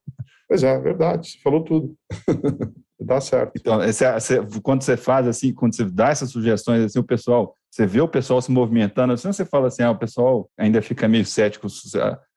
Pois 0.48 0.64
é, 0.64 0.80
verdade, 0.80 1.30
você 1.30 1.38
falou 1.40 1.64
tudo. 1.64 1.96
Dá 3.00 3.20
certo. 3.20 3.54
Então, 3.56 3.84
esse, 3.84 4.06
esse, 4.06 4.40
quando 4.62 4.84
você 4.84 4.96
faz 4.96 5.28
assim, 5.28 5.52
quando 5.54 5.76
você 5.76 5.86
dá 5.86 6.10
essas 6.10 6.30
sugestões, 6.30 6.84
assim, 6.84 7.00
o 7.00 7.04
pessoal, 7.04 7.58
você 7.70 7.86
vê 7.86 8.00
o 8.00 8.08
pessoal 8.08 8.40
se 8.42 8.52
movimentando, 8.52 9.14
assim, 9.14 9.28
você 9.28 9.44
fala 9.44 9.70
assim, 9.70 9.82
ah, 9.82 9.90
o 9.90 9.98
pessoal 9.98 10.48
ainda 10.56 10.82
fica 10.84 11.08
meio 11.08 11.26
cético 11.26 11.68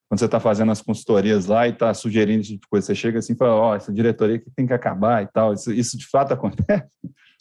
quando 0.09 0.19
você 0.19 0.25
está 0.25 0.41
fazendo 0.41 0.73
as 0.73 0.81
consultorias 0.81 1.47
lá 1.47 1.67
e 1.69 1.73
está 1.73 1.93
sugerindo 1.93 2.41
esse 2.41 2.53
tipo 2.53 2.63
de 2.63 2.69
coisa. 2.69 2.87
Você 2.87 2.95
chega 2.95 3.19
assim 3.19 3.35
e 3.35 3.37
fala, 3.37 3.55
ó, 3.55 3.73
oh, 3.73 3.75
essa 3.75 3.93
diretoria 3.93 4.39
que 4.39 4.51
tem 4.57 4.67
que 4.67 4.73
acabar 4.73 5.23
e 5.23 5.27
tal. 5.27 5.53
Isso, 5.53 5.71
isso 5.73 5.99
de 5.99 6.07
fato 6.09 6.33
acontece? 6.35 6.89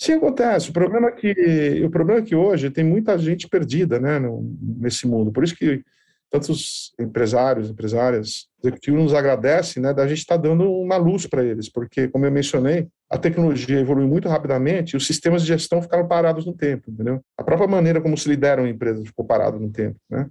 Sim, 0.03 0.15
acontece. 0.15 0.69
O 0.69 0.73
problema 0.73 1.07
é 1.07 1.11
que, 1.13 1.81
o 1.81 1.89
problema 1.89 2.19
é 2.19 2.23
que 2.23 2.35
hoje 2.35 2.69
tem 2.69 2.83
muita 2.83 3.17
gente 3.17 3.47
perdida 3.47 4.01
né, 4.01 4.19
no, 4.19 4.53
nesse 4.61 5.07
mundo. 5.07 5.31
Por 5.31 5.45
isso 5.45 5.55
que 5.55 5.81
tantos 6.29 6.91
empresários, 6.99 7.69
empresárias, 7.69 8.49
executivos 8.61 9.01
nos 9.01 9.13
agradecem 9.13 9.81
né, 9.81 9.93
da 9.93 10.05
gente 10.05 10.17
estar 10.17 10.35
tá 10.35 10.41
dando 10.41 10.69
uma 10.69 10.97
luz 10.97 11.25
para 11.25 11.41
eles, 11.41 11.69
porque, 11.69 12.09
como 12.09 12.25
eu 12.25 12.31
mencionei, 12.33 12.89
a 13.09 13.17
tecnologia 13.17 13.79
evoluiu 13.79 14.09
muito 14.09 14.27
rapidamente 14.27 14.91
e 14.91 14.97
os 14.97 15.07
sistemas 15.07 15.41
de 15.41 15.47
gestão 15.47 15.81
ficaram 15.81 16.05
parados 16.05 16.45
no 16.45 16.53
tempo, 16.53 16.91
entendeu? 16.91 17.21
A 17.37 17.43
própria 17.43 17.69
maneira 17.69 18.01
como 18.01 18.17
se 18.17 18.27
lideram 18.27 18.67
empresas 18.67 19.07
ficou 19.07 19.23
parado 19.23 19.57
no 19.57 19.69
tempo, 19.69 19.95
né? 20.09 20.27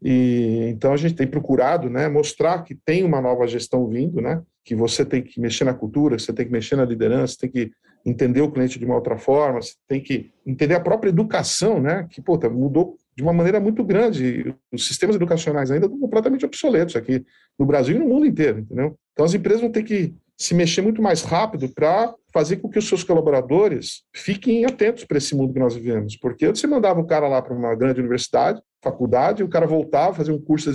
E 0.00 0.68
então 0.68 0.92
a 0.92 0.96
gente 0.96 1.16
tem 1.16 1.26
procurado, 1.26 1.90
né, 1.90 2.08
mostrar 2.08 2.62
que 2.62 2.76
tem 2.76 3.02
uma 3.02 3.20
nova 3.20 3.44
gestão 3.48 3.88
vindo, 3.88 4.20
né, 4.20 4.40
que 4.64 4.74
você 4.74 5.04
tem 5.04 5.20
que 5.20 5.40
mexer 5.40 5.64
na 5.64 5.74
cultura, 5.74 6.16
você 6.16 6.32
tem 6.32 6.46
que 6.46 6.52
mexer 6.52 6.76
na 6.76 6.84
liderança, 6.84 7.36
tem 7.40 7.50
que 7.50 7.72
entender 8.04 8.40
o 8.40 8.50
cliente 8.50 8.78
de 8.78 8.84
uma 8.84 8.94
outra 8.94 9.16
forma, 9.16 9.60
você 9.60 9.74
tem 9.86 10.00
que 10.00 10.32
entender 10.46 10.74
a 10.74 10.80
própria 10.80 11.10
educação, 11.10 11.80
né, 11.80 12.06
que 12.10 12.20
puta, 12.20 12.48
mudou 12.48 12.96
de 13.16 13.22
uma 13.22 13.32
maneira 13.32 13.60
muito 13.60 13.84
grande. 13.84 14.54
Os 14.72 14.86
sistemas 14.86 15.16
educacionais 15.16 15.70
ainda 15.70 15.86
estão 15.86 16.00
completamente 16.00 16.44
obsoletos 16.44 16.96
aqui 16.96 17.24
no 17.58 17.66
Brasil 17.66 17.96
e 17.96 17.98
no 17.98 18.08
mundo 18.08 18.26
inteiro, 18.26 18.60
entendeu? 18.60 18.96
Então 19.12 19.26
as 19.26 19.34
empresas 19.34 19.60
vão 19.60 19.70
ter 19.70 19.82
que 19.82 20.14
se 20.38 20.54
mexer 20.54 20.80
muito 20.80 21.02
mais 21.02 21.22
rápido 21.22 21.68
para 21.68 22.14
fazer 22.32 22.56
com 22.56 22.70
que 22.70 22.78
os 22.78 22.88
seus 22.88 23.04
colaboradores 23.04 24.04
fiquem 24.14 24.64
atentos 24.64 25.04
para 25.04 25.18
esse 25.18 25.34
mundo 25.36 25.52
que 25.52 25.58
nós 25.58 25.74
vivemos. 25.74 26.16
Porque 26.16 26.46
antes 26.46 26.62
você 26.62 26.66
mandava 26.66 26.98
o 26.98 27.06
cara 27.06 27.28
lá 27.28 27.42
para 27.42 27.54
uma 27.54 27.74
grande 27.74 28.00
universidade, 28.00 28.62
faculdade, 28.82 29.42
o 29.42 29.48
cara 29.48 29.66
voltava, 29.66 30.14
fazia 30.14 30.34
um 30.34 30.40
curso. 30.40 30.70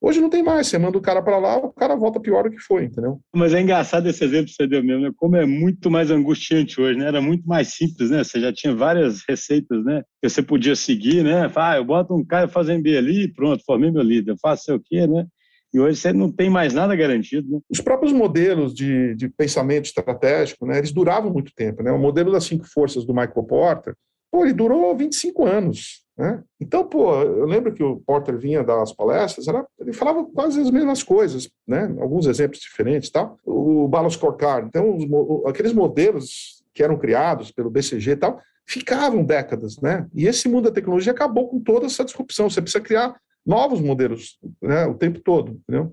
Hoje 0.00 0.20
não 0.20 0.28
tem 0.28 0.42
mais, 0.42 0.66
você 0.66 0.78
manda 0.78 0.98
o 0.98 1.00
cara 1.00 1.22
para 1.22 1.38
lá, 1.38 1.56
o 1.58 1.72
cara 1.72 1.94
volta 1.94 2.18
pior 2.18 2.42
do 2.44 2.50
que 2.50 2.58
foi, 2.58 2.84
entendeu? 2.84 3.20
Mas 3.32 3.54
é 3.54 3.60
engraçado 3.60 4.08
esse 4.08 4.24
exemplo 4.24 4.46
que 4.46 4.54
você 4.54 4.66
deu 4.66 4.82
mesmo, 4.82 5.02
né? 5.02 5.12
Como 5.16 5.36
é 5.36 5.46
muito 5.46 5.90
mais 5.90 6.10
angustiante 6.10 6.80
hoje, 6.80 6.98
né? 6.98 7.06
Era 7.06 7.20
muito 7.20 7.46
mais 7.46 7.68
simples, 7.74 8.10
né? 8.10 8.24
Você 8.24 8.40
já 8.40 8.52
tinha 8.52 8.74
várias 8.74 9.22
receitas, 9.28 9.84
né? 9.84 10.02
Que 10.20 10.28
você 10.28 10.42
podia 10.42 10.74
seguir, 10.74 11.22
né? 11.22 11.50
Ah, 11.54 11.76
eu 11.76 11.84
boto 11.84 12.14
um 12.14 12.24
cara 12.24 12.48
fazendo 12.48 12.82
B 12.82 12.96
ali, 12.96 13.32
pronto, 13.32 13.62
formei 13.64 13.90
meu 13.90 14.02
líder, 14.02 14.32
eu 14.32 14.38
faço 14.40 14.64
sei 14.64 14.74
o 14.74 14.82
quê, 14.84 15.06
né? 15.06 15.26
E 15.74 15.80
hoje 15.80 15.98
você 15.98 16.12
não 16.12 16.30
tem 16.30 16.50
mais 16.50 16.74
nada 16.74 16.94
garantido. 16.94 17.48
Né? 17.50 17.60
Os 17.70 17.80
próprios 17.80 18.12
modelos 18.12 18.74
de, 18.74 19.14
de 19.14 19.28
pensamento 19.28 19.86
estratégico, 19.86 20.66
né, 20.66 20.78
eles 20.78 20.92
duravam 20.92 21.32
muito 21.32 21.52
tempo. 21.54 21.82
Né? 21.82 21.90
O 21.90 21.98
modelo 21.98 22.30
das 22.30 22.44
cinco 22.44 22.66
forças 22.66 23.06
do 23.06 23.14
Michael 23.14 23.44
Porter, 23.44 23.94
pô, 24.30 24.44
ele 24.44 24.52
durou 24.52 24.94
25 24.94 25.46
anos. 25.46 26.01
Né? 26.16 26.42
Então, 26.60 26.84
pô, 26.86 27.14
eu 27.22 27.46
lembro 27.46 27.72
que 27.72 27.82
o 27.82 27.96
Porter 28.06 28.36
vinha 28.38 28.62
das 28.62 28.92
palestras, 28.92 29.48
era, 29.48 29.66
ele 29.80 29.92
falava 29.92 30.24
quase 30.24 30.60
as 30.60 30.70
mesmas 30.70 31.02
coisas, 31.02 31.48
né? 31.66 31.94
alguns 32.00 32.26
exemplos 32.26 32.60
diferentes. 32.60 33.10
Tal. 33.10 33.38
O 33.44 33.88
Balance 33.88 34.16
Scorecard, 34.16 34.66
então, 34.68 34.96
os, 34.96 35.46
aqueles 35.46 35.72
modelos 35.72 36.62
que 36.74 36.82
eram 36.82 36.98
criados 36.98 37.50
pelo 37.50 37.70
BCG 37.70 38.12
e 38.12 38.16
tal, 38.16 38.40
ficavam 38.66 39.24
décadas. 39.24 39.78
Né? 39.80 40.06
E 40.14 40.26
esse 40.26 40.48
mundo 40.48 40.64
da 40.64 40.74
tecnologia 40.74 41.12
acabou 41.12 41.48
com 41.48 41.60
toda 41.60 41.86
essa 41.86 42.04
disrupção. 42.04 42.48
Você 42.48 42.60
precisa 42.60 42.82
criar 42.82 43.14
novos 43.44 43.80
modelos 43.80 44.38
né, 44.60 44.86
o 44.86 44.94
tempo 44.94 45.20
todo, 45.20 45.52
entendeu? 45.52 45.92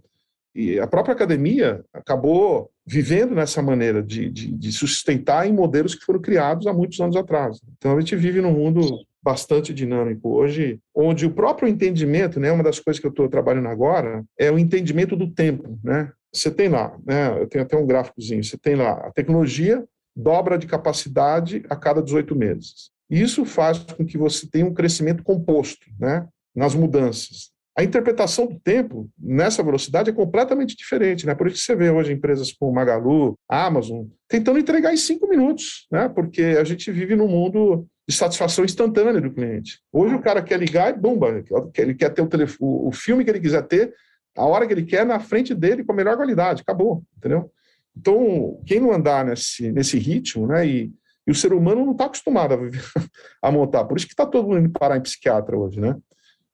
E 0.53 0.79
a 0.79 0.87
própria 0.87 1.13
academia 1.13 1.83
acabou 1.93 2.71
vivendo 2.85 3.35
nessa 3.35 3.61
maneira 3.61 4.01
de, 4.01 4.29
de, 4.29 4.51
de, 4.51 4.71
sustentar 4.71 5.47
em 5.47 5.53
modelos 5.53 5.93
que 5.93 6.03
foram 6.03 6.19
criados 6.19 6.65
há 6.65 6.73
muitos 6.73 6.99
anos 6.99 7.15
atrás. 7.15 7.59
Então 7.77 7.95
a 7.95 7.99
gente 7.99 8.15
vive 8.15 8.41
num 8.41 8.51
mundo 8.51 8.81
bastante 9.21 9.73
dinâmico 9.73 10.29
hoje, 10.29 10.79
onde 10.95 11.25
o 11.25 11.33
próprio 11.33 11.67
entendimento, 11.67 12.39
né, 12.39 12.51
uma 12.51 12.63
das 12.63 12.79
coisas 12.79 12.99
que 12.99 13.05
eu 13.05 13.11
estou 13.11 13.27
trabalhando 13.27 13.67
agora, 13.67 14.23
é 14.37 14.51
o 14.51 14.59
entendimento 14.59 15.15
do 15.15 15.29
tempo, 15.29 15.79
né? 15.83 16.11
Você 16.33 16.51
tem 16.51 16.69
lá, 16.69 16.97
né, 17.05 17.41
eu 17.41 17.47
tenho 17.47 17.63
até 17.63 17.75
um 17.75 17.85
gráficozinho, 17.85 18.43
você 18.43 18.57
tem 18.57 18.75
lá 18.75 18.91
a 18.91 19.11
tecnologia 19.11 19.83
dobra 20.15 20.57
de 20.57 20.67
capacidade 20.67 21.63
a 21.69 21.75
cada 21.75 22.01
18 22.01 22.35
meses. 22.35 22.91
Isso 23.09 23.45
faz 23.45 23.79
com 23.79 24.05
que 24.05 24.17
você 24.17 24.47
tenha 24.47 24.65
um 24.65 24.73
crescimento 24.73 25.23
composto, 25.23 25.87
né? 25.99 26.27
nas 26.55 26.75
mudanças. 26.75 27.51
A 27.77 27.83
interpretação 27.83 28.45
do 28.45 28.59
tempo 28.59 29.09
nessa 29.17 29.63
velocidade 29.63 30.09
é 30.09 30.13
completamente 30.13 30.75
diferente, 30.75 31.25
né? 31.25 31.33
Por 31.33 31.47
isso 31.47 31.57
que 31.57 31.63
você 31.63 31.75
vê 31.75 31.89
hoje 31.89 32.11
empresas 32.11 32.51
como 32.51 32.73
Magalu, 32.73 33.35
Amazon, 33.47 34.05
tentando 34.27 34.59
entregar 34.59 34.93
em 34.93 34.97
cinco 34.97 35.29
minutos, 35.29 35.87
né? 35.89 36.09
Porque 36.09 36.41
a 36.41 36.63
gente 36.65 36.91
vive 36.91 37.15
num 37.15 37.29
mundo 37.29 37.87
de 38.09 38.15
satisfação 38.15 38.65
instantânea 38.65 39.21
do 39.21 39.31
cliente. 39.31 39.79
Hoje 39.93 40.15
o 40.15 40.21
cara 40.21 40.41
quer 40.41 40.59
ligar 40.59 40.89
e 40.89 40.99
bomba, 40.99 41.43
ele 41.77 41.93
quer 41.93 42.09
ter 42.09 42.23
o, 42.23 42.27
telefone, 42.27 42.57
o 42.59 42.91
filme 42.91 43.23
que 43.23 43.29
ele 43.29 43.39
quiser 43.39 43.61
ter, 43.67 43.93
a 44.35 44.43
hora 44.45 44.65
que 44.65 44.73
ele 44.73 44.83
quer, 44.83 45.05
na 45.05 45.19
frente 45.19 45.53
dele, 45.53 45.83
com 45.83 45.91
a 45.91 45.95
melhor 45.95 46.17
qualidade, 46.17 46.63
acabou, 46.63 47.03
entendeu? 47.17 47.51
Então, 47.95 48.59
quem 48.65 48.79
não 48.79 48.91
andar 48.91 49.23
nesse, 49.23 49.71
nesse 49.71 49.99
ritmo, 49.99 50.47
né? 50.47 50.65
E, 50.65 50.91
e 51.27 51.31
o 51.31 51.35
ser 51.35 51.53
humano 51.53 51.85
não 51.85 51.91
está 51.91 52.05
acostumado 52.05 52.55
a, 52.55 52.57
viver, 52.57 52.81
a 53.43 53.51
montar. 53.51 53.85
Por 53.85 53.97
isso 53.97 54.07
que 54.07 54.13
está 54.13 54.25
todo 54.25 54.47
mundo 54.47 54.59
indo 54.59 54.71
parar 54.71 54.97
em 54.97 55.01
psiquiatra 55.01 55.55
hoje, 55.55 55.79
né? 55.79 55.95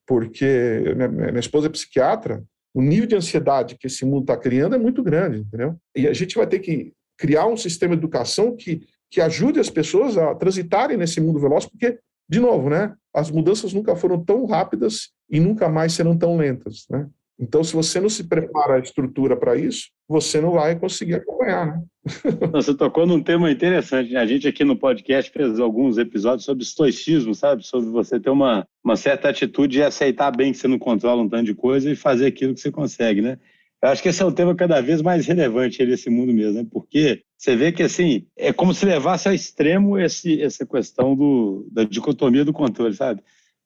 porque 0.05 0.93
minha, 0.95 1.07
minha 1.07 1.39
esposa 1.39 1.67
é 1.67 1.69
psiquiatra, 1.69 2.43
o 2.73 2.81
nível 2.81 3.07
de 3.07 3.15
ansiedade 3.15 3.77
que 3.77 3.87
esse 3.87 4.05
mundo 4.05 4.21
está 4.21 4.37
criando 4.37 4.75
é 4.75 4.77
muito 4.77 5.01
grande, 5.01 5.39
entendeu? 5.39 5.75
E 5.95 6.07
a 6.07 6.13
gente 6.13 6.35
vai 6.35 6.45
ter 6.45 6.59
que 6.59 6.93
criar 7.17 7.47
um 7.47 7.57
sistema 7.57 7.95
de 7.95 8.01
educação 8.01 8.55
que, 8.55 8.81
que 9.15 9.21
ajude 9.21 9.61
as 9.61 9.69
pessoas 9.69 10.17
a 10.17 10.35
transitarem 10.35 10.97
nesse 10.97 11.21
mundo 11.21 11.39
veloz, 11.39 11.65
porque, 11.65 11.97
de 12.27 12.37
novo, 12.37 12.69
né, 12.69 12.93
as 13.13 13.31
mudanças 13.31 13.71
nunca 13.71 13.95
foram 13.95 14.21
tão 14.21 14.45
rápidas 14.45 15.11
e 15.29 15.39
nunca 15.39 15.69
mais 15.69 15.93
serão 15.93 16.17
tão 16.17 16.35
lentas, 16.35 16.85
né? 16.89 17.07
Então, 17.39 17.63
se 17.63 17.73
você 17.73 18.01
não 18.01 18.09
se 18.09 18.25
prepara 18.25 18.75
a 18.75 18.79
estrutura 18.79 19.37
para 19.37 19.55
isso, 19.55 19.87
você 20.05 20.41
não 20.41 20.51
vai 20.51 20.77
conseguir 20.77 21.15
acompanhar, 21.15 21.65
né? 21.65 21.83
Você 22.51 22.73
tocou 22.75 23.05
num 23.07 23.21
tema 23.21 23.49
interessante. 23.51 24.15
A 24.15 24.25
gente 24.25 24.47
aqui 24.47 24.63
no 24.63 24.77
podcast 24.77 25.31
fez 25.31 25.59
alguns 25.59 25.97
episódios 25.97 26.45
sobre 26.45 26.63
estoicismo, 26.63 27.33
sabe? 27.33 27.65
Sobre 27.65 27.89
você 27.89 28.19
ter 28.19 28.29
uma, 28.29 28.65
uma 28.83 28.95
certa 28.95 29.29
atitude 29.29 29.79
e 29.79 29.83
aceitar 29.83 30.31
bem 30.31 30.51
que 30.51 30.57
você 30.59 30.67
não 30.67 30.77
controla 30.77 31.23
um 31.23 31.27
tanto 31.27 31.45
de 31.45 31.55
coisa 31.55 31.91
e 31.91 31.95
fazer 31.95 32.27
aquilo 32.27 32.53
que 32.53 32.61
você 32.61 32.71
consegue, 32.71 33.21
né? 33.21 33.39
Eu 33.85 33.91
acho 33.91 34.01
que 34.01 34.09
esse 34.09 34.21
é 34.21 34.25
o 34.25 34.31
tema 34.31 34.55
cada 34.55 34.81
vez 34.81 35.01
mais 35.01 35.27
relevante 35.27 35.85
nesse 35.85 36.09
mundo 36.09 36.33
mesmo, 36.33 36.61
né? 36.61 36.67
Porque 36.71 37.21
você 37.37 37.55
vê 37.55 37.71
que, 37.71 37.83
assim, 37.83 38.25
é 38.35 38.51
como 38.51 38.73
se 38.73 38.85
levasse 38.85 39.27
ao 39.27 39.33
extremo 39.33 39.99
esse, 39.99 40.41
essa 40.41 40.65
questão 40.65 41.15
do, 41.15 41.67
da 41.71 41.83
dicotomia 41.83 42.43
do 42.43 42.51
controle, 42.51 42.95
sabe? 42.95 43.21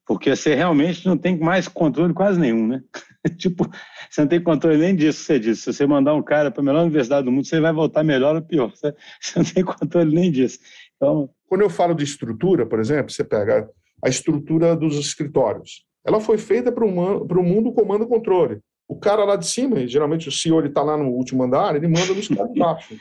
Porque 0.05 0.35
você 0.35 0.55
realmente 0.55 1.05
não 1.05 1.17
tem 1.17 1.39
mais 1.39 1.69
controle 1.69 2.13
quase 2.13 2.37
nenhum, 2.37 2.67
né? 2.67 2.83
tipo, 3.37 3.69
você 4.09 4.21
não 4.21 4.27
tem 4.27 4.43
controle 4.43 4.77
nem 4.77 4.93
disso 4.93 5.19
que 5.19 5.25
você 5.25 5.39
disse. 5.39 5.61
Se 5.61 5.73
você 5.73 5.87
mandar 5.87 6.13
um 6.13 6.21
cara 6.21 6.51
para 6.51 6.61
a 6.61 6.65
melhor 6.65 6.81
universidade 6.81 7.23
do 7.23 7.31
mundo, 7.31 7.47
você 7.47 7.61
vai 7.61 7.71
voltar 7.71 8.03
melhor 8.03 8.35
ou 8.35 8.41
pior. 8.41 8.71
Você, 8.71 8.93
você 9.21 9.39
não 9.39 9.45
tem 9.45 9.63
controle 9.63 10.13
nem 10.13 10.29
disso. 10.29 10.59
Então... 10.95 11.29
Quando 11.49 11.61
eu 11.61 11.69
falo 11.69 11.95
de 11.95 12.03
estrutura, 12.03 12.63
por 12.63 12.79
exemplo, 12.79 13.11
você 13.11 13.23
pega 13.23 13.67
a 14.03 14.07
estrutura 14.07 14.75
dos 14.75 14.95
escritórios. 14.97 15.83
Ela 16.05 16.21
foi 16.21 16.37
feita 16.37 16.71
para 16.71 16.85
o 16.85 17.43
mundo 17.43 17.73
comando-controle. 17.73 18.59
O 18.89 18.95
cara 18.95 19.23
lá 19.23 19.35
de 19.35 19.45
cima, 19.45 19.85
geralmente 19.87 20.27
o 20.27 20.31
CEO 20.31 20.65
está 20.65 20.81
lá 20.81 20.97
no 20.97 21.09
último 21.09 21.43
andar, 21.43 21.75
ele 21.75 21.87
manda 21.87 22.11
nos 22.11 22.27
caras 22.27 22.51
de 22.51 22.59
baixo. 22.59 22.95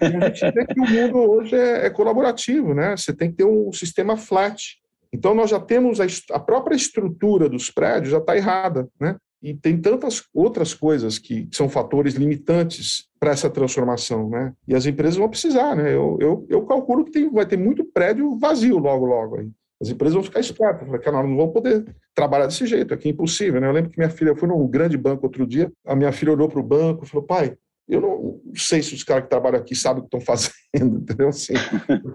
A 0.00 0.28
gente 0.28 0.52
vê 0.52 0.66
que 0.66 0.80
o 0.80 0.90
mundo 0.90 1.18
hoje 1.18 1.54
é, 1.54 1.86
é, 1.86 1.90
colaborativo, 1.90 2.74
né? 2.74 2.96
Você 2.96 3.14
tem 3.14 3.30
que 3.30 3.36
ter 3.36 3.44
um 3.44 3.72
sistema 3.72 4.16
flat. 4.16 4.76
Então, 5.12 5.34
nós 5.34 5.50
já 5.50 5.60
temos 5.60 6.00
a, 6.00 6.06
a 6.32 6.40
própria 6.40 6.74
estrutura 6.74 7.48
dos 7.48 7.70
prédios 7.70 8.10
já 8.10 8.18
está 8.18 8.36
errada, 8.36 8.88
né? 9.00 9.16
E 9.40 9.54
tem 9.54 9.80
tantas 9.80 10.24
outras 10.34 10.74
coisas 10.74 11.16
que 11.16 11.48
são 11.52 11.68
fatores 11.68 12.14
limitantes 12.14 13.06
para 13.20 13.30
essa 13.30 13.48
transformação, 13.48 14.28
né? 14.28 14.52
E 14.66 14.74
as 14.74 14.84
empresas 14.84 15.16
vão 15.16 15.28
precisar, 15.28 15.76
né? 15.76 15.94
Eu, 15.94 16.18
eu, 16.20 16.46
eu 16.48 16.66
calculo 16.66 17.04
que 17.04 17.12
tem, 17.12 17.30
vai 17.30 17.46
ter 17.46 17.56
muito 17.56 17.84
prédio 17.84 18.36
vazio 18.36 18.78
logo, 18.78 19.06
logo 19.06 19.36
aí. 19.36 19.48
As 19.80 19.88
empresas 19.88 20.14
vão 20.14 20.22
ficar 20.22 20.40
espertas. 20.40 20.88
Cara, 21.02 21.22
não 21.22 21.36
vão 21.36 21.50
poder 21.50 21.84
trabalhar 22.14 22.46
desse 22.46 22.66
jeito, 22.66 22.92
aqui 22.92 23.08
é 23.08 23.10
impossível. 23.12 23.60
Né? 23.60 23.68
Eu 23.68 23.72
lembro 23.72 23.90
que 23.90 23.98
minha 23.98 24.10
filha, 24.10 24.30
eu 24.30 24.36
fui 24.36 24.48
num 24.48 24.66
grande 24.66 24.96
banco 24.96 25.26
outro 25.26 25.46
dia, 25.46 25.70
a 25.86 25.94
minha 25.94 26.12
filha 26.12 26.32
olhou 26.32 26.48
para 26.48 26.60
o 26.60 26.64
banco 26.64 27.04
e 27.04 27.08
falou, 27.08 27.24
pai, 27.24 27.56
eu 27.88 28.00
não 28.02 28.40
sei 28.54 28.82
se 28.82 28.94
os 28.94 29.02
caras 29.02 29.24
que 29.24 29.30
trabalham 29.30 29.58
aqui 29.58 29.74
sabem 29.74 30.02
o 30.02 30.06
que 30.06 30.14
estão 30.14 30.20
fazendo, 30.20 30.98
entendeu? 31.00 31.28
Assim, 31.28 31.54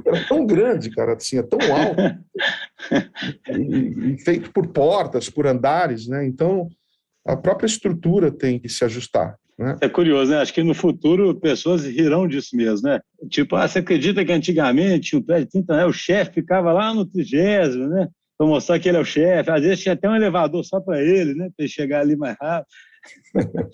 é 0.05 0.27
tão 0.27 0.45
grande, 0.45 0.91
cara, 0.91 1.15
assim, 1.15 1.39
é 1.39 1.43
tão 1.43 1.59
alto, 1.59 2.01
e, 3.49 4.13
e, 4.13 4.17
feito 4.19 4.51
por 4.51 4.67
portas, 4.67 5.29
por 5.29 5.47
andares, 5.47 6.07
né? 6.07 6.25
Então, 6.27 6.69
a 7.25 7.35
própria 7.35 7.65
estrutura 7.65 8.31
tem 8.31 8.59
que 8.59 8.69
se 8.69 8.85
ajustar. 8.85 9.35
Né? 9.57 9.77
É 9.81 9.89
curioso, 9.89 10.31
né? 10.31 10.37
Acho 10.37 10.53
que 10.53 10.63
no 10.63 10.73
futuro 10.73 11.35
pessoas 11.35 11.85
rirão 11.85 12.27
disso 12.27 12.55
mesmo, 12.55 12.87
né? 12.87 12.99
Tipo, 13.29 13.55
ah, 13.55 13.67
você 13.67 13.79
acredita 13.79 14.25
que 14.25 14.31
antigamente 14.31 15.15
um 15.15 15.21
prédio 15.21 15.45
de 15.45 15.51
30 15.51 15.73
anos, 15.73 15.95
o 15.95 15.99
chefe 15.99 16.33
ficava 16.33 16.73
lá 16.73 16.93
no 16.93 17.05
trigésimo, 17.05 17.87
né? 17.87 18.07
Para 18.37 18.47
mostrar 18.47 18.79
que 18.79 18.89
ele 18.89 18.97
é 18.97 19.01
o 19.01 19.05
chefe. 19.05 19.51
Às 19.51 19.61
vezes 19.61 19.81
tinha 19.81 19.93
até 19.93 20.09
um 20.09 20.15
elevador 20.15 20.63
só 20.63 20.79
para 20.79 21.01
ele, 21.01 21.35
né? 21.35 21.49
Para 21.55 21.65
ele 21.65 21.69
chegar 21.69 22.01
ali 22.01 22.15
mais 22.15 22.35
rápido. 22.41 22.67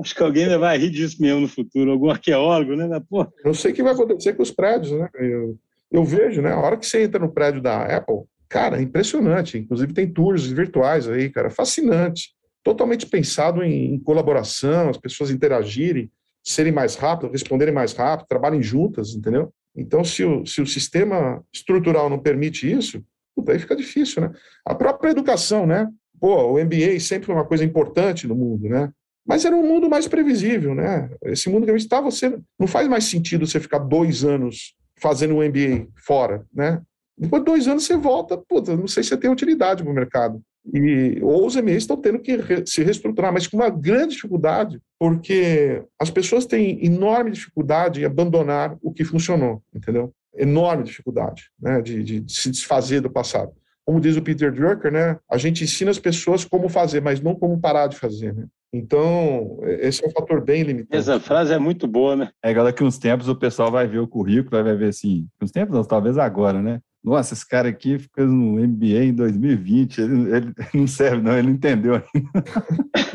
Acho 0.00 0.14
que 0.14 0.22
alguém 0.22 0.48
vai 0.58 0.78
rir 0.78 0.90
disso 0.90 1.20
mesmo 1.20 1.40
no 1.40 1.48
futuro, 1.48 1.90
algum 1.90 2.10
arqueólogo, 2.10 2.74
né? 2.74 2.88
Pô. 3.08 3.26
Eu 3.44 3.54
sei 3.54 3.72
o 3.72 3.74
que 3.74 3.82
vai 3.82 3.92
acontecer 3.92 4.32
com 4.34 4.42
os 4.42 4.50
prédios, 4.50 4.92
né? 4.92 5.08
Eu, 5.14 5.56
eu 5.92 6.04
vejo, 6.04 6.42
né? 6.42 6.52
A 6.52 6.58
hora 6.58 6.76
que 6.76 6.86
você 6.86 7.02
entra 7.02 7.20
no 7.20 7.32
prédio 7.32 7.60
da 7.60 7.84
Apple, 7.84 8.22
cara, 8.48 8.78
é 8.78 8.82
impressionante. 8.82 9.58
Inclusive 9.58 9.92
tem 9.92 10.12
tours 10.12 10.46
virtuais 10.46 11.08
aí, 11.08 11.30
cara, 11.30 11.50
fascinante. 11.50 12.30
Totalmente 12.64 13.06
pensado 13.06 13.62
em, 13.62 13.94
em 13.94 13.98
colaboração, 13.98 14.88
as 14.88 14.96
pessoas 14.96 15.30
interagirem, 15.30 16.10
serem 16.44 16.72
mais 16.72 16.94
rápidas, 16.94 17.32
responderem 17.32 17.74
mais 17.74 17.92
rápido, 17.92 18.26
trabalhem 18.28 18.62
juntas, 18.62 19.14
entendeu? 19.14 19.52
Então, 19.76 20.02
se 20.02 20.24
o, 20.24 20.44
se 20.44 20.60
o 20.60 20.66
sistema 20.66 21.42
estrutural 21.52 22.10
não 22.10 22.18
permite 22.18 22.70
isso, 22.70 23.02
puta, 23.34 23.52
aí 23.52 23.58
fica 23.58 23.76
difícil, 23.76 24.22
né? 24.22 24.32
A 24.64 24.74
própria 24.74 25.10
educação, 25.10 25.66
né? 25.66 25.88
Pô, 26.20 26.52
o 26.52 26.64
MBA 26.64 26.98
sempre 27.00 27.26
foi 27.26 27.34
uma 27.34 27.44
coisa 27.44 27.64
importante 27.64 28.26
no 28.26 28.34
mundo, 28.34 28.68
né? 28.68 28.90
Mas 29.26 29.44
era 29.44 29.54
um 29.54 29.66
mundo 29.66 29.88
mais 29.88 30.08
previsível, 30.08 30.74
né? 30.74 31.10
Esse 31.22 31.48
mundo 31.50 31.64
que 31.64 31.70
a 31.70 31.76
gente 31.76 31.84
está, 31.84 32.00
você 32.00 32.38
não 32.58 32.66
faz 32.66 32.88
mais 32.88 33.04
sentido 33.04 33.46
você 33.46 33.60
ficar 33.60 33.78
dois 33.78 34.24
anos 34.24 34.74
fazendo 35.00 35.34
um 35.34 35.42
MBA 35.42 35.86
fora, 35.96 36.44
né? 36.52 36.82
Depois 37.16 37.42
de 37.42 37.46
dois 37.46 37.68
anos 37.68 37.84
você 37.84 37.96
volta, 37.96 38.38
puta, 38.38 38.76
não 38.76 38.86
sei 38.86 39.02
se 39.02 39.10
você 39.10 39.16
tem 39.16 39.30
utilidade 39.30 39.82
para 39.82 39.92
o 39.92 39.94
mercado. 39.94 40.42
E, 40.72 41.18
ou 41.22 41.46
os 41.46 41.56
MBAs 41.56 41.78
estão 41.78 41.96
tendo 41.96 42.18
que 42.18 42.36
re, 42.36 42.66
se 42.66 42.82
reestruturar, 42.82 43.32
mas 43.32 43.46
com 43.46 43.56
uma 43.56 43.70
grande 43.70 44.14
dificuldade, 44.14 44.80
porque 44.98 45.82
as 45.98 46.10
pessoas 46.10 46.44
têm 46.44 46.84
enorme 46.84 47.30
dificuldade 47.30 48.02
em 48.02 48.04
abandonar 48.04 48.76
o 48.82 48.92
que 48.92 49.04
funcionou, 49.04 49.62
entendeu? 49.74 50.12
Enorme 50.36 50.84
dificuldade 50.84 51.44
né, 51.60 51.80
de, 51.80 52.02
de 52.02 52.32
se 52.32 52.50
desfazer 52.50 53.00
do 53.00 53.10
passado 53.10 53.52
como 53.88 54.02
diz 54.02 54.18
o 54.18 54.22
Peter 54.22 54.52
Drucker, 54.52 54.92
né, 54.92 55.18
a 55.30 55.38
gente 55.38 55.64
ensina 55.64 55.90
as 55.90 55.98
pessoas 55.98 56.44
como 56.44 56.68
fazer, 56.68 57.00
mas 57.00 57.22
não 57.22 57.34
como 57.34 57.58
parar 57.58 57.86
de 57.86 57.96
fazer, 57.96 58.34
né? 58.34 58.44
Então, 58.70 59.60
esse 59.80 60.04
é 60.04 60.08
um 60.08 60.10
fator 60.10 60.44
bem 60.44 60.62
limitado. 60.62 61.00
Essa 61.00 61.18
frase 61.18 61.54
é 61.54 61.58
muito 61.58 61.86
boa, 61.86 62.14
né? 62.14 62.28
É 62.44 62.50
agora 62.50 62.70
que 62.70 62.84
uns 62.84 62.98
tempos 62.98 63.28
o 63.28 63.34
pessoal 63.34 63.70
vai 63.70 63.86
ver 63.86 63.98
o 63.98 64.06
currículo, 64.06 64.62
vai 64.62 64.76
ver 64.76 64.90
assim, 64.90 65.26
uns 65.40 65.50
tempos 65.50 65.74
não, 65.74 65.82
talvez 65.82 66.18
agora, 66.18 66.60
né? 66.60 66.80
Nossa, 67.02 67.32
esse 67.32 67.46
cara 67.46 67.68
aqui 67.68 67.98
ficou 67.98 68.26
no 68.26 68.60
MBA 68.60 69.04
em 69.04 69.14
2020, 69.14 70.00
ele, 70.00 70.34
ele 70.34 70.54
não 70.74 70.86
serve 70.86 71.22
não, 71.22 71.38
ele 71.38 71.50
entendeu 71.50 71.94
ainda. 71.94 72.28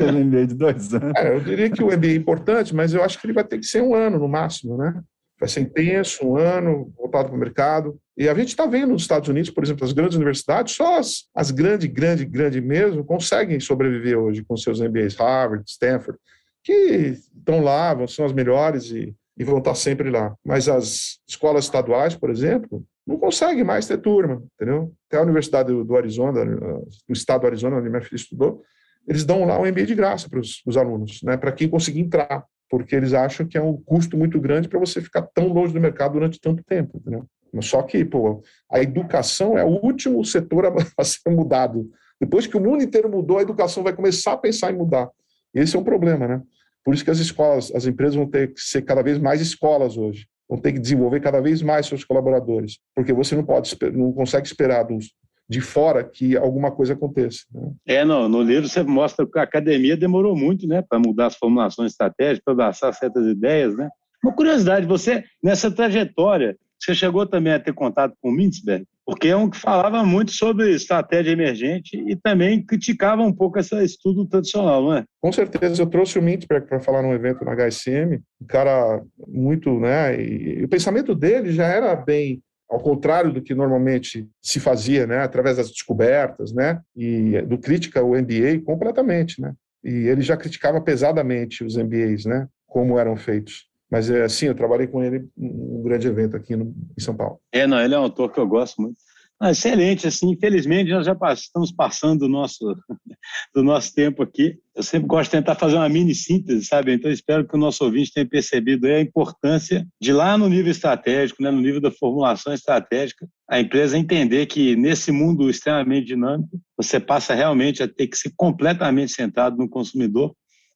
o 0.00 0.24
MBA 0.24 0.46
de 0.46 0.54
dois 0.54 0.92
anos. 0.94 1.12
É, 1.16 1.34
eu 1.34 1.40
diria 1.40 1.70
que 1.70 1.82
o 1.82 1.86
MBA 1.86 2.08
é 2.08 2.14
importante, 2.14 2.74
mas 2.74 2.94
eu 2.94 3.02
acho 3.02 3.20
que 3.20 3.26
ele 3.26 3.34
vai 3.34 3.44
ter 3.44 3.58
que 3.58 3.66
ser 3.66 3.82
um 3.82 3.94
ano 3.94 4.18
no 4.18 4.28
máximo, 4.28 4.76
né? 4.76 5.00
Vai 5.38 5.48
ser 5.48 5.60
intenso, 5.60 6.26
um 6.26 6.36
ano, 6.36 6.92
voltado 6.96 7.28
para 7.28 7.36
o 7.36 7.40
mercado. 7.40 7.98
E 8.16 8.28
a 8.28 8.34
gente 8.34 8.48
está 8.48 8.66
vendo 8.66 8.92
nos 8.92 9.02
Estados 9.02 9.28
Unidos, 9.28 9.50
por 9.50 9.64
exemplo, 9.64 9.84
as 9.84 9.92
grandes 9.92 10.16
universidades, 10.16 10.74
só 10.74 10.98
as, 10.98 11.24
as 11.34 11.50
grandes, 11.50 11.90
grande, 11.92 12.24
grande 12.24 12.60
mesmo, 12.60 13.04
conseguem 13.04 13.58
sobreviver 13.58 14.16
hoje 14.16 14.44
com 14.44 14.56
seus 14.56 14.80
MBAs, 14.80 15.16
Harvard, 15.16 15.64
Stanford, 15.68 16.18
que 16.62 17.18
estão 17.36 17.62
lá, 17.62 17.94
são 18.06 18.24
as 18.24 18.32
melhores 18.32 18.90
e, 18.90 19.14
e 19.36 19.44
vão 19.44 19.58
estar 19.58 19.74
sempre 19.74 20.08
lá. 20.08 20.34
Mas 20.44 20.68
as 20.68 21.18
escolas 21.28 21.64
estaduais, 21.64 22.14
por 22.14 22.30
exemplo, 22.30 22.84
não 23.06 23.18
conseguem 23.18 23.64
mais 23.64 23.86
ter 23.86 23.98
turma, 23.98 24.42
entendeu? 24.54 24.92
Até 25.08 25.18
a 25.18 25.22
Universidade 25.22 25.72
do, 25.72 25.96
Arizona, 25.96 26.44
do 26.44 27.12
estado 27.12 27.42
do 27.42 27.46
Arizona, 27.46 27.76
onde 27.76 27.90
minha 27.90 28.02
filha 28.02 28.16
estudou, 28.16 28.62
eles 29.06 29.24
dão 29.24 29.44
lá 29.44 29.58
um 29.58 29.66
MBA 29.66 29.84
de 29.84 29.94
graça 29.94 30.28
para 30.28 30.40
os 30.40 30.76
alunos, 30.76 31.20
né, 31.22 31.36
para 31.36 31.52
quem 31.52 31.68
conseguir 31.68 32.00
entrar, 32.00 32.44
porque 32.70 32.96
eles 32.96 33.12
acham 33.12 33.46
que 33.46 33.58
é 33.58 33.62
um 33.62 33.76
custo 33.76 34.16
muito 34.16 34.40
grande 34.40 34.68
para 34.68 34.78
você 34.78 35.00
ficar 35.00 35.22
tão 35.34 35.48
longe 35.48 35.72
do 35.72 35.80
mercado 35.80 36.14
durante 36.14 36.40
tanto 36.40 36.64
tempo, 36.64 36.96
entendeu? 36.96 37.26
Só 37.62 37.82
que, 37.82 38.04
pô, 38.04 38.42
a 38.70 38.80
educação 38.82 39.56
é 39.56 39.64
o 39.64 39.80
último 39.84 40.24
setor 40.24 40.66
a 40.98 41.04
ser 41.04 41.30
mudado. 41.30 41.88
Depois 42.20 42.46
que 42.46 42.56
o 42.56 42.60
mundo 42.60 42.82
inteiro 42.82 43.08
mudou, 43.08 43.38
a 43.38 43.42
educação 43.42 43.82
vai 43.82 43.92
começar 43.92 44.32
a 44.32 44.38
pensar 44.38 44.72
em 44.72 44.76
mudar. 44.76 45.08
Esse 45.52 45.76
é 45.76 45.78
um 45.78 45.84
problema, 45.84 46.26
né? 46.26 46.42
Por 46.84 46.94
isso 46.94 47.04
que 47.04 47.10
as 47.10 47.18
escolas, 47.18 47.72
as 47.74 47.86
empresas 47.86 48.16
vão 48.16 48.26
ter 48.26 48.52
que 48.52 48.60
ser 48.60 48.82
cada 48.82 49.02
vez 49.02 49.18
mais 49.18 49.40
escolas 49.40 49.96
hoje. 49.96 50.26
Vão 50.54 50.60
ter 50.60 50.72
que 50.72 50.78
desenvolver 50.78 51.18
cada 51.18 51.40
vez 51.40 51.62
mais 51.62 51.86
seus 51.86 52.04
colaboradores, 52.04 52.78
porque 52.94 53.12
você 53.12 53.34
não 53.34 53.44
pode, 53.44 53.76
não 53.92 54.12
consegue 54.12 54.46
esperar 54.46 54.84
dos, 54.84 55.12
de 55.48 55.60
fora 55.60 56.04
que 56.04 56.36
alguma 56.36 56.70
coisa 56.70 56.92
aconteça. 56.92 57.40
Né? 57.52 57.72
É, 57.84 58.04
no, 58.04 58.28
no 58.28 58.40
livro 58.40 58.68
você 58.68 58.84
mostra 58.84 59.26
que 59.26 59.36
a 59.36 59.42
academia 59.42 59.96
demorou 59.96 60.36
muito, 60.36 60.64
né, 60.68 60.80
para 60.80 61.00
mudar 61.00 61.26
as 61.26 61.34
formulações 61.34 61.90
estratégicas, 61.90 62.44
para 62.44 62.52
abraçar 62.52 62.94
certas 62.94 63.26
ideias, 63.26 63.76
né? 63.76 63.88
Uma 64.22 64.32
curiosidade, 64.32 64.86
você 64.86 65.24
nessa 65.42 65.72
trajetória 65.72 66.56
você 66.78 66.94
chegou 66.94 67.26
também 67.26 67.52
a 67.52 67.58
ter 67.58 67.72
contato 67.72 68.14
com 68.20 68.28
o 68.28 68.32
Mintzberg, 68.32 68.86
porque 69.06 69.28
é 69.28 69.36
um 69.36 69.50
que 69.50 69.58
falava 69.58 70.02
muito 70.02 70.32
sobre 70.32 70.74
estratégia 70.74 71.32
emergente 71.32 71.96
e 71.96 72.16
também 72.16 72.64
criticava 72.64 73.22
um 73.22 73.32
pouco 73.32 73.58
esse 73.58 73.74
estudo 73.84 74.26
tradicional, 74.26 74.82
não 74.82 74.96
é? 74.96 75.04
Com 75.20 75.32
certeza, 75.32 75.82
eu 75.82 75.86
trouxe 75.86 76.18
o 76.18 76.22
Mintzberg 76.22 76.66
para 76.66 76.80
falar 76.80 77.02
num 77.02 77.12
evento 77.12 77.44
na 77.44 77.54
HSM, 77.54 78.20
um 78.40 78.46
cara 78.46 79.02
muito, 79.28 79.78
né, 79.78 80.20
e, 80.20 80.60
e 80.60 80.64
o 80.64 80.68
pensamento 80.68 81.14
dele 81.14 81.52
já 81.52 81.66
era 81.66 81.94
bem 81.94 82.42
ao 82.68 82.80
contrário 82.80 83.32
do 83.32 83.42
que 83.42 83.54
normalmente 83.54 84.26
se 84.42 84.58
fazia, 84.58 85.06
né, 85.06 85.18
através 85.18 85.58
das 85.58 85.70
descobertas, 85.70 86.52
né, 86.52 86.80
e 86.96 87.42
do 87.42 87.58
crítica 87.58 88.00
ao 88.00 88.10
MBA 88.10 88.62
completamente, 88.64 89.40
né, 89.40 89.52
e 89.84 90.08
ele 90.08 90.22
já 90.22 90.36
criticava 90.36 90.80
pesadamente 90.80 91.62
os 91.62 91.76
MBAs, 91.76 92.24
né, 92.24 92.48
como 92.66 92.98
eram 92.98 93.16
feitos. 93.16 93.68
Mas, 93.90 94.10
é, 94.10 94.24
assim, 94.24 94.46
eu 94.46 94.54
trabalhei 94.54 94.86
com 94.86 95.02
ele 95.02 95.28
num 95.36 95.82
grande 95.82 96.08
evento 96.08 96.36
aqui 96.36 96.56
no, 96.56 96.74
em 96.96 97.00
São 97.00 97.16
Paulo. 97.16 97.38
É, 97.52 97.66
não, 97.66 97.80
ele 97.80 97.94
é 97.94 97.98
um 97.98 98.02
autor 98.02 98.32
que 98.32 98.40
eu 98.40 98.46
gosto 98.46 98.80
muito. 98.82 98.96
Ah, 99.40 99.50
excelente, 99.50 100.06
assim, 100.06 100.30
infelizmente 100.30 100.90
nós 100.90 101.04
já 101.04 101.16
estamos 101.34 101.72
passando 101.72 102.20
do 102.20 102.28
nosso, 102.28 102.74
do 103.54 103.64
nosso 103.64 103.92
tempo 103.92 104.22
aqui. 104.22 104.56
Eu 104.74 104.82
sempre 104.82 105.08
gosto 105.08 105.24
de 105.24 105.36
tentar 105.36 105.56
fazer 105.56 105.74
uma 105.74 105.88
mini 105.88 106.14
síntese, 106.14 106.64
sabe? 106.64 106.94
Então 106.94 107.10
espero 107.10 107.46
que 107.46 107.54
o 107.54 107.58
nosso 107.58 107.84
ouvinte 107.84 108.12
tenha 108.12 108.26
percebido 108.26 108.86
a 108.86 109.00
importância 109.00 109.86
de 110.00 110.12
lá 110.12 110.38
no 110.38 110.48
nível 110.48 110.70
estratégico, 110.70 111.42
né, 111.42 111.50
no 111.50 111.60
nível 111.60 111.80
da 111.80 111.90
formulação 111.90 112.54
estratégica, 112.54 113.28
a 113.50 113.60
empresa 113.60 113.98
entender 113.98 114.46
que 114.46 114.76
nesse 114.76 115.10
mundo 115.10 115.50
extremamente 115.50 116.06
dinâmico, 116.06 116.58
você 116.76 117.00
passa 117.00 117.34
realmente 117.34 117.82
a 117.82 117.88
ter 117.88 118.06
que 118.06 118.16
ser 118.16 118.32
completamente 118.36 119.12
centrado 119.12 119.56
no 119.56 119.68
consumidor 119.68 120.34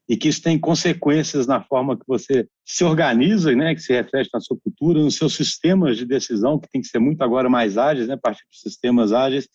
e 0.09 0.17
que 0.17 0.29
isso 0.29 0.43
tem 0.43 0.59
consequências 0.59 1.47
na 1.47 1.63
forma 1.63 1.97
que 1.97 2.05
você 2.07 2.49
se 2.65 2.83
organiza, 2.83 3.55
né, 3.55 3.75
que 3.75 3.83
se 3.83 3.93
reflete 3.93 4.31
na 4.33 4.41
sua 4.41 4.57
cultura, 4.57 5.01
nos 5.01 5.17
seus 5.17 5.35
sistemas 5.35 5.99
de 5.99 6.07
decisão, 6.07 6.59
que 6.59 6.69
tem 6.71 6.81
que 6.81 6.89
ser 6.89 6.99
muito 6.99 7.21
agora 7.23 7.49
mais 7.49 7.77
ágeis, 7.77 8.09
né, 8.09 8.17
partir 8.17 8.45
de 8.51 8.59
sistemas 8.59 9.13
ágeis. 9.13 9.47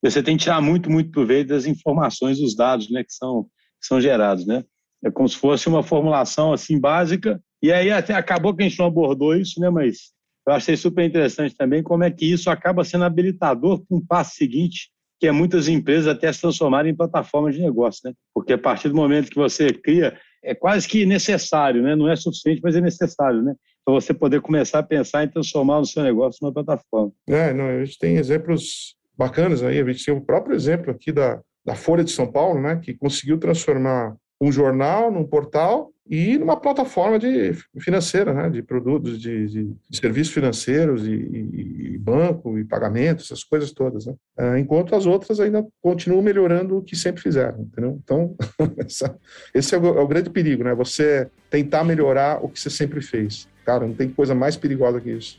Você 0.00 0.22
tem 0.22 0.36
que 0.36 0.44
tirar 0.44 0.60
muito, 0.60 0.88
muito 0.88 1.10
proveito 1.10 1.48
das 1.48 1.66
informações, 1.66 2.38
dos 2.38 2.54
dados, 2.54 2.88
né, 2.90 3.02
que 3.02 3.12
são, 3.12 3.44
que 3.80 3.86
são 3.86 4.00
gerados, 4.00 4.46
né. 4.46 4.64
É 5.04 5.10
como 5.10 5.28
se 5.28 5.36
fosse 5.36 5.68
uma 5.68 5.82
formulação 5.82 6.52
assim 6.52 6.78
básica. 6.78 7.40
E 7.62 7.72
aí 7.72 7.90
até 7.90 8.14
acabou 8.14 8.54
que 8.54 8.62
a 8.62 8.68
gente 8.68 8.78
não 8.78 8.86
abordou 8.86 9.34
isso, 9.34 9.60
né, 9.60 9.68
mas 9.68 10.12
eu 10.46 10.52
achei 10.52 10.76
super 10.76 11.04
interessante 11.04 11.56
também 11.56 11.82
como 11.82 12.04
é 12.04 12.10
que 12.10 12.24
isso 12.24 12.48
acaba 12.48 12.84
sendo 12.84 13.04
habilitador 13.04 13.84
para 13.84 13.96
um 13.96 14.04
passo 14.04 14.36
seguinte, 14.36 14.90
que 15.20 15.26
é 15.26 15.32
muitas 15.32 15.68
empresas 15.68 16.06
até 16.06 16.32
se 16.32 16.40
transformarem 16.40 16.92
em 16.92 16.96
plataformas 16.96 17.54
de 17.54 17.60
negócio, 17.60 18.02
né? 18.04 18.14
Porque 18.32 18.52
a 18.52 18.58
partir 18.58 18.88
do 18.88 18.94
momento 18.94 19.30
que 19.30 19.36
você 19.36 19.72
cria, 19.72 20.16
é 20.42 20.54
quase 20.54 20.86
que 20.86 21.04
necessário, 21.04 21.82
né? 21.82 21.96
Não 21.96 22.08
é 22.08 22.16
suficiente, 22.16 22.60
mas 22.62 22.76
é 22.76 22.80
necessário, 22.80 23.42
né? 23.42 23.54
Para 23.84 23.94
você 23.94 24.14
poder 24.14 24.40
começar 24.40 24.78
a 24.78 24.82
pensar 24.82 25.24
em 25.24 25.28
transformar 25.28 25.78
o 25.78 25.84
seu 25.84 26.02
negócio 26.02 26.38
numa 26.42 26.52
plataforma. 26.52 27.12
É, 27.28 27.52
não, 27.52 27.66
a 27.66 27.84
gente 27.84 27.98
tem 27.98 28.16
exemplos 28.16 28.94
bacanas 29.16 29.62
aí, 29.62 29.80
a 29.80 29.84
gente 29.84 30.04
tem 30.04 30.14
o 30.14 30.20
próprio 30.20 30.54
exemplo 30.54 30.90
aqui 30.90 31.10
da, 31.10 31.40
da 31.64 31.74
Folha 31.74 32.04
de 32.04 32.10
São 32.10 32.30
Paulo, 32.30 32.60
né? 32.60 32.76
Que 32.76 32.94
conseguiu 32.94 33.38
transformar 33.38 34.14
um 34.40 34.52
jornal 34.52 35.10
num 35.10 35.24
portal 35.24 35.90
e 36.10 36.38
numa 36.38 36.56
plataforma 36.56 37.18
de 37.18 37.52
financeira, 37.78 38.32
né, 38.32 38.48
de 38.48 38.62
produtos, 38.62 39.20
de, 39.20 39.46
de, 39.46 39.64
de 39.90 39.98
serviços 39.98 40.32
financeiros 40.32 41.06
e, 41.06 41.12
e, 41.12 41.92
e, 41.94 41.98
banco 41.98 42.58
e 42.58 42.64
pagamentos, 42.64 43.26
essas 43.26 43.44
coisas 43.44 43.72
todas, 43.72 44.06
né? 44.06 44.14
É, 44.38 44.58
enquanto 44.58 44.94
as 44.94 45.04
outras 45.04 45.38
ainda 45.38 45.66
continuam 45.82 46.22
melhorando 46.22 46.78
o 46.78 46.82
que 46.82 46.96
sempre 46.96 47.20
fizeram, 47.20 47.60
entendeu? 47.60 48.00
Então, 48.02 48.34
essa, 48.78 49.18
esse 49.52 49.74
é 49.74 49.78
o, 49.78 49.98
é 49.98 50.00
o, 50.00 50.08
grande 50.08 50.30
perigo, 50.30 50.64
né? 50.64 50.74
Você 50.74 51.28
tentar 51.50 51.84
melhorar 51.84 52.42
o 52.42 52.48
que 52.48 52.58
você 52.58 52.70
sempre 52.70 53.02
fez. 53.02 53.46
Cara, 53.66 53.86
não 53.86 53.92
tem 53.92 54.08
coisa 54.08 54.34
mais 54.34 54.56
perigosa 54.56 55.00
que 55.02 55.10
isso. 55.10 55.38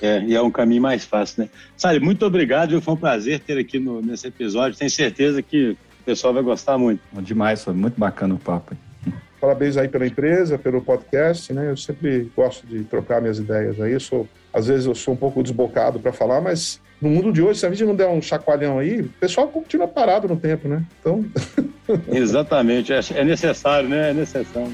É, 0.00 0.22
e 0.22 0.34
é 0.34 0.40
um 0.40 0.50
caminho 0.50 0.80
mais 0.80 1.04
fácil, 1.04 1.42
né? 1.42 1.50
Sally, 1.76 2.00
muito 2.00 2.24
obrigado, 2.24 2.80
foi 2.80 2.94
um 2.94 2.96
prazer 2.96 3.40
ter 3.40 3.58
aqui 3.58 3.78
no, 3.78 4.00
nesse 4.00 4.28
episódio. 4.28 4.78
Tenho 4.78 4.90
certeza 4.90 5.42
que 5.42 5.76
pessoal 6.06 6.32
vai 6.32 6.42
gostar 6.42 6.78
muito. 6.78 7.00
Demais, 7.20 7.64
foi 7.64 7.74
muito 7.74 7.98
bacana 7.98 8.34
o 8.34 8.38
papo. 8.38 8.76
Parabéns 9.40 9.76
aí 9.76 9.88
pela 9.88 10.06
empresa, 10.06 10.56
pelo 10.56 10.80
podcast, 10.80 11.52
né? 11.52 11.70
Eu 11.70 11.76
sempre 11.76 12.30
gosto 12.34 12.66
de 12.66 12.84
trocar 12.84 13.20
minhas 13.20 13.38
ideias 13.38 13.78
aí. 13.80 13.92
Eu 13.92 14.00
sou, 14.00 14.26
às 14.52 14.68
vezes 14.68 14.86
eu 14.86 14.94
sou 14.94 15.14
um 15.14 15.16
pouco 15.16 15.42
desbocado 15.42 15.98
para 15.98 16.12
falar, 16.12 16.40
mas 16.40 16.80
no 17.00 17.10
mundo 17.10 17.32
de 17.32 17.42
hoje, 17.42 17.60
se 17.60 17.66
a 17.66 17.70
gente 17.70 17.84
não 17.84 17.94
der 17.94 18.08
um 18.08 18.22
chacoalhão 18.22 18.78
aí, 18.78 19.02
o 19.02 19.08
pessoal 19.20 19.48
continua 19.48 19.86
parado 19.86 20.26
no 20.26 20.36
tempo, 20.36 20.68
né? 20.68 20.82
Então. 21.00 21.24
Exatamente, 22.08 22.92
é, 22.92 23.00
é 23.14 23.24
necessário, 23.24 23.88
né? 23.88 24.10
É 24.10 24.14
necessário. 24.14 24.72